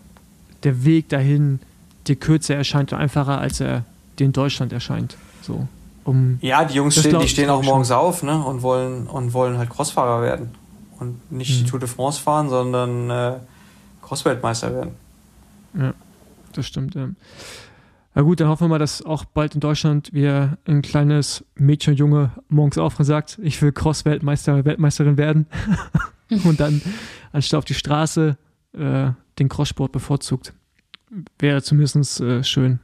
[0.63, 1.59] der Weg dahin
[2.07, 3.83] dir kürzer erscheint und einfacher, als er
[4.19, 5.15] dir in Deutschland erscheint.
[5.41, 5.67] So,
[6.03, 7.97] um ja, die Jungs stehen, die stehen auch morgens schon.
[7.97, 10.49] auf ne, und, wollen, und wollen halt Crossfahrer werden.
[10.99, 11.63] Und nicht mhm.
[11.63, 13.33] die Tour de France fahren, sondern äh,
[14.01, 14.91] Crossweltmeister werden.
[15.73, 15.93] Ja,
[16.53, 16.95] das stimmt.
[16.95, 17.09] Ja.
[18.13, 21.95] Na gut, dann hoffen wir mal, dass auch bald in Deutschland wieder ein kleines Mädchen,
[21.95, 25.47] Junge morgens auf und sagt, ich will Cross-Weltmeister, Weltmeisterin werden.
[26.43, 26.81] und dann
[27.31, 28.37] anstatt auf die Straße
[28.73, 30.53] äh, den Crosssport bevorzugt.
[31.39, 32.79] Wäre zumindest äh, schön.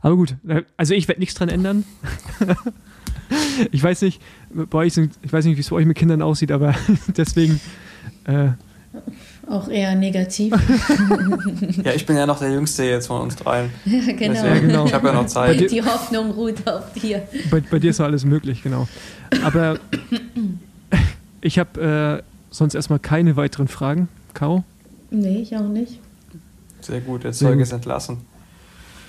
[0.00, 1.84] Aber gut, äh, also ich werde nichts dran ändern.
[3.72, 6.22] ich weiß nicht, bei euch sind, ich weiß nicht, wie es bei euch mit Kindern
[6.22, 6.74] aussieht, aber
[7.16, 7.60] deswegen
[8.24, 8.52] äh,
[9.48, 10.52] auch eher negativ.
[11.84, 13.70] ja, ich bin ja noch der Jüngste jetzt von uns dreien.
[13.84, 14.44] Ja, genau.
[14.44, 14.86] Ja, genau.
[14.86, 15.70] Ich habe ja noch Zeit.
[15.70, 17.22] Die Hoffnung ruht auf dir.
[17.50, 18.88] Bei, bei dir ist alles möglich, genau.
[19.44, 19.78] Aber
[21.40, 24.08] ich habe äh, sonst erstmal keine weiteren Fragen.
[24.34, 24.64] Caro?
[25.10, 25.98] Nee, ich auch nicht.
[26.80, 28.18] Sehr gut, der Zeuge ist entlassen.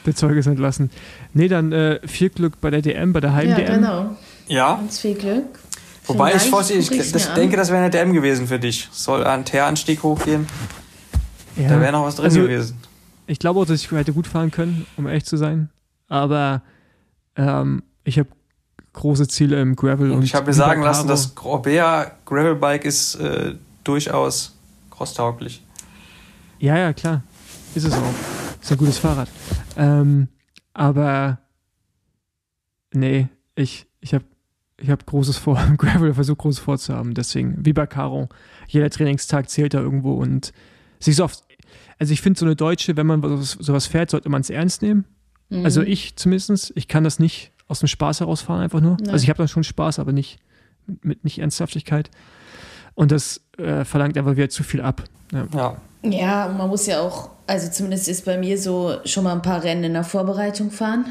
[0.06, 0.90] Der Zeuge ist entlassen.
[1.34, 3.66] Nee, dann äh, viel Glück bei der DM, bei der Heim-DM.
[3.66, 4.16] Ja, genau.
[4.48, 4.76] Ja.
[4.76, 5.60] Ganz viel Glück.
[6.06, 8.90] Wobei ich, ich, ich das denke, das wäre eine DM gewesen für dich.
[8.92, 10.48] Soll ein Teeranstieg hochgehen?
[11.56, 11.70] Ja.
[11.70, 12.78] Da wäre noch was drin also, gewesen.
[13.28, 15.70] Ich glaube auch, dass ich hätte gut fahren können, um ehrlich zu sein.
[16.10, 16.62] Aber
[17.38, 18.30] ähm, ich habe
[18.92, 20.12] große Ziele im Gravel.
[20.12, 24.56] Und, und ich habe mir sagen lassen, dass Grobea Gravelbike ist äh, durchaus
[24.90, 25.64] crosstauglich.
[26.60, 27.24] Ja, ja, klar.
[27.76, 28.14] Ist es auch.
[28.62, 29.30] Ist ein gutes Fahrrad.
[29.78, 30.28] Ähm,
[30.74, 31.40] aber
[32.94, 34.26] nee, ich, ich habe
[34.78, 37.14] ich habe großes vor, Gravel versucht großes vorzuhaben.
[37.14, 38.30] Deswegen, wie bei Caro,
[38.68, 40.54] jeder Trainingstag zählt da irgendwo und
[41.00, 41.44] sich so oft.
[42.00, 45.06] Also ich finde so eine Deutsche, wenn man sowas fährt, sollte man es ernst nehmen.
[45.50, 45.66] Mhm.
[45.66, 48.98] Also ich zumindest, ich kann das nicht aus dem Spaß herausfahren einfach nur.
[49.00, 49.12] Nein.
[49.12, 50.40] Also ich habe dann schon Spaß, aber nicht
[50.86, 52.10] mit, mit nicht Ernsthaftigkeit.
[52.96, 55.04] Und das äh, verlangt einfach wieder zu viel ab.
[55.32, 55.48] Ja.
[55.54, 55.78] ja.
[56.06, 59.64] Ja, man muss ja auch, also zumindest ist bei mir so, schon mal ein paar
[59.64, 61.06] Rennen in der Vorbereitung fahren.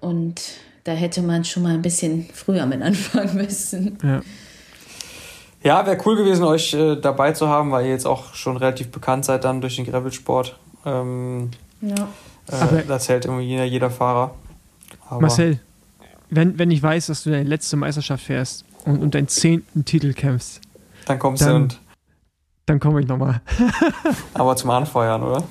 [0.00, 0.40] Und
[0.84, 3.98] da hätte man schon mal ein bisschen früher mit anfangen müssen.
[4.02, 4.20] Ja.
[5.62, 8.90] Ja, wäre cool gewesen, euch äh, dabei zu haben, weil ihr jetzt auch schon relativ
[8.90, 10.58] bekannt seid dann durch den Gravelsport.
[10.86, 11.50] Ähm,
[11.82, 12.08] ja.
[12.50, 14.34] Äh, da zählt irgendwie jeder, jeder Fahrer.
[15.08, 15.60] Aber Marcel,
[16.30, 20.14] wenn, wenn ich weiß, dass du deine letzte Meisterschaft fährst und um deinen zehnten Titel
[20.14, 20.62] kämpfst,
[21.04, 21.80] dann kommst dann, du und.
[22.64, 23.42] Dann komme ich nochmal.
[24.34, 25.42] aber zum Anfeuern, oder?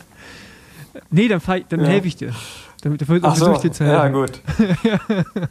[1.11, 1.85] Nee, dann, dann ja.
[1.85, 2.33] helfe ich dir.
[2.81, 3.87] Damit versuche Ach so, helfen.
[3.87, 4.41] Ja, gut.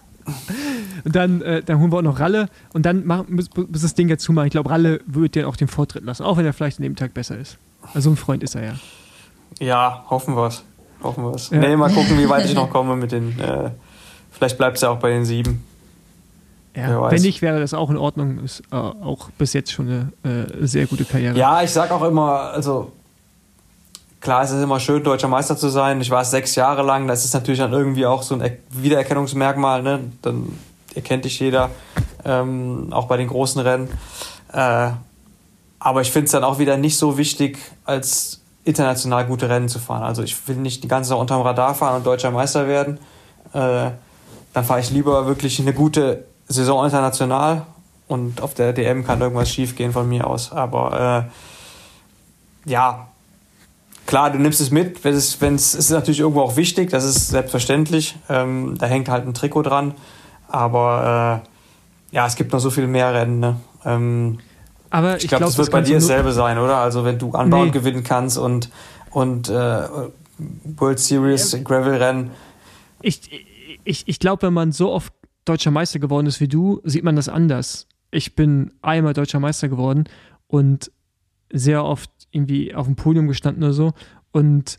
[1.05, 3.95] und dann, äh, dann holen wir auch noch Ralle und dann machen, bis, bis das
[3.95, 4.47] Ding jetzt zumachen.
[4.47, 6.97] Ich glaube, Ralle wird dir auch den Vortritt lassen, auch wenn er vielleicht an dem
[6.97, 7.59] Tag besser ist.
[7.95, 8.75] Also ein Freund ist er ja.
[9.61, 10.65] Ja, hoffen wir es.
[11.03, 11.51] Hoffen wir es.
[11.51, 11.59] Ja.
[11.59, 13.39] Nee, mal gucken, wie weit ich noch komme mit den.
[13.39, 13.71] Äh,
[14.31, 15.65] vielleicht bleibt es ja auch bei den sieben.
[16.77, 18.39] Ja, wenn nicht, wäre das auch in Ordnung.
[18.45, 21.37] Ist äh, auch bis jetzt schon eine äh, sehr gute Karriere.
[21.37, 22.93] Ja, ich sag auch immer, also
[24.29, 26.03] klar, es ist immer schön, deutscher Meister zu sein.
[26.03, 27.07] Ich war es sechs Jahre lang.
[27.07, 29.83] Das ist natürlich dann irgendwie auch so ein Wiedererkennungsmerkmal.
[29.83, 30.01] Ne?
[30.21, 30.53] Dann
[30.95, 31.71] erkennt dich jeder,
[32.27, 33.89] ähm, auch bei den großen Rennen.
[34.53, 34.91] Äh,
[35.79, 39.79] aber ich finde es dann auch wieder nicht so wichtig, als international gute Rennen zu
[39.79, 40.03] fahren.
[40.03, 42.99] Also ich will nicht die ganze Zeit unterm Radar fahren und deutscher Meister werden.
[43.55, 43.93] Äh,
[44.53, 47.63] dann fahre ich lieber wirklich eine gute Saison international
[48.09, 50.53] und auf der DM kann irgendwas schiefgehen von mir aus.
[50.53, 51.27] Aber
[52.67, 53.08] äh, ja,
[54.09, 55.05] klar, du nimmst es mit.
[55.05, 58.17] Wenn es, wenn es ist natürlich irgendwo auch wichtig, das ist selbstverständlich.
[58.29, 59.95] Ähm, da hängt halt ein Trikot dran.
[60.49, 61.43] Aber
[62.11, 63.39] äh, ja, es gibt noch so viel mehr Rennen.
[63.39, 63.57] Ne?
[63.85, 64.39] Ähm,
[64.91, 66.79] aber ich, ich glaube, glaub, das wird bei dir dasselbe sein, oder?
[66.79, 67.71] Also wenn du Anbau nee.
[67.71, 68.71] gewinnen kannst und,
[69.11, 69.83] und äh,
[70.79, 71.59] World Series ja.
[71.59, 72.31] Gravel-Rennen.
[73.03, 73.21] Ich,
[73.85, 75.13] ich, ich glaube, wenn man so oft
[75.45, 77.87] deutscher Meister geworden ist wie du, sieht man das anders.
[78.11, 80.05] Ich bin einmal deutscher Meister geworden
[80.47, 80.91] und
[81.53, 83.93] sehr oft irgendwie auf dem Podium gestanden oder so.
[84.31, 84.79] Und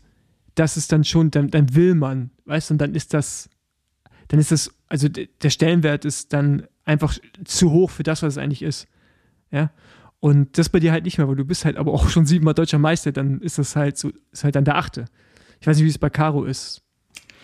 [0.54, 3.48] das ist dann schon, dann, dann will man, weißt du, und dann ist das,
[4.28, 8.38] dann ist das, also der Stellenwert ist dann einfach zu hoch für das, was es
[8.38, 8.86] eigentlich ist.
[9.50, 9.70] Ja.
[10.20, 12.54] Und das bei dir halt nicht mehr, weil du bist halt aber auch schon siebenmal
[12.54, 15.06] deutscher Meister, dann ist das halt so, ist halt dann der achte.
[15.60, 16.82] Ich weiß nicht, wie es bei Caro ist.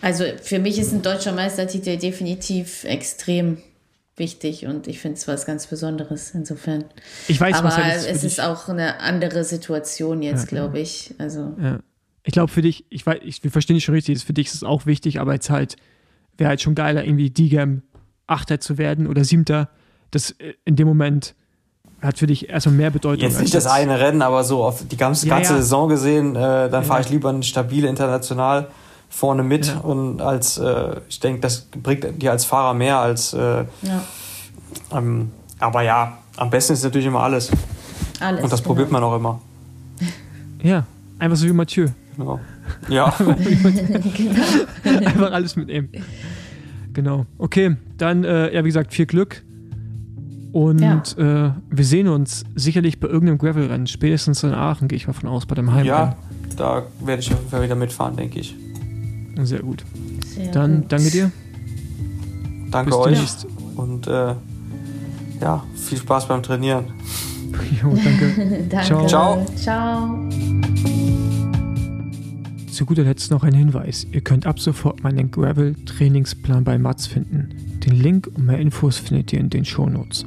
[0.01, 3.57] Also für mich ist ein deutscher Meistertitel definitiv extrem
[4.17, 6.85] wichtig und ich finde es was ganz Besonderes insofern.
[7.27, 11.13] Ich weiß, aber was halt es ist auch eine andere Situation jetzt, ja, glaube ich.
[11.17, 11.79] Also ja.
[12.23, 14.23] ich glaube für dich, ich weiß, ich, wir verstehen dich schon richtig.
[14.23, 15.75] Für dich ist es auch wichtig, aber jetzt halt
[16.37, 17.83] wäre halt schon geiler irgendwie DGAM
[18.27, 19.69] Achter zu werden oder Siebter.
[20.11, 21.35] Das äh, in dem Moment
[22.01, 23.23] hat für dich erstmal mehr Bedeutung.
[23.23, 26.69] Jetzt nicht das eine Rennen, aber so auf die ganze, ganze ja, Saison gesehen, äh,
[26.69, 28.67] dann fahre ich lieber ein stabil international
[29.09, 29.79] vorne mit ja.
[29.79, 34.03] und als äh, ich denke, das bringt dir als Fahrer mehr als äh, ja.
[34.91, 37.51] Ähm, aber ja, am besten ist natürlich immer alles.
[38.19, 38.43] Alles.
[38.43, 38.73] Und das genau.
[38.73, 39.41] probiert man auch immer.
[40.61, 40.85] Ja,
[41.19, 41.87] einfach so wie Mathieu.
[42.15, 42.39] Genau.
[42.89, 43.13] Ja.
[44.83, 45.05] genau.
[45.05, 45.89] Einfach alles mitnehmen.
[46.93, 47.25] Genau.
[47.37, 49.43] Okay, dann, äh, ja, wie gesagt, viel Glück.
[50.51, 51.47] Und ja.
[51.47, 55.29] äh, wir sehen uns sicherlich bei irgendeinem Gravel-Rennen, spätestens in Aachen, gehe ich mal von
[55.29, 55.87] aus, bei dem Heimrennen.
[55.87, 56.15] Ja,
[56.55, 58.55] da werde ich auf jeden Fall wieder mitfahren, denke ich.
[59.45, 59.83] Sehr gut.
[60.25, 60.91] Sehr Dann gut.
[60.91, 61.31] danke dir.
[62.71, 63.13] Danke Bis euch.
[63.13, 63.47] Demnächst.
[63.75, 64.35] Und äh,
[65.41, 66.85] ja, viel Spaß beim Trainieren.
[67.81, 68.65] jo, danke.
[68.69, 68.85] danke.
[68.85, 69.07] Ciao.
[69.07, 69.45] Ciao.
[69.55, 70.29] Ciao.
[72.71, 74.05] Zu guter Letzt noch ein Hinweis.
[74.11, 77.49] Ihr könnt ab sofort meinen Gravel-Trainingsplan bei Mats finden.
[77.83, 80.25] Den Link und mehr Infos findet ihr in den Shownotes.